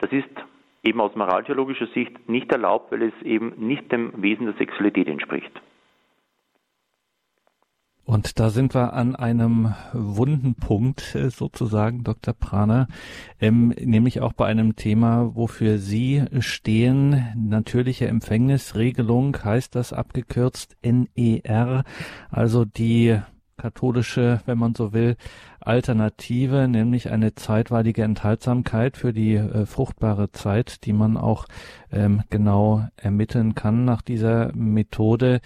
Das 0.00 0.10
ist 0.12 0.28
eben 0.82 1.00
aus 1.00 1.14
moraltheologischer 1.14 1.86
Sicht 1.94 2.28
nicht 2.28 2.50
erlaubt, 2.50 2.90
weil 2.90 3.02
es 3.02 3.22
eben 3.22 3.52
nicht 3.58 3.92
dem 3.92 4.22
Wesen 4.22 4.46
der 4.46 4.54
Sexualität 4.56 5.08
entspricht. 5.08 5.52
Und 8.04 8.40
da 8.40 8.50
sind 8.50 8.74
wir 8.74 8.94
an 8.94 9.14
einem 9.14 9.72
wunden 9.92 10.56
Punkt 10.56 11.14
äh, 11.14 11.30
sozusagen, 11.30 12.02
Dr. 12.02 12.34
Prana, 12.34 12.88
ähm, 13.40 13.68
nämlich 13.78 14.20
auch 14.20 14.32
bei 14.32 14.46
einem 14.46 14.74
Thema, 14.74 15.36
wofür 15.36 15.78
Sie 15.78 16.24
stehen. 16.40 17.24
Natürliche 17.36 18.08
Empfängnisregelung 18.08 19.36
heißt 19.44 19.76
das 19.76 19.92
abgekürzt 19.92 20.76
NER, 20.82 21.84
also 22.30 22.64
die 22.64 23.20
katholische, 23.58 24.40
wenn 24.46 24.58
man 24.58 24.74
so 24.74 24.92
will, 24.92 25.16
Alternative, 25.60 26.68
nämlich 26.68 27.10
eine 27.10 27.34
zeitweilige 27.34 28.02
Enthaltsamkeit 28.02 28.96
für 28.96 29.12
die 29.12 29.34
äh, 29.34 29.66
fruchtbare 29.66 30.32
Zeit, 30.32 30.84
die 30.84 30.92
man 30.92 31.16
auch 31.16 31.46
ähm, 31.92 32.22
genau 32.30 32.86
ermitteln 32.96 33.54
kann 33.54 33.84
nach 33.84 34.02
dieser 34.02 34.52
Methode. 34.54 35.40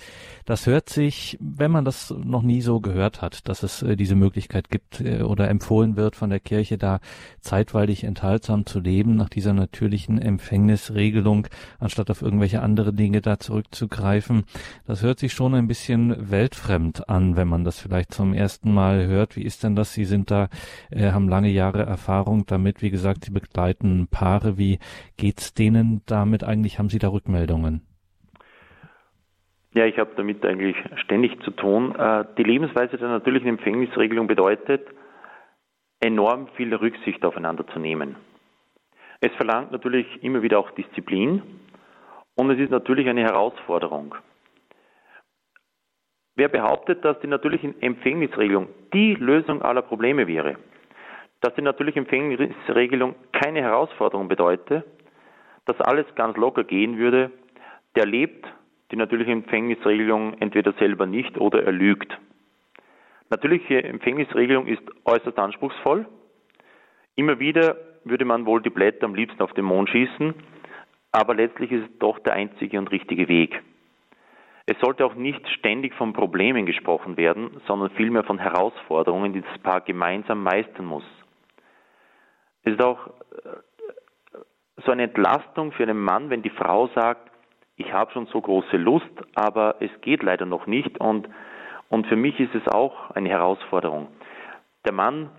Das 0.44 0.66
hört 0.66 0.88
sich, 0.90 1.38
wenn 1.40 1.70
man 1.70 1.84
das 1.84 2.14
noch 2.16 2.42
nie 2.42 2.60
so 2.60 2.80
gehört 2.80 3.22
hat, 3.22 3.48
dass 3.48 3.62
es 3.62 3.82
äh, 3.82 3.96
diese 3.96 4.14
Möglichkeit 4.14 4.68
gibt 4.68 5.00
äh, 5.00 5.22
oder 5.22 5.48
empfohlen 5.48 5.96
wird 5.96 6.16
von 6.16 6.30
der 6.30 6.40
Kirche, 6.40 6.78
da 6.78 7.00
zeitweilig 7.40 8.04
enthaltsam 8.04 8.66
zu 8.66 8.80
leben 8.80 9.16
nach 9.16 9.28
dieser 9.28 9.52
natürlichen 9.52 10.20
Empfängnisregelung, 10.20 11.48
anstatt 11.78 12.10
auf 12.10 12.22
irgendwelche 12.22 12.62
andere 12.62 12.92
Dinge 12.92 13.20
da 13.20 13.38
zurückzugreifen. 13.38 14.44
Das 14.86 15.02
hört 15.02 15.18
sich 15.18 15.32
schon 15.32 15.54
ein 15.54 15.66
bisschen 15.66 16.30
weltfremd 16.30 17.08
an, 17.08 17.36
wenn 17.36 17.48
man 17.48 17.64
das 17.64 17.78
vielleicht 17.78 18.12
zum 18.12 18.34
ersten 18.34 18.72
Mal 18.72 19.06
hört. 19.06 19.36
Wie 19.36 19.42
ist 19.42 19.64
denn 19.64 19.76
das? 19.76 19.92
Sie 19.92 20.03
sind 20.04 20.30
da, 20.30 20.48
äh, 20.90 21.12
haben 21.12 21.28
lange 21.28 21.48
Jahre 21.48 21.82
Erfahrung 21.82 22.46
damit. 22.46 22.82
Wie 22.82 22.90
gesagt, 22.90 23.24
Sie 23.24 23.32
begleiten 23.32 24.08
Paare. 24.10 24.58
Wie 24.58 24.78
geht's 25.16 25.54
denen 25.54 26.02
damit 26.06 26.44
eigentlich? 26.44 26.78
Haben 26.78 26.88
Sie 26.88 26.98
da 26.98 27.08
Rückmeldungen? 27.08 27.82
Ja, 29.74 29.86
ich 29.86 29.98
habe 29.98 30.12
damit 30.16 30.44
eigentlich 30.44 30.76
ständig 31.02 31.42
zu 31.42 31.50
tun. 31.50 31.96
Äh, 31.96 32.24
die 32.38 32.44
Lebensweise 32.44 32.96
der 32.96 33.08
natürlichen 33.08 33.48
Empfängnisregelung 33.48 34.28
bedeutet, 34.28 34.86
enorm 36.00 36.48
viel 36.56 36.72
Rücksicht 36.74 37.24
aufeinander 37.24 37.66
zu 37.68 37.78
nehmen. 37.78 38.16
Es 39.20 39.32
verlangt 39.32 39.72
natürlich 39.72 40.06
immer 40.22 40.42
wieder 40.42 40.58
auch 40.58 40.70
Disziplin 40.72 41.42
und 42.34 42.50
es 42.50 42.58
ist 42.58 42.70
natürlich 42.70 43.08
eine 43.08 43.22
Herausforderung. 43.22 44.14
Wer 46.36 46.48
behauptet, 46.48 47.04
dass 47.04 47.18
die 47.20 47.28
natürliche 47.28 47.74
Empfängnisregelung 47.80 48.68
die 48.92 49.14
Lösung 49.14 49.62
aller 49.62 49.82
Probleme 49.82 50.26
wäre, 50.26 50.56
dass 51.40 51.54
die 51.54 51.62
natürliche 51.62 52.00
Empfängnisregelung 52.00 53.14
keine 53.32 53.60
Herausforderung 53.60 54.26
bedeutet, 54.26 54.84
dass 55.66 55.80
alles 55.80 56.06
ganz 56.16 56.36
locker 56.36 56.64
gehen 56.64 56.98
würde, 56.98 57.30
der 57.94 58.06
lebt 58.06 58.46
die 58.90 58.96
natürliche 58.96 59.30
Empfängnisregelung 59.30 60.34
entweder 60.40 60.72
selber 60.74 61.06
nicht 61.06 61.38
oder 61.38 61.64
er 61.64 61.72
lügt. 61.72 62.18
Natürliche 63.30 63.82
Empfängnisregelung 63.82 64.66
ist 64.66 64.82
äußerst 65.04 65.38
anspruchsvoll. 65.38 66.06
Immer 67.14 67.38
wieder 67.38 67.76
würde 68.04 68.24
man 68.24 68.44
wohl 68.44 68.60
die 68.60 68.70
Blätter 68.70 69.06
am 69.06 69.14
liebsten 69.14 69.42
auf 69.42 69.52
den 69.54 69.64
Mond 69.64 69.88
schießen, 69.88 70.34
aber 71.12 71.34
letztlich 71.34 71.70
ist 71.72 71.84
es 71.84 71.98
doch 71.98 72.18
der 72.18 72.34
einzige 72.34 72.78
und 72.78 72.90
richtige 72.90 73.28
Weg. 73.28 73.62
Es 74.66 74.78
sollte 74.80 75.04
auch 75.04 75.14
nicht 75.14 75.46
ständig 75.48 75.94
von 75.94 76.14
Problemen 76.14 76.64
gesprochen 76.64 77.16
werden, 77.16 77.60
sondern 77.66 77.90
vielmehr 77.90 78.24
von 78.24 78.38
Herausforderungen, 78.38 79.34
die 79.34 79.42
das 79.42 79.58
Paar 79.58 79.82
gemeinsam 79.82 80.42
meistern 80.42 80.86
muss. 80.86 81.04
Es 82.62 82.72
ist 82.72 82.82
auch 82.82 83.08
äh, 83.08 84.40
so 84.84 84.90
eine 84.90 85.04
Entlastung 85.04 85.72
für 85.72 85.82
einen 85.82 85.98
Mann, 85.98 86.30
wenn 86.30 86.42
die 86.42 86.50
Frau 86.50 86.88
sagt, 86.94 87.30
ich 87.76 87.92
habe 87.92 88.12
schon 88.12 88.26
so 88.26 88.40
große 88.40 88.76
Lust, 88.76 89.10
aber 89.34 89.76
es 89.80 89.90
geht 90.00 90.22
leider 90.22 90.46
noch 90.46 90.66
nicht 90.66 90.98
und, 90.98 91.28
und 91.90 92.06
für 92.06 92.16
mich 92.16 92.38
ist 92.40 92.54
es 92.54 92.66
auch 92.68 93.10
eine 93.10 93.28
Herausforderung. 93.28 94.08
Der 94.86 94.92
Mann 94.92 95.30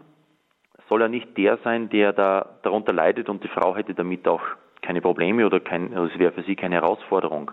soll 0.89 1.01
ja 1.01 1.07
nicht 1.07 1.35
der 1.37 1.57
sein, 1.63 1.89
der 1.89 2.13
da 2.13 2.57
darunter 2.61 2.93
leidet 2.93 3.29
und 3.29 3.43
die 3.43 3.47
Frau 3.47 3.75
hätte 3.75 3.95
damit 3.95 4.27
auch 4.27 4.43
keine 4.81 5.01
Probleme 5.01 5.45
oder 5.45 5.59
kein, 5.59 5.93
also 5.95 6.13
es 6.13 6.19
wäre 6.19 6.33
für 6.33 6.43
sie 6.43 6.55
keine 6.55 6.75
Herausforderung. 6.75 7.51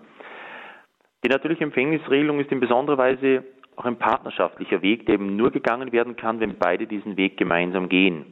Die 1.25 1.29
natürliche 1.29 1.65
Empfängnisregelung 1.65 2.41
ist 2.41 2.51
in 2.51 2.61
besonderer 2.61 2.99
Weise 2.99 3.45
auch 3.77 3.85
ein 3.85 3.97
partnerschaftlicher 3.97 4.83
Weg, 4.83 5.07
der 5.07 5.15
eben 5.15 5.37
nur 5.37 5.51
gegangen 5.51 5.93
werden 5.93 6.17
kann, 6.17 6.41
wenn 6.41 6.59
beide 6.59 6.87
diesen 6.87 7.17
Weg 7.17 7.37
gemeinsam 7.37 7.89
gehen. 7.89 8.27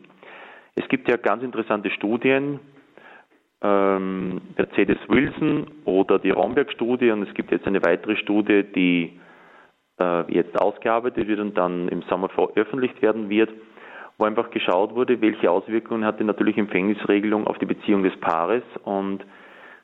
Es 0.75 0.89
gibt 0.89 1.09
ja 1.09 1.17
ganz 1.17 1.43
interessante 1.43 1.91
Studien, 1.91 2.61
ähm, 3.63 4.41
Mercedes 4.57 4.99
Wilson 5.09 5.67
oder 5.85 6.19
die 6.19 6.31
Romberg-Studie 6.31 7.11
und 7.11 7.23
es 7.29 7.35
gibt 7.35 7.51
jetzt 7.53 7.67
eine 7.67 7.83
weitere 7.85 8.17
Studie, 8.17 8.65
die 8.65 9.21
äh, 10.01 10.33
jetzt 10.33 10.61
ausgearbeitet 10.61 11.29
wird 11.29 11.41
und 11.41 11.57
dann 11.57 11.89
im 11.89 12.03
Sommer 12.03 12.29
veröffentlicht 12.31 13.01
werden 13.03 13.29
wird, 13.29 13.51
wo 14.19 14.25
einfach 14.25 14.51
geschaut 14.51 14.95
wurde, 14.95 15.21
welche 15.21 15.51
Auswirkungen 15.51 16.05
hat 16.05 16.19
die 16.21 16.25
natürliche 16.25 16.61
Empfängnisregelung 16.61 17.47
auf 17.47 17.59
die 17.59 17.67
Beziehung 17.67 18.03
des 18.03 18.17
Paares 18.21 18.63
und 18.85 19.25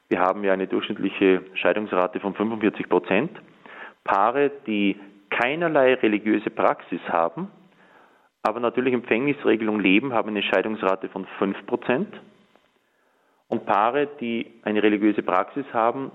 wir 0.08 0.20
haben 0.20 0.44
ja 0.44 0.52
eine 0.52 0.66
durchschnittliche 0.66 1.42
Scheidungsrate 1.54 2.20
von 2.20 2.34
45 2.34 2.88
Prozent. 2.88 3.30
Paare, 4.04 4.52
die 4.66 4.98
keinerlei 5.30 5.94
religiöse 5.94 6.50
Praxis 6.50 7.00
haben, 7.08 7.50
aber 8.42 8.60
natürlich 8.60 8.94
Empfängnisregelung 8.94 9.80
leben, 9.80 10.12
haben 10.12 10.28
eine 10.28 10.42
Scheidungsrate 10.42 11.08
von 11.08 11.26
5 11.38 11.66
Prozent. 11.66 12.14
Und 13.48 13.66
Paare, 13.66 14.08
die 14.20 14.46
eine 14.62 14.82
religiöse 14.82 15.22
Praxis 15.22 15.66
haben, 15.72 16.10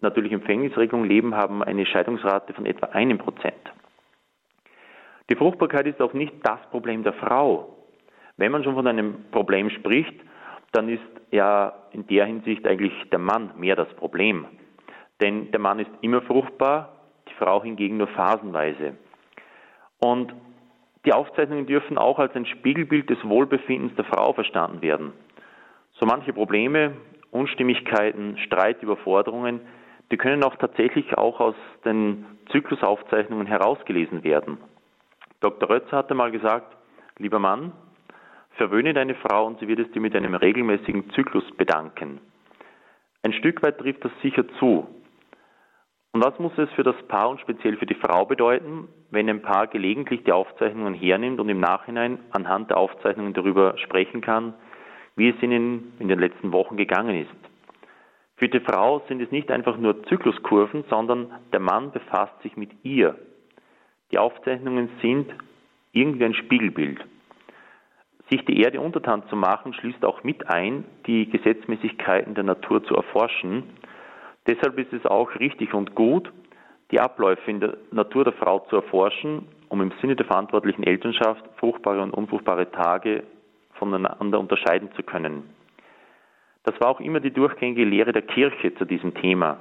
natürlich 0.00 0.32
Empfängnisregelung 0.32 1.04
leben, 1.04 1.34
haben 1.34 1.62
eine 1.62 1.86
Scheidungsrate 1.86 2.52
von 2.52 2.66
etwa 2.66 2.86
einem 2.88 3.18
Prozent. 3.18 3.54
Die 5.30 5.36
Fruchtbarkeit 5.36 5.86
ist 5.86 6.02
auch 6.02 6.12
nicht 6.12 6.34
das 6.42 6.60
Problem 6.70 7.02
der 7.02 7.14
Frau. 7.14 7.74
Wenn 8.36 8.52
man 8.52 8.62
schon 8.62 8.74
von 8.74 8.86
einem 8.86 9.24
Problem 9.30 9.70
spricht, 9.70 10.14
dann 10.74 10.88
ist 10.88 11.02
ja 11.30 11.72
in 11.92 12.06
der 12.06 12.26
Hinsicht 12.26 12.66
eigentlich 12.66 12.92
der 13.10 13.18
Mann 13.18 13.52
mehr 13.56 13.76
das 13.76 13.88
Problem. 13.94 14.46
Denn 15.20 15.50
der 15.52 15.60
Mann 15.60 15.78
ist 15.78 15.90
immer 16.00 16.22
fruchtbar, 16.22 16.96
die 17.28 17.34
Frau 17.34 17.62
hingegen 17.62 17.96
nur 17.96 18.08
phasenweise. 18.08 18.94
Und 19.98 20.34
die 21.04 21.12
Aufzeichnungen 21.12 21.66
dürfen 21.66 21.98
auch 21.98 22.18
als 22.18 22.34
ein 22.34 22.46
Spiegelbild 22.46 23.08
des 23.08 23.22
Wohlbefindens 23.24 23.94
der 23.94 24.04
Frau 24.04 24.32
verstanden 24.32 24.82
werden. 24.82 25.12
So 25.92 26.06
manche 26.06 26.32
Probleme, 26.32 26.96
Unstimmigkeiten, 27.30 28.38
Streit, 28.38 28.82
Überforderungen, 28.82 29.60
die 30.10 30.16
können 30.16 30.42
auch 30.44 30.56
tatsächlich 30.56 31.16
auch 31.16 31.40
aus 31.40 31.54
den 31.84 32.26
Zyklusaufzeichnungen 32.50 33.46
herausgelesen 33.46 34.24
werden. 34.24 34.58
Dr. 35.40 35.68
Rötzer 35.68 35.98
hatte 35.98 36.14
mal 36.14 36.30
gesagt, 36.30 36.76
lieber 37.18 37.38
Mann, 37.38 37.72
verwöhne 38.56 38.94
deine 38.94 39.14
Frau 39.14 39.46
und 39.46 39.58
sie 39.60 39.68
wird 39.68 39.80
es 39.80 39.90
dir 39.92 40.00
mit 40.00 40.14
einem 40.14 40.34
regelmäßigen 40.34 41.10
Zyklus 41.10 41.44
bedanken. 41.56 42.20
Ein 43.22 43.32
Stück 43.32 43.62
weit 43.62 43.78
trifft 43.78 44.04
das 44.04 44.12
sicher 44.22 44.46
zu. 44.58 44.86
Und 46.12 46.24
was 46.24 46.38
muss 46.38 46.56
es 46.58 46.70
für 46.72 46.84
das 46.84 46.96
Paar 47.08 47.28
und 47.30 47.40
speziell 47.40 47.76
für 47.76 47.86
die 47.86 47.96
Frau 47.96 48.24
bedeuten, 48.24 48.86
wenn 49.10 49.28
ein 49.28 49.42
Paar 49.42 49.66
gelegentlich 49.66 50.22
die 50.22 50.32
Aufzeichnungen 50.32 50.94
hernimmt 50.94 51.40
und 51.40 51.48
im 51.48 51.58
Nachhinein 51.58 52.20
anhand 52.30 52.70
der 52.70 52.76
Aufzeichnungen 52.76 53.32
darüber 53.32 53.76
sprechen 53.78 54.20
kann, 54.20 54.54
wie 55.16 55.30
es 55.30 55.42
ihnen 55.42 55.92
in 55.98 56.08
den 56.08 56.20
letzten 56.20 56.52
Wochen 56.52 56.76
gegangen 56.76 57.22
ist? 57.22 57.34
Für 58.36 58.48
die 58.48 58.60
Frau 58.60 59.02
sind 59.08 59.22
es 59.22 59.30
nicht 59.30 59.50
einfach 59.50 59.76
nur 59.76 60.04
Zykluskurven, 60.04 60.84
sondern 60.88 61.32
der 61.52 61.60
Mann 61.60 61.92
befasst 61.92 62.40
sich 62.42 62.56
mit 62.56 62.70
ihr. 62.84 63.16
Die 64.12 64.18
Aufzeichnungen 64.18 64.90
sind 65.00 65.32
irgendwie 65.92 66.24
ein 66.24 66.34
Spiegelbild. 66.34 67.04
Sich 68.30 68.44
die 68.46 68.60
Erde 68.60 68.80
untertan 68.80 69.22
zu 69.28 69.36
machen, 69.36 69.74
schließt 69.74 70.04
auch 70.04 70.24
mit 70.24 70.48
ein, 70.48 70.84
die 71.06 71.28
Gesetzmäßigkeiten 71.28 72.34
der 72.34 72.44
Natur 72.44 72.82
zu 72.84 72.94
erforschen 72.94 73.64
Deshalb 74.46 74.78
ist 74.78 74.92
es 74.92 75.06
auch 75.06 75.34
richtig 75.40 75.72
und 75.72 75.94
gut, 75.94 76.30
die 76.90 77.00
Abläufe 77.00 77.50
in 77.50 77.60
der 77.60 77.76
Natur 77.90 78.24
der 78.24 78.34
Frau 78.34 78.60
zu 78.68 78.76
erforschen, 78.76 79.48
um 79.68 79.80
im 79.80 79.92
Sinne 80.00 80.16
der 80.16 80.26
verantwortlichen 80.26 80.84
Elternschaft 80.84 81.42
fruchtbare 81.56 82.02
und 82.02 82.12
unfruchtbare 82.12 82.70
Tage 82.70 83.24
voneinander 83.72 84.38
unterscheiden 84.38 84.90
zu 84.94 85.02
können. 85.02 85.50
Das 86.64 86.78
war 86.80 86.88
auch 86.88 87.00
immer 87.00 87.20
die 87.20 87.32
durchgängige 87.32 87.84
Lehre 87.84 88.12
der 88.12 88.22
Kirche 88.22 88.74
zu 88.74 88.84
diesem 88.84 89.14
Thema. 89.14 89.58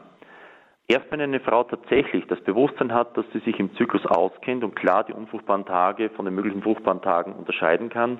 Erst 0.87 1.09
wenn 1.11 1.21
eine 1.21 1.39
Frau 1.39 1.63
tatsächlich 1.63 2.25
das 2.27 2.41
Bewusstsein 2.41 2.93
hat, 2.93 3.15
dass 3.17 3.25
sie 3.31 3.39
sich 3.39 3.57
im 3.57 3.73
Zyklus 3.75 4.05
auskennt 4.05 4.65
und 4.65 4.75
klar 4.75 5.05
die 5.05 5.13
unfruchtbaren 5.13 5.65
Tage 5.65 6.09
von 6.09 6.25
den 6.25 6.35
möglichen 6.35 6.61
fruchtbaren 6.61 7.01
Tagen 7.01 7.33
unterscheiden 7.33 7.89
kann, 7.89 8.19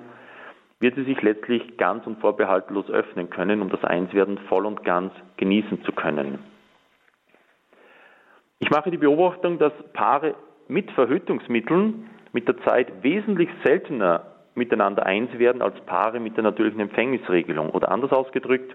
wird 0.80 0.96
sie 0.96 1.04
sich 1.04 1.20
letztlich 1.22 1.76
ganz 1.76 2.06
und 2.06 2.20
vorbehaltlos 2.20 2.90
öffnen 2.90 3.30
können, 3.30 3.62
um 3.62 3.70
das 3.70 3.82
Einswerden 3.84 4.38
voll 4.48 4.66
und 4.66 4.84
ganz 4.84 5.12
genießen 5.36 5.82
zu 5.84 5.92
können. 5.92 6.38
Ich 8.58 8.70
mache 8.70 8.90
die 8.90 8.98
Beobachtung, 8.98 9.58
dass 9.58 9.72
Paare 9.92 10.34
mit 10.68 10.90
Verhütungsmitteln 10.92 12.08
mit 12.32 12.48
der 12.48 12.58
Zeit 12.62 13.02
wesentlich 13.02 13.48
seltener 13.64 14.34
miteinander 14.54 15.04
eins 15.06 15.36
werden 15.38 15.62
als 15.62 15.78
Paare 15.82 16.20
mit 16.20 16.36
der 16.36 16.44
natürlichen 16.44 16.80
Empfängnisregelung. 16.80 17.70
Oder 17.70 17.90
anders 17.90 18.12
ausgedrückt, 18.12 18.74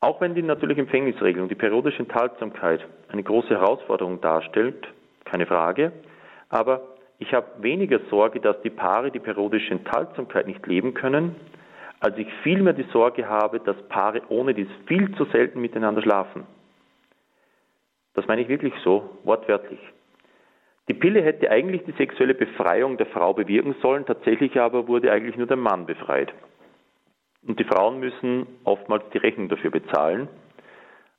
auch 0.00 0.20
wenn 0.20 0.34
die 0.34 0.42
natürliche 0.42 0.80
Empfängnisregelung, 0.80 1.48
die 1.48 1.54
periodische 1.54 2.00
Enthaltsamkeit 2.00 2.86
eine 3.08 3.22
große 3.22 3.50
Herausforderung 3.50 4.20
darstellt, 4.20 4.86
keine 5.24 5.46
Frage, 5.46 5.92
aber 6.48 6.82
ich 7.22 7.32
habe 7.32 7.46
weniger 7.62 8.00
Sorge, 8.10 8.40
dass 8.40 8.60
die 8.62 8.70
Paare 8.70 9.12
die 9.12 9.20
periodische 9.20 9.70
Enthaltsamkeit 9.70 10.48
nicht 10.48 10.66
leben 10.66 10.92
können, 10.92 11.36
als 12.00 12.18
ich 12.18 12.26
vielmehr 12.42 12.72
die 12.72 12.86
Sorge 12.92 13.28
habe, 13.28 13.60
dass 13.60 13.76
Paare 13.88 14.22
ohne 14.28 14.54
dies 14.54 14.66
viel 14.86 15.14
zu 15.14 15.24
selten 15.26 15.60
miteinander 15.60 16.02
schlafen. 16.02 16.44
Das 18.14 18.26
meine 18.26 18.42
ich 18.42 18.48
wirklich 18.48 18.74
so, 18.82 19.18
wortwörtlich. 19.22 19.78
Die 20.88 20.94
Pille 20.94 21.22
hätte 21.22 21.48
eigentlich 21.48 21.84
die 21.84 21.92
sexuelle 21.92 22.34
Befreiung 22.34 22.96
der 22.96 23.06
Frau 23.06 23.32
bewirken 23.34 23.76
sollen, 23.80 24.04
tatsächlich 24.04 24.58
aber 24.58 24.88
wurde 24.88 25.12
eigentlich 25.12 25.36
nur 25.36 25.46
der 25.46 25.56
Mann 25.56 25.86
befreit. 25.86 26.32
Und 27.46 27.60
die 27.60 27.64
Frauen 27.64 28.00
müssen 28.00 28.48
oftmals 28.64 29.04
die 29.14 29.18
Rechnung 29.18 29.48
dafür 29.48 29.70
bezahlen. 29.70 30.28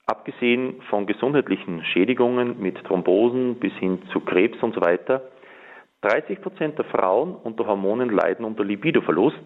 Abgesehen 0.06 0.82
von 0.90 1.06
gesundheitlichen 1.06 1.82
Schädigungen 1.86 2.62
mit 2.62 2.78
Thrombosen 2.84 3.56
bis 3.56 3.74
hin 3.76 4.02
zu 4.12 4.20
Krebs 4.20 4.62
und 4.62 4.76
so 4.76 4.82
weiter, 4.82 5.22
30 6.04 6.42
Prozent 6.42 6.78
der 6.78 6.86
Frauen 6.86 7.36
unter 7.36 7.66
Hormonen 7.66 8.10
leiden 8.10 8.46
unter 8.46 8.64
Libidoverlust. 8.64 9.42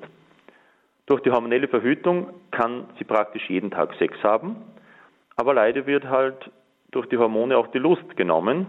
Durch 1.06 1.22
die 1.22 1.32
hormonelle 1.32 1.68
Verhütung 1.68 2.30
kann 2.52 2.86
sie 2.98 3.06
praktisch 3.06 3.48
jeden 3.50 3.72
Tag 3.72 3.94
Sex 4.00 4.18
haben, 4.24 4.58
aber 5.36 5.54
leider 5.54 5.86
wird 5.86 6.06
halt 6.06 6.52
durch 6.92 7.08
die 7.10 7.18
Hormone 7.18 7.58
auch 7.58 7.68
die 7.68 7.78
Lust 7.78 8.18
genommen. 8.18 8.66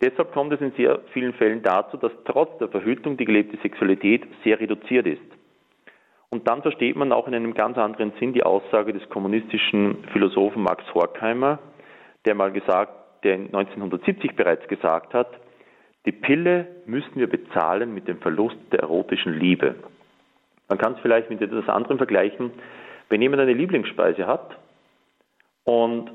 Deshalb 0.00 0.32
kommt 0.32 0.52
es 0.52 0.60
in 0.60 0.72
sehr 0.72 1.00
vielen 1.12 1.34
Fällen 1.34 1.62
dazu, 1.62 1.96
dass 1.96 2.12
trotz 2.24 2.56
der 2.58 2.68
Verhütung 2.68 3.16
die 3.16 3.24
gelebte 3.24 3.56
Sexualität 3.62 4.24
sehr 4.44 4.60
reduziert 4.60 5.06
ist. 5.06 5.20
Und 6.30 6.48
dann 6.48 6.62
versteht 6.62 6.96
man 6.96 7.12
auch 7.12 7.26
in 7.26 7.34
einem 7.34 7.52
ganz 7.52 7.76
anderen 7.78 8.12
Sinn 8.18 8.32
die 8.32 8.42
Aussage 8.44 8.92
des 8.92 9.06
kommunistischen 9.10 10.04
Philosophen 10.12 10.62
Max 10.62 10.82
Horkheimer, 10.94 11.58
der 12.24 12.34
mal 12.34 12.52
gesagt, 12.52 13.24
der 13.24 13.34
1970 13.34 14.34
bereits 14.34 14.66
gesagt 14.68 15.14
hat, 15.14 15.41
die 16.04 16.12
Pille 16.12 16.66
müssen 16.86 17.16
wir 17.16 17.28
bezahlen 17.28 17.94
mit 17.94 18.08
dem 18.08 18.18
Verlust 18.18 18.56
der 18.72 18.80
erotischen 18.80 19.38
Liebe. 19.38 19.76
Man 20.68 20.78
kann 20.78 20.94
es 20.94 21.00
vielleicht 21.00 21.30
mit 21.30 21.40
etwas 21.40 21.68
anderem 21.68 21.98
vergleichen. 21.98 22.50
Wenn 23.08 23.22
jemand 23.22 23.42
eine 23.42 23.52
Lieblingsspeise 23.52 24.26
hat 24.26 24.56
und 25.64 26.10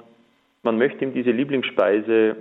man 0.64 0.78
möchte 0.78 1.06
ihm 1.06 1.14
diese 1.14 1.32
Lieblingsspeise 1.32 2.36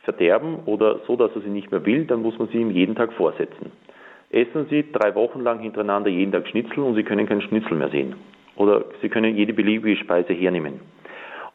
verderben 0.00 0.60
oder 0.66 1.00
so, 1.06 1.16
dass 1.16 1.30
er 1.34 1.42
sie 1.42 1.50
nicht 1.50 1.70
mehr 1.70 1.84
will, 1.84 2.06
dann 2.06 2.22
muss 2.22 2.38
man 2.38 2.48
sie 2.48 2.58
ihm 2.58 2.70
jeden 2.70 2.94
Tag 2.94 3.12
vorsetzen. 3.12 3.70
Essen 4.30 4.66
Sie 4.70 4.90
drei 4.92 5.14
Wochen 5.16 5.40
lang 5.40 5.58
hintereinander 5.58 6.08
jeden 6.08 6.32
Tag 6.32 6.46
Schnitzel 6.48 6.78
und 6.80 6.94
Sie 6.94 7.02
können 7.02 7.26
keinen 7.26 7.42
Schnitzel 7.42 7.76
mehr 7.76 7.90
sehen. 7.90 8.14
Oder 8.56 8.84
Sie 9.02 9.08
können 9.08 9.36
jede 9.36 9.52
beliebige 9.52 9.96
Speise 9.96 10.32
hernehmen. 10.32 10.80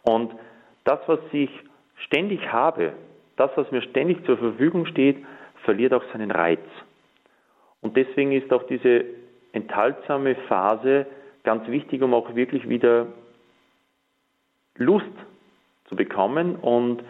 Und 0.04 0.34
das, 0.84 1.00
was 1.08 1.20
ich 1.32 1.50
ständig 1.96 2.52
habe, 2.52 2.94
das, 3.38 3.52
was 3.56 3.70
mir 3.72 3.82
ständig 3.82 4.26
zur 4.26 4.38
Verfügung 4.38 4.86
steht, 4.86 5.18
verliert 5.64 5.94
auch 5.94 6.04
seinen 6.12 6.32
Reiz. 6.32 6.62
Und 7.82 7.98
deswegen 7.98 8.32
ist 8.32 8.52
auch 8.52 8.64
diese 8.64 9.06
enthaltsame 9.52 10.36
Phase 10.48 11.06
ganz 11.44 11.68
wichtig, 11.68 12.02
um 12.02 12.14
auch 12.14 12.36
wirklich 12.36 12.68
wieder 12.68 13.08
Lust 14.78 15.06
zu 15.88 15.96
bekommen 15.96 16.56
und 16.56 17.04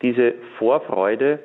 diese 0.00 0.34
Vorfreude, 0.58 1.38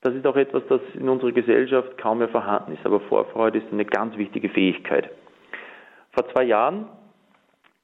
das 0.00 0.14
ist 0.14 0.26
auch 0.26 0.36
etwas, 0.36 0.62
das 0.68 0.80
in 0.94 1.08
unserer 1.08 1.32
Gesellschaft 1.32 1.96
kaum 1.98 2.18
mehr 2.18 2.28
vorhanden 2.28 2.72
ist. 2.72 2.84
Aber 2.84 3.00
Vorfreude 3.00 3.58
ist 3.58 3.72
eine 3.72 3.84
ganz 3.84 4.16
wichtige 4.16 4.48
Fähigkeit. 4.48 5.10
Vor 6.12 6.28
zwei 6.32 6.44
Jahren 6.44 6.86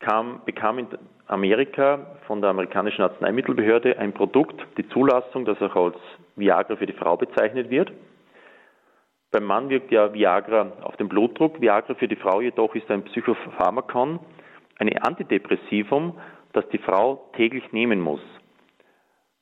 kam, 0.01 0.43
bekam 0.45 0.79
in 0.79 0.89
Amerika 1.29 2.17
von 2.27 2.41
der 2.41 2.51
amerikanischen 2.51 3.03
Arzneimittelbehörde 3.03 3.99
ein 3.99 4.13
Produkt, 4.15 4.61
die 4.79 4.89
Zulassung, 4.89 5.45
das 5.45 5.61
auch 5.61 5.77
als 5.77 5.97
Viagra 6.37 6.77
für 6.77 6.87
die 6.87 6.95
Frau 6.95 7.17
bezeichnet 7.17 7.69
wird. 7.69 7.93
Beim 9.31 9.45
Mann 9.45 9.69
wirkt 9.69 9.93
ja 9.93 10.15
Viagra 10.15 10.73
auf 10.83 10.97
den 10.97 11.09
Blutdruck. 11.09 11.61
Viagra 11.61 11.95
für 11.95 12.09
die 12.09 12.17
Frau 12.17 12.41
jedoch 12.41 12.75
ist 12.75 12.91
ein 12.91 13.05
Psychopharmakon, 13.05 14.21
ein 14.79 14.99
Antidepressivum, 14.99 16.19
das 16.55 16.67
die 16.71 16.79
Frau 16.79 17.31
täglich 17.37 17.73
nehmen 17.73 18.01
muss. 18.01 18.23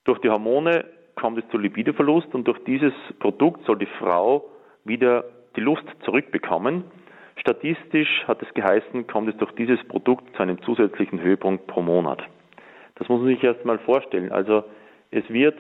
Durch 0.05 0.19
die 0.21 0.29
Hormone 0.29 0.85
kommt 1.15 1.39
es 1.39 1.49
zu 1.51 1.59
Libidoverlust 1.59 2.35
und 2.35 2.49
durch 2.49 2.59
dieses 2.65 2.93
Produkt 3.21 3.65
soll 3.65 3.79
die 3.79 3.89
Frau 3.99 4.51
wieder 4.85 5.25
die 5.55 5.61
Lust 5.61 5.85
zurückbekommen. 6.05 6.85
Statistisch 7.39 8.25
hat 8.27 8.43
es 8.43 8.53
geheißen, 8.55 9.07
kommt 9.07 9.29
es 9.29 9.37
durch 9.37 9.53
dieses 9.53 9.83
Produkt 9.89 10.35
zu 10.37 10.43
einem 10.43 10.61
zusätzlichen 10.63 11.21
Höhepunkt 11.21 11.67
pro 11.67 11.83
Monat. 11.83 12.23
Das 12.97 13.09
muss 13.09 13.21
man 13.21 13.29
sich 13.29 13.43
erst 13.43 13.65
mal 13.65 13.79
vorstellen. 13.79 14.33
Also 14.33 14.65
es 15.11 15.29
wird 15.31 15.57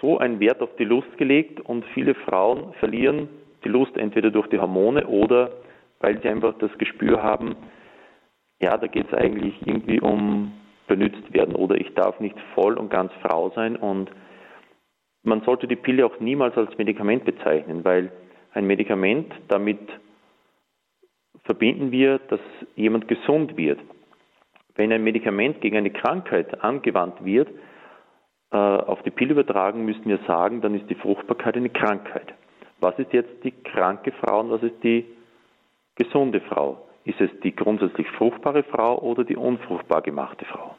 so 0.00 0.18
ein 0.18 0.38
Wert 0.38 0.60
auf 0.60 0.74
die 0.76 0.84
Lust 0.84 1.16
gelegt 1.16 1.60
und 1.60 1.84
viele 1.94 2.14
Frauen 2.14 2.74
verlieren 2.74 3.28
die 3.64 3.70
Lust 3.70 3.96
entweder 3.96 4.30
durch 4.30 4.48
die 4.48 4.58
Hormone 4.58 5.06
oder 5.06 5.50
weil 6.00 6.20
sie 6.20 6.28
einfach 6.28 6.54
das 6.58 6.76
Gespür 6.78 7.22
haben, 7.22 7.56
ja, 8.60 8.76
da 8.76 8.86
geht 8.86 9.06
es 9.10 9.18
eigentlich 9.18 9.54
irgendwie 9.64 10.00
um 10.00 10.52
benutzt 10.86 11.32
werden 11.32 11.54
oder 11.54 11.76
ich 11.76 11.94
darf 11.94 12.20
nicht 12.20 12.36
voll 12.54 12.74
und 12.74 12.90
ganz 12.90 13.10
Frau 13.22 13.50
sein 13.50 13.76
und 13.76 14.10
man 15.22 15.40
sollte 15.42 15.66
die 15.66 15.76
Pille 15.76 16.04
auch 16.04 16.20
niemals 16.20 16.56
als 16.58 16.76
Medikament 16.76 17.24
bezeichnen, 17.24 17.84
weil 17.84 18.12
ein 18.52 18.66
Medikament, 18.66 19.32
damit 19.48 19.80
verbinden 21.44 21.90
wir, 21.90 22.18
dass 22.18 22.40
jemand 22.74 23.08
gesund 23.08 23.56
wird. 23.56 23.78
Wenn 24.74 24.92
ein 24.92 25.04
Medikament 25.04 25.60
gegen 25.60 25.76
eine 25.76 25.90
Krankheit 25.90 26.62
angewandt 26.62 27.24
wird, 27.24 27.48
äh, 28.50 28.56
auf 28.56 29.02
die 29.02 29.10
Pille 29.10 29.32
übertragen, 29.32 29.84
müssen 29.84 30.06
wir 30.06 30.18
sagen, 30.26 30.60
dann 30.60 30.74
ist 30.74 30.88
die 30.90 30.94
Fruchtbarkeit 30.96 31.56
eine 31.56 31.70
Krankheit. 31.70 32.34
Was 32.80 32.98
ist 32.98 33.12
jetzt 33.12 33.44
die 33.44 33.52
kranke 33.52 34.12
Frau 34.12 34.40
und 34.40 34.50
was 34.50 34.62
ist 34.62 34.82
die 34.82 35.04
gesunde 35.94 36.40
Frau? 36.40 36.88
Ist 37.04 37.20
es 37.20 37.30
die 37.42 37.54
grundsätzlich 37.54 38.08
fruchtbare 38.10 38.62
Frau 38.64 38.98
oder 38.98 39.24
die 39.24 39.36
unfruchtbar 39.36 40.02
gemachte 40.02 40.44
Frau? 40.46 40.74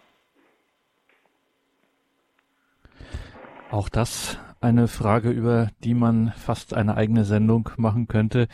Auch 3.71 3.89
das 3.89 4.39
eine 4.61 4.87
Frage, 4.87 5.29
über 5.29 5.69
die 5.83 5.93
man 5.93 6.33
fast 6.37 6.73
eine 6.73 6.95
eigene 6.95 7.23
Sendung 7.23 7.69
machen 7.77 8.07
könnte. 8.07 8.47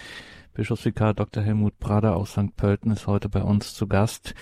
Bischofsvikar 0.53 1.13
Dr. 1.13 1.41
Helmut 1.43 1.79
Prader 1.79 2.17
aus 2.17 2.33
St. 2.33 2.55
Pölten 2.57 2.91
ist 2.91 3.07
heute 3.07 3.29
bei 3.29 3.41
uns 3.41 3.73
zu 3.73 3.87
Gast, 3.87 4.35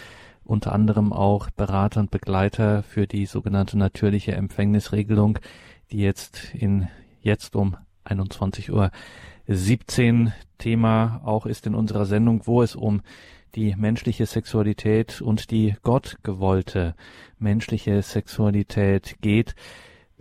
unter 0.44 0.72
anderem 0.72 1.14
auch 1.14 1.52
Berater 1.52 2.00
und 2.00 2.10
Begleiter 2.10 2.82
für 2.82 3.06
die 3.06 3.28
sogenannte 3.28 3.78
natürliche 3.78 4.32
Empfängnisregelung, 4.32 5.38
die 5.92 6.00
jetzt 6.00 6.56
in 6.56 6.88
jetzt 7.22 7.56
um 7.56 7.78
21 8.06 8.72
Uhr 8.72 8.90
17 9.48 10.34
Thema 10.58 11.22
auch 11.26 11.46
ist 11.46 11.68
in 11.68 11.76
unserer 11.76 12.06
Sendung, 12.06 12.48
wo 12.48 12.64
es 12.64 12.76
um 12.76 13.02
die 13.54 13.76
menschliche 13.76 14.26
Sexualität 14.26 15.22
und 15.22 15.52
die 15.52 15.76
gottgewollte 15.84 16.96
menschliche 17.38 18.02
Sexualität 18.02 19.18
geht. 19.22 19.54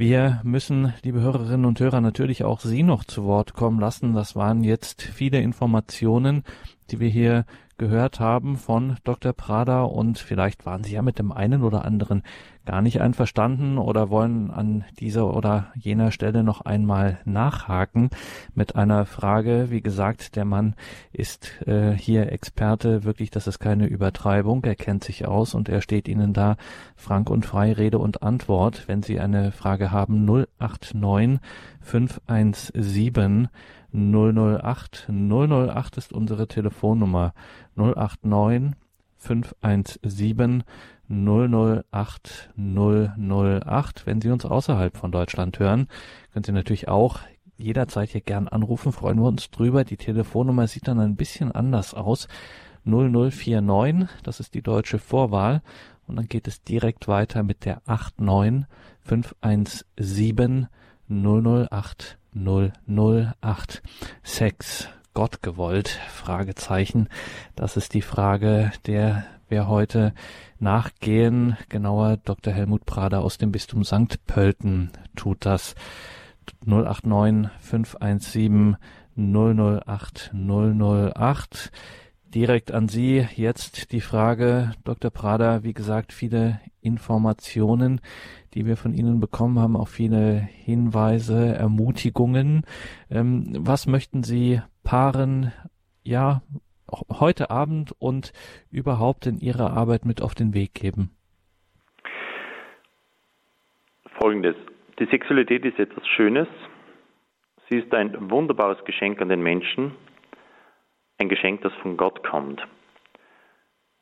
Wir 0.01 0.41
müssen, 0.45 0.95
liebe 1.03 1.21
Hörerinnen 1.23 1.67
und 1.67 1.81
Hörer, 1.81 2.01
natürlich 2.01 2.45
auch 2.45 2.61
Sie 2.61 2.85
noch 2.85 3.03
zu 3.03 3.25
Wort 3.25 3.55
kommen 3.55 3.81
lassen. 3.81 4.15
Das 4.15 4.37
waren 4.37 4.63
jetzt 4.63 5.03
viele 5.03 5.41
Informationen, 5.41 6.45
die 6.93 7.01
wir 7.01 7.09
hier 7.09 7.45
gehört 7.79 8.21
haben 8.21 8.59
von 8.59 8.99
Dr. 9.03 9.33
Prada 9.33 9.83
und 9.83 10.21
vielleicht 10.21 10.67
waren 10.67 10.85
Sie 10.85 10.93
ja 10.93 11.03
mit 11.03 11.19
dem 11.19 11.33
einen 11.33 11.65
oder 11.65 11.85
anderen 11.85 12.23
gar 12.69 12.83
nicht 12.83 13.01
einverstanden 13.01 13.79
oder 13.79 14.11
wollen 14.11 14.51
an 14.51 14.85
dieser 15.01 15.35
oder 15.35 15.73
jener 15.75 16.13
Stelle 16.13 16.45
noch 16.45 16.61
einmal 16.61 17.19
nachhaken 17.25 18.11
mit 18.55 18.77
einer 18.77 19.07
Frage. 19.07 19.69
Wie 19.71 19.81
gesagt, 19.81 20.37
der 20.37 20.45
Mann 20.45 20.75
ist 21.11 21.67
äh, 21.67 21.93
hier 21.93 22.31
Experte, 22.31 23.05
wirklich, 23.05 23.31
das 23.31 23.47
ist 23.47 23.59
keine 23.59 23.87
Übertreibung, 23.87 24.63
er 24.65 24.75
kennt 24.75 25.03
sich 25.03 25.27
aus 25.27 25.55
und 25.55 25.71
er 25.71 25.81
steht 25.81 26.09
Ihnen 26.09 26.35
da 26.35 26.59
frank 26.95 27.31
und 27.31 27.47
frei 27.47 27.73
Rede 27.73 27.99
und 27.99 28.23
Antwort. 28.23 28.87
Wenn 28.87 29.03
Sie 29.03 29.19
eine 29.19 29.51
Frage 29.51 29.91
haben, 29.91 30.27
089 30.27 31.41
517 31.81 33.49
008 33.95 35.09
008 35.09 35.97
ist 35.97 36.13
unsere 36.13 36.47
Telefonnummer 36.47 37.33
089 37.77 38.75
517 39.17 40.65
008 41.09 42.51
008. 42.57 44.07
Wenn 44.07 44.21
Sie 44.21 44.31
uns 44.31 44.45
außerhalb 44.45 44.97
von 44.97 45.13
Deutschland 45.13 45.59
hören, 45.59 45.89
können 46.33 46.45
Sie 46.45 46.53
natürlich 46.53 46.89
auch 46.89 47.21
jederzeit 47.59 48.11
hier 48.11 48.21
gern 48.21 48.49
anrufen, 48.49 48.93
freuen 48.93 49.19
wir 49.19 49.27
uns 49.27 49.51
drüber. 49.51 49.85
Die 49.85 49.97
Telefonnummer 49.97 50.67
sieht 50.67 50.89
dann 50.89 51.01
ein 51.01 51.17
bisschen 51.17 51.53
anders 51.53 51.93
aus. 51.95 52.29
0049, 52.85 54.09
das 54.23 54.41
ist 54.41 54.55
die 54.55 54.63
deutsche 54.63 54.99
Vorwahl. 54.99 55.63
Und 56.07 56.17
dann 56.17 56.29
geht 56.29 56.49
es 56.49 56.63
direkt 56.63 57.07
weiter 57.09 57.43
mit 57.43 57.65
der 57.65 57.83
89 57.87 58.67
517 59.01 60.69
008 61.09 62.19
008. 62.35 63.83
Sex, 64.23 64.89
Gott 65.13 65.43
gewollt? 65.43 65.89
Fragezeichen. 66.11 67.09
Das 67.57 67.77
ist 67.77 67.93
die 67.95 68.03
Frage, 68.03 68.73
der 68.87 69.25
wir 69.51 69.69
heute 69.69 70.13
nachgehen. 70.59 71.57
Genauer 71.69 72.19
Dr. 72.19 72.53
Helmut 72.53 72.87
Prader 72.87 73.21
aus 73.21 73.39
dem 73.39 73.53
Bistum 73.53 73.85
St. 73.85 74.25
Pölten 74.27 74.91
tut 75.17 75.45
das. 75.47 75.75
089 76.65 77.51
517 77.61 78.77
008 79.17 80.33
008. 80.35 81.73
Direkt 82.35 82.73
an 82.73 82.89
Sie 82.89 83.27
jetzt 83.37 83.93
die 83.93 84.03
Frage, 84.03 84.73
Dr. 84.85 85.11
Prader, 85.11 85.63
wie 85.63 85.73
gesagt, 85.73 86.13
viele 86.13 86.61
Informationen, 86.83 88.03
die 88.53 88.67
wir 88.67 88.77
von 88.77 88.93
Ihnen 88.93 89.19
bekommen 89.19 89.59
haben, 89.59 89.77
auch 89.77 89.89
viele 89.89 90.37
Hinweise, 90.41 91.55
Ermutigungen. 91.55 92.63
Ähm, 93.11 93.57
was 93.61 93.87
möchten 93.87 94.25
Sie 94.25 94.61
Paaren, 94.85 95.53
ja, 96.03 96.43
heute 97.11 97.51
Abend 97.51 97.93
und 97.99 98.33
überhaupt 98.71 99.27
in 99.27 99.39
Ihrer 99.39 99.77
Arbeit 99.77 100.05
mit 100.05 100.23
auf 100.23 100.35
den 100.35 100.55
Weg 100.55 100.75
geben? 100.75 101.11
Folgendes. 104.19 104.57
Die 104.99 105.07
Sexualität 105.07 105.65
ist 105.65 105.79
etwas 105.79 106.07
Schönes. 106.09 106.49
Sie 107.69 107.77
ist 107.77 107.93
ein 107.95 108.31
wunderbares 108.31 108.83
Geschenk 108.85 109.21
an 109.21 109.29
den 109.29 109.43
Menschen. 109.43 109.95
Ein 111.19 111.29
Geschenk, 111.29 111.63
das 111.63 111.73
von 111.83 111.97
Gott 111.97 112.23
kommt. 112.25 112.67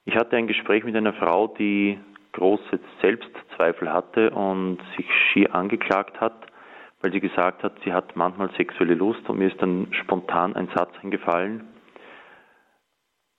Ich 0.04 0.14
hatte 0.14 0.36
ein 0.36 0.46
Gespräch 0.46 0.84
mit 0.84 0.94
einer 0.94 1.12
Frau, 1.12 1.48
die 1.48 1.98
große 2.32 2.78
Selbstzweifel 3.00 3.92
hatte 3.92 4.30
und 4.30 4.78
sich 4.96 5.06
schier 5.32 5.54
angeklagt 5.54 6.20
hat, 6.20 6.46
weil 7.00 7.12
sie 7.12 7.20
gesagt 7.20 7.62
hat, 7.62 7.74
sie 7.84 7.92
hat 7.92 8.14
manchmal 8.14 8.50
sexuelle 8.56 8.94
Lust 8.94 9.28
und 9.28 9.38
mir 9.38 9.48
ist 9.48 9.60
dann 9.60 9.88
spontan 9.92 10.54
ein 10.54 10.68
Satz 10.74 10.92
eingefallen, 11.02 11.64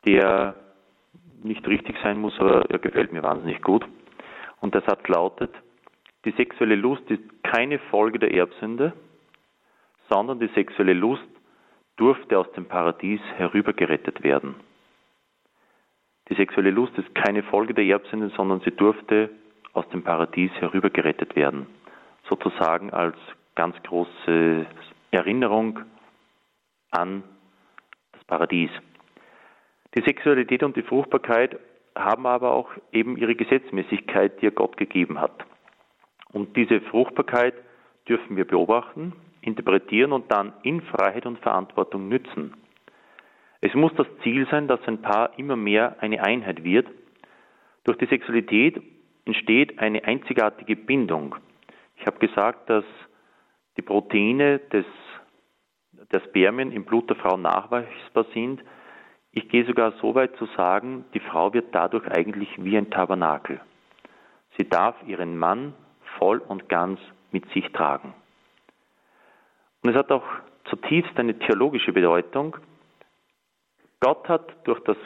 der 0.08 0.56
nicht 1.44 1.68
richtig 1.68 1.98
sein 2.02 2.20
muss, 2.20 2.34
aber 2.40 2.70
er 2.70 2.80
gefällt 2.80 3.12
mir 3.12 3.22
wahnsinnig 3.22 3.62
gut. 3.62 3.86
Und 4.62 4.74
der 4.74 4.82
Satz 4.82 5.06
lautet, 5.08 5.54
die 6.26 6.32
sexuelle 6.32 6.76
Lust 6.76 7.04
ist 7.12 7.22
keine 7.44 7.78
Folge 7.78 8.18
der 8.18 8.34
Erbsünde, 8.34 8.94
sondern 10.10 10.40
die 10.40 10.48
sexuelle 10.56 10.94
Lust 10.94 11.28
durfte 11.98 12.40
aus 12.40 12.50
dem 12.54 12.66
Paradies 12.66 13.20
herübergerettet 13.36 14.24
werden. 14.24 14.56
Die 16.30 16.36
sexuelle 16.36 16.72
Lust 16.72 16.98
ist 16.98 17.14
keine 17.14 17.44
Folge 17.44 17.74
der 17.74 17.86
Erbsünde, 17.86 18.32
sondern 18.36 18.62
sie 18.62 18.72
durfte 18.72 19.30
aus 19.74 19.88
dem 19.90 20.04
Paradies 20.04 20.52
herübergerettet 20.60 21.36
werden. 21.36 21.68
Sozusagen 22.30 22.92
als 22.92 23.16
ganz 23.56 23.76
große 23.84 24.66
Erinnerung 25.12 25.80
an 26.92 27.24
das 28.14 28.24
Paradies. 28.26 28.72
Die 29.96 30.02
Sexualität 30.02 30.64
und 30.64 30.76
die 30.76 30.84
Fruchtbarkeit 30.84 31.58
haben 31.96 32.26
aber 32.26 32.52
auch 32.52 32.70
eben 32.92 33.18
ihre 33.18 33.36
Gesetzmäßigkeit, 33.36 34.42
die 34.42 34.48
er 34.48 34.52
Gott 34.52 34.78
gegeben 34.78 35.20
hat. 35.20 35.46
Und 36.32 36.56
diese 36.56 36.82
Fruchtbarkeit 36.82 37.56
dürfen 38.08 38.36
wir 38.38 38.46
beobachten, 38.46 39.14
interpretieren 39.42 40.12
und 40.12 40.32
dann 40.32 40.54
in 40.64 40.82
Freiheit 40.82 41.26
und 41.26 41.40
Verantwortung 41.40 42.08
nützen. 42.10 42.54
Es 43.62 43.74
muss 43.74 43.94
das 43.96 44.08
Ziel 44.24 44.48
sein, 44.52 44.68
dass 44.68 44.80
ein 44.88 45.02
Paar 45.02 45.38
immer 45.40 45.56
mehr 45.56 45.98
eine 46.02 46.24
Einheit 46.24 46.64
wird. 46.64 46.88
Durch 47.86 47.98
die 47.98 48.06
Sexualität 48.06 48.82
entsteht 49.26 49.80
eine 49.80 50.04
einzigartige 50.04 50.76
Bindung. 50.76 51.36
Ich 51.98 52.06
habe 52.06 52.20
gesagt, 52.20 52.70
dass 52.70 52.86
die 53.78 53.82
Proteine 53.82 54.60
des, 54.60 54.86
der 56.12 56.22
Spermien 56.22 56.72
im 56.72 56.86
Blut 56.86 57.10
der 57.10 57.18
Frau 57.18 57.38
nachweisbar 57.38 58.26
sind. 58.34 58.62
Ich 59.38 59.50
gehe 59.50 59.64
sogar 59.66 59.94
so 60.02 60.16
weit 60.16 60.36
zu 60.38 60.48
sagen, 60.58 61.06
die 61.14 61.20
Frau 61.20 61.54
wird 61.54 61.68
dadurch 61.72 62.08
eigentlich 62.08 62.50
wie 62.58 62.76
ein 62.76 62.90
Tabernakel. 62.90 63.62
Sie 64.58 64.68
darf 64.68 64.96
ihren 65.06 65.38
Mann 65.38 65.76
voll 66.18 66.40
und 66.40 66.70
ganz 66.70 67.00
mit 67.32 67.48
sich 67.52 67.72
tragen. 67.72 68.16
Und 69.84 69.92
es 69.92 69.96
hat 69.96 70.12
auch 70.12 70.24
zutiefst 70.64 71.20
eine 71.20 71.38
theologische 71.38 71.94
Bedeutung. 71.94 72.58
Gott 74.00 74.28
hat 74.28 74.56
durch 74.64 74.80
das 74.86 74.98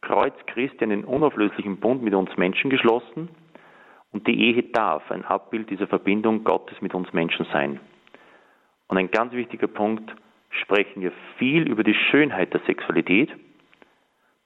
Kreuz 0.00 0.34
Christi 0.48 0.82
einen 0.82 1.04
unauflöslichen 1.04 1.76
Bund 1.76 2.02
mit 2.02 2.14
uns 2.14 2.36
Menschen 2.36 2.70
geschlossen 2.70 3.28
und 4.10 4.26
die 4.26 4.48
Ehe 4.48 4.64
darf 4.64 5.08
ein 5.12 5.24
Abbild 5.24 5.70
dieser 5.70 5.86
Verbindung 5.86 6.42
Gottes 6.42 6.80
mit 6.80 6.92
uns 6.92 7.12
Menschen 7.12 7.46
sein. 7.52 7.78
Und 8.88 8.98
ein 8.98 9.12
ganz 9.12 9.32
wichtiger 9.32 9.68
Punkt, 9.68 10.12
sprechen 10.50 11.02
wir 11.02 11.12
viel 11.38 11.68
über 11.68 11.84
die 11.84 11.94
Schönheit 11.94 12.52
der 12.52 12.62
Sexualität, 12.66 13.30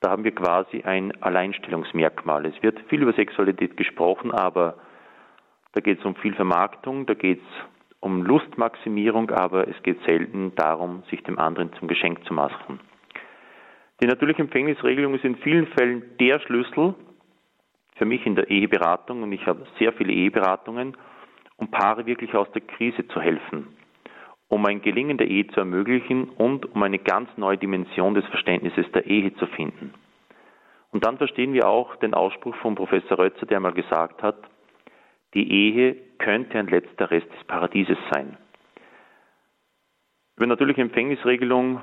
da 0.04 0.10
haben 0.10 0.24
wir 0.24 0.34
quasi 0.34 0.82
ein 0.82 1.12
Alleinstellungsmerkmal. 1.22 2.44
Es 2.44 2.62
wird 2.62 2.78
viel 2.90 3.00
über 3.00 3.14
Sexualität 3.14 3.78
gesprochen, 3.78 4.32
aber 4.32 4.74
da 5.72 5.80
geht 5.80 5.98
es 5.98 6.04
um 6.04 6.14
viel 6.16 6.34
Vermarktung, 6.34 7.06
da 7.06 7.14
geht 7.14 7.40
es 7.40 7.64
um 8.00 8.22
Lustmaximierung, 8.22 9.30
aber 9.30 9.66
es 9.66 9.82
geht 9.82 9.98
selten 10.04 10.54
darum, 10.56 11.04
sich 11.10 11.22
dem 11.22 11.38
anderen 11.38 11.72
zum 11.78 11.88
Geschenk 11.88 12.22
zu 12.26 12.34
machen. 12.34 12.80
Die 14.02 14.06
natürliche 14.06 14.42
Empfängnisregelung 14.42 15.14
ist 15.14 15.24
in 15.24 15.36
vielen 15.36 15.68
Fällen 15.68 16.02
der 16.20 16.38
Schlüssel 16.40 16.94
für 17.96 18.04
mich 18.04 18.26
in 18.26 18.34
der 18.34 18.50
Eheberatung 18.50 19.22
und 19.22 19.32
ich 19.32 19.46
habe 19.46 19.66
sehr 19.78 19.94
viele 19.94 20.12
Eheberatungen, 20.12 20.98
um 21.56 21.70
Paare 21.70 22.04
wirklich 22.04 22.34
aus 22.34 22.52
der 22.52 22.60
Krise 22.60 23.08
zu 23.08 23.22
helfen, 23.22 23.68
um 24.54 24.64
ein 24.66 24.82
Gelingen 24.82 25.18
der 25.18 25.26
Ehe 25.26 25.48
zu 25.48 25.58
ermöglichen 25.58 26.28
und 26.28 26.72
um 26.76 26.82
eine 26.84 27.00
ganz 27.00 27.28
neue 27.36 27.58
Dimension 27.58 28.14
des 28.14 28.24
Verständnisses 28.26 28.86
der 28.92 29.04
Ehe 29.04 29.34
zu 29.34 29.48
finden. 29.48 29.92
Und 30.92 31.04
dann 31.04 31.18
verstehen 31.18 31.52
wir 31.54 31.66
auch 31.66 31.96
den 31.96 32.14
Ausspruch 32.14 32.54
von 32.58 32.76
Professor 32.76 33.18
Rötzer, 33.18 33.46
der 33.46 33.56
einmal 33.56 33.72
gesagt 33.72 34.22
hat, 34.22 34.36
die 35.34 35.50
Ehe 35.50 35.96
könnte 36.18 36.56
ein 36.56 36.68
letzter 36.68 37.10
Rest 37.10 37.26
des 37.32 37.44
Paradieses 37.48 37.98
sein. 38.12 38.36
Über 40.36 40.46
natürliche 40.46 40.82
Empfängnisregelung 40.82 41.80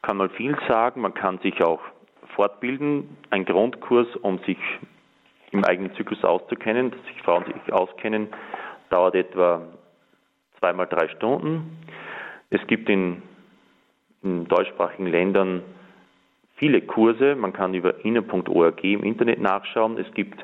kann 0.00 0.16
man 0.16 0.30
viel 0.30 0.56
sagen, 0.66 1.02
man 1.02 1.12
kann 1.12 1.40
sich 1.40 1.62
auch 1.62 1.82
fortbilden, 2.36 3.18
ein 3.28 3.44
Grundkurs, 3.44 4.06
um 4.22 4.38
sich 4.46 4.58
im 5.50 5.62
eigenen 5.62 5.94
Zyklus 5.94 6.24
auszukennen, 6.24 6.90
dass 6.90 7.04
sich 7.04 7.20
Frauen 7.20 7.44
sich 7.44 7.70
auskennen, 7.70 8.28
dauert 8.88 9.14
etwa 9.14 9.60
zweimal 10.58 10.86
drei 10.86 11.08
Stunden. 11.08 11.84
Es 12.54 12.64
gibt 12.68 12.88
in, 12.88 13.20
in 14.22 14.46
deutschsprachigen 14.46 15.08
Ländern 15.08 15.62
viele 16.54 16.82
Kurse. 16.82 17.34
Man 17.34 17.52
kann 17.52 17.74
über 17.74 18.04
inner.org 18.04 18.84
im 18.84 19.02
Internet 19.02 19.40
nachschauen. 19.40 19.98
Es 19.98 20.06
gibt 20.14 20.40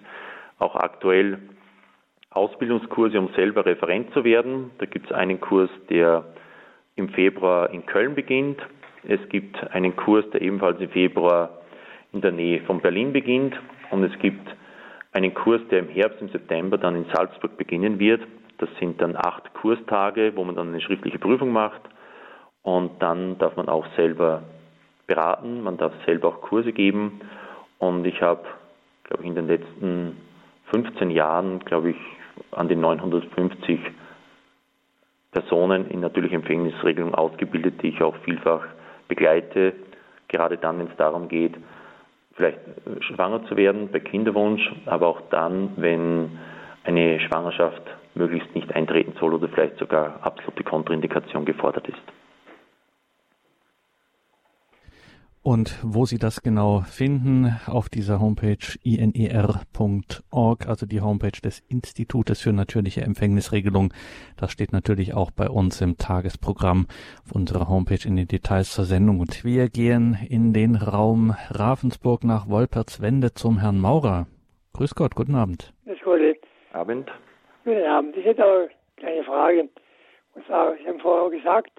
auch 0.59 0.75
aktuell 0.75 1.39
Ausbildungskurse, 2.31 3.17
um 3.17 3.29
selber 3.37 3.65
Referent 3.65 4.13
zu 4.13 4.25
werden. 4.25 4.73
Da 4.79 4.87
gibt 4.87 5.07
es 5.07 5.13
einen 5.13 5.41
Kurs, 5.41 5.71
der 5.89 6.25
im 6.97 7.11
Februar 7.11 7.71
in 7.71 7.87
Köln 7.87 8.17
beginnt. 8.17 8.61
Es 9.05 9.21
gibt 9.29 9.57
einen 9.71 9.95
Kurs, 9.95 10.29
der 10.33 10.43
ebenfalls 10.43 10.81
im 10.81 10.91
Februar 10.91 11.61
in 12.13 12.23
der 12.23 12.33
Nähe 12.33 12.61
von 12.63 12.81
Berlin 12.81 13.13
beginnt. 13.13 13.55
Und 13.93 14.03
es 14.03 14.19
gibt 14.19 14.49
einen 15.13 15.33
Kurs, 15.33 15.61
der 15.71 15.79
im 15.79 15.89
Herbst, 15.89 16.21
im 16.21 16.29
September 16.31 16.77
dann 16.77 16.97
in 16.97 17.05
Salzburg 17.15 17.57
beginnen 17.57 18.01
wird. 18.01 18.23
Das 18.59 18.69
sind 18.81 19.01
dann 19.01 19.15
acht 19.15 19.55
Kurstage, 19.55 20.33
wo 20.35 20.43
man 20.43 20.57
dann 20.57 20.71
eine 20.71 20.81
schriftliche 20.81 21.21
Prüfung 21.21 21.53
macht. 21.53 21.83
Und 22.63 23.03
dann 23.03 23.39
darf 23.39 23.57
man 23.57 23.69
auch 23.69 23.87
selber 23.97 24.43
beraten, 25.07 25.63
man 25.63 25.77
darf 25.77 25.93
selber 26.05 26.29
auch 26.29 26.41
Kurse 26.41 26.73
geben. 26.73 27.21
Und 27.79 28.07
ich 28.07 28.21
habe, 28.21 28.45
glaube 29.05 29.23
ich, 29.23 29.29
in 29.29 29.35
den 29.35 29.47
letzten 29.49 30.17
15 30.71 31.11
Jahren, 31.11 31.61
glaube 31.61 31.91
ich, 31.91 31.97
an 32.53 32.69
die 32.69 32.77
950 32.77 33.81
Personen 35.33 35.89
in 35.91 36.01
natürlicher 36.01 36.37
Empfängnisregelung 36.37 37.15
ausgebildet, 37.15 37.83
die 37.83 37.89
ich 37.89 38.03
auch 38.03 38.17
vielfach 38.25 38.65
begleite, 39.09 39.75
gerade 40.29 40.57
dann, 40.57 40.79
wenn 40.79 40.87
es 40.87 40.97
darum 40.97 41.29
geht, 41.29 41.57
vielleicht 42.35 42.61
schwanger 43.01 43.45
zu 43.47 43.57
werden 43.57 43.91
bei 43.93 44.01
Kinderwunsch, 44.01 44.63
aber 44.87 45.09
auch 45.09 45.21
dann, 45.31 45.73
wenn 45.77 46.39
eine 46.85 47.21
Schwangerschaft 47.21 47.83
möglichst 48.15 48.55
nicht 48.55 48.75
eintreten 48.75 49.15
soll 49.21 49.35
oder 49.35 49.49
vielleicht 49.49 49.79
sogar 49.79 50.21
absolute 50.23 50.65
Kontraindikation 50.65 51.45
gefordert 51.45 51.89
ist. 51.89 52.20
Und 55.43 55.79
wo 55.83 56.05
Sie 56.05 56.19
das 56.19 56.43
genau 56.43 56.81
finden, 56.81 57.57
auf 57.67 57.89
dieser 57.89 58.21
Homepage 58.21 58.59
iner.org, 58.83 60.69
also 60.69 60.85
die 60.85 61.01
Homepage 61.01 61.41
des 61.43 61.61
Institutes 61.61 62.43
für 62.43 62.53
natürliche 62.53 63.01
Empfängnisregelung. 63.01 63.95
Das 64.37 64.53
steht 64.53 64.73
natürlich 64.73 65.15
auch 65.15 65.31
bei 65.31 65.49
uns 65.49 65.81
im 65.81 65.97
Tagesprogramm 65.97 66.87
auf 67.25 67.33
unserer 67.33 67.69
Homepage 67.69 68.07
in 68.07 68.17
den 68.17 68.29
Details 68.29 68.73
zur 68.73 68.85
Sendung. 68.85 69.21
Und 69.21 69.43
wir 69.45 69.71
gehen 69.71 70.19
in 70.29 70.53
den 70.53 70.77
Raum 70.77 71.35
Ravensburg 71.49 72.23
nach 72.25 72.49
Wolpertswende 72.49 73.33
zum 73.33 73.59
Herrn 73.61 73.79
Maurer. 73.79 74.27
Grüß 74.75 74.95
Gott, 74.95 75.15
guten 75.15 75.37
Abend. 75.37 75.73
Grüß 75.87 76.01
Gott. 76.05 76.21
Abend. 76.73 77.11
Guten 77.65 77.85
Abend. 77.85 78.17
Ich 78.17 78.25
hätte 78.25 78.45
auch 78.45 78.61
eine 78.61 78.71
kleine 78.97 79.25
Frage. 79.25 79.69
Und 80.35 80.47
zwar, 80.47 80.77
Sie 80.77 80.87
haben 80.87 81.01
vorher 81.01 81.31
gesagt, 81.31 81.73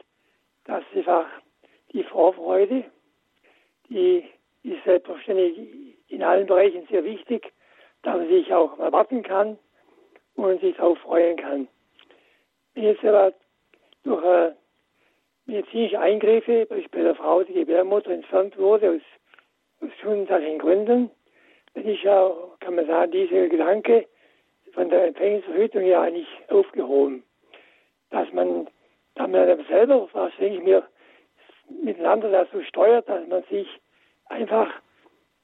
dass 0.65 0.83
einfach 0.95 1.25
die 1.93 2.03
Vorfreude 2.03 2.83
die 3.91 4.23
ist 4.63 4.83
selbstverständlich 4.85 5.97
in 6.07 6.23
allen 6.23 6.47
Bereichen 6.47 6.87
sehr 6.89 7.03
wichtig, 7.03 7.51
dass 8.03 8.17
man 8.17 8.27
sich 8.27 8.51
auch 8.53 8.79
erwarten 8.79 9.21
kann 9.21 9.57
und 10.35 10.61
sich 10.61 10.75
darauf 10.77 10.97
freuen 10.99 11.37
kann. 11.37 11.67
Wenn 12.73 12.83
jetzt 12.85 13.03
aber 13.03 13.33
durch 14.03 14.23
äh, 14.23 14.51
medizinische 15.45 15.99
Eingriffe, 15.99 16.65
beispielsweise 16.65 17.03
der 17.03 17.15
Frau 17.15 17.43
die 17.43 17.53
Gebärmutter 17.53 18.11
entfernt 18.11 18.57
wurde 18.57 18.91
aus, 18.91 19.01
aus 19.81 19.89
gesundheitlichen 20.01 20.59
Gründen, 20.59 21.11
dann 21.73 21.85
ist 21.85 22.03
ja, 22.03 22.33
kann 22.61 22.75
man 22.75 22.87
sagen, 22.87 23.11
dieser 23.11 23.47
Gedanke 23.47 24.07
von 24.73 24.89
der 24.89 25.07
Empfängnisverhütung 25.07 25.83
ja 25.83 26.01
eigentlich 26.01 26.27
aufgehoben. 26.47 27.23
Dass 28.09 28.31
man, 28.31 28.67
dass 29.15 29.27
man 29.27 29.65
selber, 29.67 30.07
was 30.13 30.31
denke 30.39 30.57
ich 30.57 30.63
mir, 30.63 30.87
miteinander 31.83 32.29
dazu 32.29 32.61
steuert, 32.63 33.07
dass 33.07 33.25
man 33.27 33.43
sich 33.43 33.67
einfach 34.25 34.69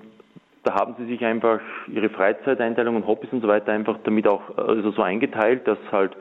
da 0.64 0.76
haben 0.76 0.96
sie 0.98 1.06
sich 1.06 1.24
einfach 1.26 1.60
ihre 1.88 2.10
Freizeiteinteilung 2.10 2.96
und 2.98 3.08
Hobbys 3.08 3.32
und 3.32 3.42
so 3.42 3.48
weiter 3.48 3.72
einfach 3.72 3.98
damit 4.04 4.28
auch 4.28 4.58
also 4.58 4.92
so 4.92 5.02
eingeteilt, 5.02 5.68
dass 5.68 5.78
halt 5.92 6.16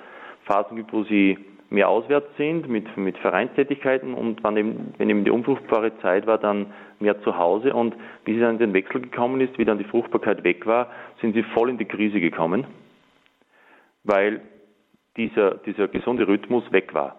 Phasen 0.45 0.77
gibt, 0.77 0.93
wo 0.93 1.03
sie 1.03 1.39
mehr 1.71 1.89
auswärts 1.89 2.29
sind 2.37 2.69
mit, 2.69 2.97
mit 2.97 3.19
Vereinstätigkeiten 3.19 4.14
und 4.14 4.43
wann 4.43 4.57
eben, 4.57 4.95
wenn 4.97 5.11
eben 5.11 5.25
die 5.25 5.31
unfruchtbare 5.31 5.99
Zeit 6.01 6.27
war, 6.27 6.39
dann 6.39 6.73
mehr 6.99 7.21
zu 7.23 7.37
Hause 7.37 7.75
und 7.75 7.95
wie 8.25 8.35
sie 8.35 8.41
dann 8.41 8.53
in 8.55 8.59
den 8.59 8.75
Wechsel 8.75 9.01
gekommen 9.03 9.41
ist, 9.41 9.59
wie 9.59 9.64
dann 9.64 9.79
die 9.79 9.85
Fruchtbarkeit 9.85 10.45
weg 10.45 10.66
war, 10.66 10.91
sind 11.21 11.35
sie 11.35 11.43
voll 11.43 11.69
in 11.69 11.79
die 11.79 11.85
Krise 11.85 12.21
gekommen, 12.21 12.66
weil 14.05 14.41
dieser, 15.16 15.57
dieser 15.57 15.89
gesunde 15.89 16.27
Rhythmus 16.27 16.64
weg 16.73 16.95
war. 16.95 17.16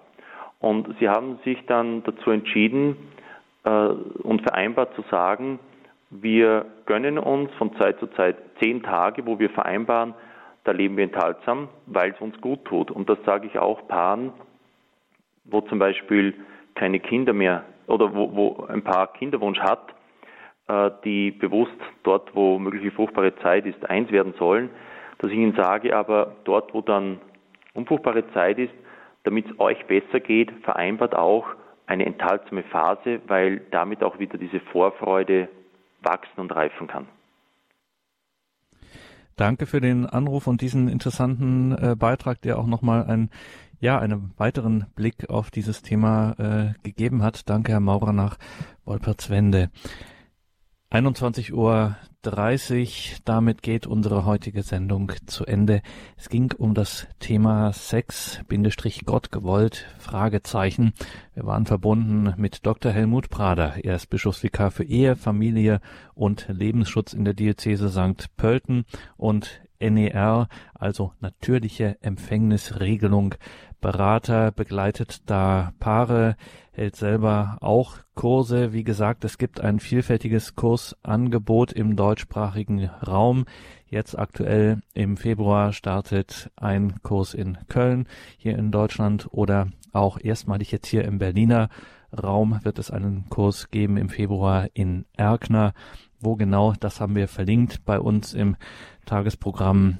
Und 0.59 0.95
sie 0.99 1.07
haben 1.09 1.39
sich 1.45 1.65
dann 1.67 2.03
dazu 2.03 2.31
entschieden 2.31 2.97
äh, 3.63 3.69
und 3.69 4.41
vereinbart 4.41 4.93
zu 4.95 5.03
sagen, 5.11 5.59
wir 6.09 6.65
gönnen 6.85 7.19
uns 7.19 7.51
von 7.53 7.75
Zeit 7.77 7.99
zu 7.99 8.07
Zeit 8.07 8.35
zehn 8.59 8.81
Tage, 8.81 9.25
wo 9.25 9.37
wir 9.37 9.49
vereinbaren, 9.51 10.15
da 10.69 10.73
leben 10.73 10.97
wir 10.97 11.03
enthaltsam, 11.03 11.67
weil 11.87 12.11
es 12.11 12.21
uns 12.21 12.39
gut 12.41 12.63
tut. 12.65 12.91
Und 12.91 13.09
das 13.09 13.17
sage 13.25 13.47
ich 13.47 13.57
auch 13.57 13.87
Paaren, 13.87 14.31
wo 15.45 15.61
zum 15.61 15.79
Beispiel 15.79 16.35
keine 16.75 16.99
Kinder 16.99 17.33
mehr 17.33 17.63
oder 17.87 18.13
wo, 18.13 18.35
wo 18.35 18.65
ein 18.67 18.83
Paar 18.83 19.11
Kinderwunsch 19.13 19.59
hat, 19.59 19.95
äh, 20.67 20.91
die 21.03 21.31
bewusst 21.31 21.73
dort, 22.03 22.35
wo 22.35 22.59
mögliche 22.59 22.91
fruchtbare 22.91 23.35
Zeit 23.37 23.65
ist, 23.65 23.83
eins 23.89 24.11
werden 24.11 24.35
sollen, 24.37 24.69
dass 25.17 25.31
ich 25.31 25.37
ihnen 25.37 25.55
sage, 25.55 25.95
aber 25.95 26.35
dort, 26.43 26.71
wo 26.75 26.81
dann 26.81 27.19
unfruchtbare 27.73 28.31
Zeit 28.33 28.59
ist, 28.59 28.73
damit 29.23 29.47
es 29.49 29.59
euch 29.59 29.83
besser 29.87 30.19
geht, 30.19 30.51
vereinbart 30.61 31.15
auch 31.15 31.47
eine 31.87 32.05
enthaltsame 32.05 32.61
Phase, 32.61 33.21
weil 33.25 33.61
damit 33.71 34.03
auch 34.03 34.19
wieder 34.19 34.37
diese 34.37 34.59
Vorfreude 34.59 35.49
wachsen 36.03 36.39
und 36.39 36.55
reifen 36.55 36.85
kann. 36.85 37.07
Danke 39.39 39.67
für 39.67 39.79
den 39.79 40.05
Anruf 40.05 40.47
und 40.47 40.59
diesen 40.59 40.89
interessanten 40.89 41.71
äh, 41.71 41.95
Beitrag, 41.97 42.41
der 42.41 42.59
auch 42.59 42.67
nochmal 42.67 43.05
ein, 43.05 43.29
ja, 43.79 43.97
einen 43.97 44.33
weiteren 44.35 44.87
Blick 44.95 45.29
auf 45.29 45.49
dieses 45.49 45.81
Thema 45.81 46.33
äh, 46.37 46.73
gegeben 46.83 47.23
hat. 47.23 47.49
Danke, 47.49 47.71
Herr 47.71 47.79
Maurer 47.79 48.11
nach 48.11 48.37
Wolpertswende. 48.83 49.69
21 50.89 51.53
Uhr 51.53 51.95
30. 52.23 53.17
Damit 53.23 53.61
geht 53.61 53.87
unsere 53.87 54.25
heutige 54.25 54.63
Sendung 54.63 55.11
zu 55.25 55.45
Ende. 55.45 55.81
Es 56.17 56.29
ging 56.29 56.53
um 56.57 56.73
das 56.73 57.07
Thema 57.19 57.71
Sex, 57.71 58.41
Bindestrich 58.47 59.05
Gott 59.05 59.31
gewollt, 59.31 59.85
Fragezeichen. 59.99 60.93
Wir 61.33 61.45
waren 61.45 61.65
verbunden 61.65 62.33
mit 62.37 62.65
Dr. 62.65 62.91
Helmut 62.91 63.29
Prader. 63.29 63.83
Er 63.83 63.95
ist 63.95 64.09
Bischofsvikar 64.09 64.71
für 64.71 64.83
Ehe, 64.83 65.15
Familie 65.15 65.79
und 66.13 66.47
Lebensschutz 66.49 67.13
in 67.13 67.25
der 67.25 67.33
Diözese 67.33 67.89
St. 67.89 68.35
Pölten 68.35 68.85
und 69.15 69.61
NER, 69.79 70.49
also 70.73 71.13
natürliche 71.21 71.97
Empfängnisregelung. 72.01 73.35
Berater 73.81 74.51
begleitet 74.51 75.21
da 75.25 75.71
Paare, 75.79 76.35
hält 76.71 76.95
selber 76.95 77.57
auch 77.61 77.97
Kurse. 78.13 78.73
Wie 78.73 78.83
gesagt, 78.83 79.23
es 79.23 79.37
gibt 79.37 79.61
ein 79.61 79.79
vielfältiges 79.79 80.55
Kursangebot 80.55 81.71
im 81.71 81.95
deutschsprachigen 81.95 82.89
Raum. 83.05 83.45
Jetzt 83.87 84.17
aktuell 84.17 84.81
im 84.93 85.17
Februar 85.17 85.73
startet 85.73 86.51
ein 86.55 87.01
Kurs 87.03 87.33
in 87.33 87.57
Köln 87.69 88.07
hier 88.37 88.57
in 88.57 88.71
Deutschland 88.71 89.27
oder 89.31 89.67
auch 89.93 90.19
erstmalig 90.21 90.71
jetzt 90.71 90.87
hier 90.87 91.05
im 91.05 91.17
Berliner 91.17 91.69
Raum 92.11 92.59
wird 92.63 92.79
es 92.79 92.91
einen 92.91 93.29
Kurs 93.29 93.69
geben 93.69 93.97
im 93.97 94.09
Februar 94.09 94.67
in 94.73 95.05
Erkner. 95.15 95.73
Wo 96.19 96.35
genau, 96.35 96.73
das 96.79 96.99
haben 96.99 97.15
wir 97.15 97.27
verlinkt 97.27 97.85
bei 97.85 97.99
uns 97.99 98.33
im 98.33 98.57
Tagesprogramm 99.05 99.99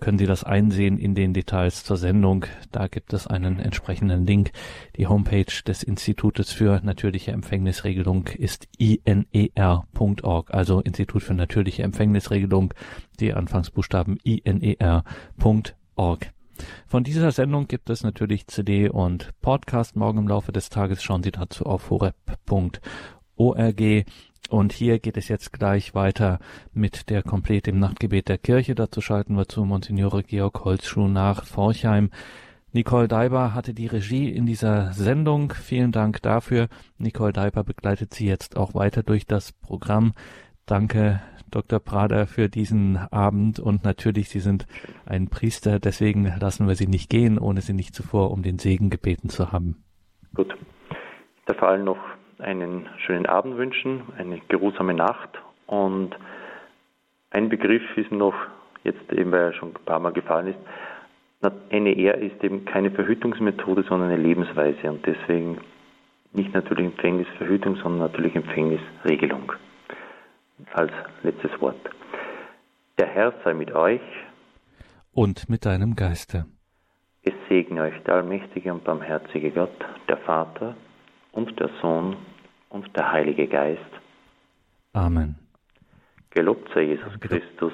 können 0.00 0.18
Sie 0.18 0.26
das 0.26 0.44
einsehen 0.44 0.98
in 0.98 1.14
den 1.14 1.34
Details 1.34 1.84
zur 1.84 1.96
Sendung. 1.96 2.46
Da 2.72 2.88
gibt 2.88 3.12
es 3.12 3.26
einen 3.26 3.58
entsprechenden 3.58 4.26
Link. 4.26 4.52
Die 4.96 5.06
Homepage 5.06 5.62
des 5.66 5.82
Institutes 5.82 6.52
für 6.52 6.80
natürliche 6.82 7.32
Empfängnisregelung 7.32 8.26
ist 8.28 8.66
iner.org, 8.78 10.52
also 10.52 10.80
Institut 10.80 11.22
für 11.22 11.34
natürliche 11.34 11.82
Empfängnisregelung, 11.82 12.74
die 13.20 13.34
Anfangsbuchstaben 13.34 14.18
iner.org. 14.24 15.02
Von 16.86 17.04
dieser 17.04 17.30
Sendung 17.32 17.68
gibt 17.68 17.90
es 17.90 18.02
natürlich 18.02 18.46
CD 18.46 18.88
und 18.88 19.30
Podcast. 19.40 19.96
Morgen 19.96 20.18
im 20.18 20.28
Laufe 20.28 20.52
des 20.52 20.68
Tages 20.68 21.02
schauen 21.02 21.22
Sie 21.22 21.30
dazu 21.30 21.64
auf 21.64 21.90
horep.org. 21.90 22.80
Und 24.50 24.72
hier 24.72 24.98
geht 24.98 25.16
es 25.16 25.28
jetzt 25.28 25.52
gleich 25.52 25.94
weiter 25.94 26.40
mit 26.72 27.08
der 27.08 27.22
Komplett 27.22 27.68
im 27.68 27.78
Nachtgebet 27.78 28.28
der 28.28 28.36
Kirche. 28.36 28.74
Dazu 28.74 29.00
schalten 29.00 29.36
wir 29.36 29.46
zu 29.46 29.64
Monsignore 29.64 30.24
Georg 30.24 30.64
Holzschuh 30.64 31.06
nach 31.06 31.44
Forchheim. 31.44 32.10
Nicole 32.72 33.06
Daiber 33.06 33.54
hatte 33.54 33.74
die 33.74 33.86
Regie 33.86 34.28
in 34.28 34.46
dieser 34.46 34.92
Sendung. 34.92 35.52
Vielen 35.52 35.92
Dank 35.92 36.20
dafür. 36.22 36.68
Nicole 36.98 37.32
Daiber 37.32 37.62
begleitet 37.62 38.12
Sie 38.12 38.26
jetzt 38.26 38.56
auch 38.56 38.74
weiter 38.74 39.04
durch 39.04 39.24
das 39.24 39.52
Programm. 39.52 40.14
Danke, 40.66 41.22
Dr. 41.52 41.78
Prader, 41.78 42.26
für 42.26 42.48
diesen 42.48 42.96
Abend. 42.96 43.60
Und 43.60 43.84
natürlich, 43.84 44.30
Sie 44.30 44.40
sind 44.40 44.66
ein 45.06 45.28
Priester, 45.28 45.78
deswegen 45.78 46.24
lassen 46.40 46.66
wir 46.66 46.74
Sie 46.74 46.88
nicht 46.88 47.08
gehen, 47.08 47.38
ohne 47.38 47.60
Sie 47.60 47.72
nicht 47.72 47.94
zuvor 47.94 48.32
um 48.32 48.42
den 48.42 48.58
Segen 48.58 48.90
gebeten 48.90 49.28
zu 49.28 49.52
haben. 49.52 49.84
Gut. 50.34 50.56
Der 51.46 51.54
Fall 51.54 51.82
noch 51.82 51.98
einen 52.40 52.88
schönen 52.98 53.26
Abend 53.26 53.56
wünschen, 53.56 54.02
eine 54.16 54.40
geruhsame 54.48 54.94
Nacht 54.94 55.30
und 55.66 56.16
ein 57.30 57.48
Begriff 57.48 57.82
ist 57.96 58.10
noch, 58.10 58.34
jetzt 58.84 59.12
eben 59.12 59.30
weil 59.32 59.40
er 59.40 59.52
schon 59.52 59.70
ein 59.70 59.84
paar 59.84 60.00
Mal 60.00 60.12
gefallen 60.12 60.48
ist, 60.48 60.58
NER 61.70 62.18
ist 62.18 62.42
eben 62.42 62.64
keine 62.64 62.90
Verhütungsmethode, 62.90 63.84
sondern 63.88 64.10
eine 64.10 64.22
Lebensweise 64.22 64.90
und 64.90 65.06
deswegen 65.06 65.58
nicht 66.32 66.52
natürlich 66.52 66.86
Empfängnisverhütung, 66.86 67.76
sondern 67.76 68.00
natürlich 68.10 68.34
Empfängnisregelung 68.34 69.52
als 70.72 70.92
letztes 71.22 71.58
Wort. 71.60 71.80
Der 72.98 73.06
Herr 73.06 73.32
sei 73.44 73.54
mit 73.54 73.72
euch 73.72 74.02
und 75.12 75.48
mit 75.48 75.64
deinem 75.64 75.96
Geiste. 75.96 76.46
Es 77.22 77.32
segne 77.48 77.82
euch 77.82 77.98
der 78.04 78.16
allmächtige 78.16 78.72
und 78.72 78.84
barmherzige 78.84 79.50
Gott, 79.50 79.84
der 80.08 80.18
Vater 80.18 80.74
und 81.32 81.58
der 81.58 81.70
Sohn 81.80 82.16
und 82.70 82.96
der 82.96 83.12
Heilige 83.12 83.46
Geist. 83.46 83.80
Amen. 84.92 85.36
Gelobt 86.30 86.68
sei 86.74 86.82
Jesus 86.82 87.20
Christus 87.20 87.72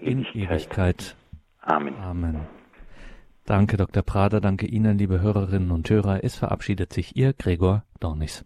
in 0.00 0.20
Ewigkeit. 0.20 0.34
In 0.34 0.42
Ewigkeit. 0.42 1.16
Amen. 1.62 1.94
Amen. 1.96 2.46
Danke, 3.46 3.76
Dr. 3.76 4.02
Prader. 4.02 4.40
Danke 4.40 4.66
Ihnen, 4.66 4.98
liebe 4.98 5.20
Hörerinnen 5.20 5.70
und 5.70 5.88
Hörer. 5.88 6.22
Es 6.22 6.36
verabschiedet 6.36 6.92
sich 6.92 7.16
Ihr 7.16 7.32
Gregor 7.32 7.84
Dornis. 7.98 8.44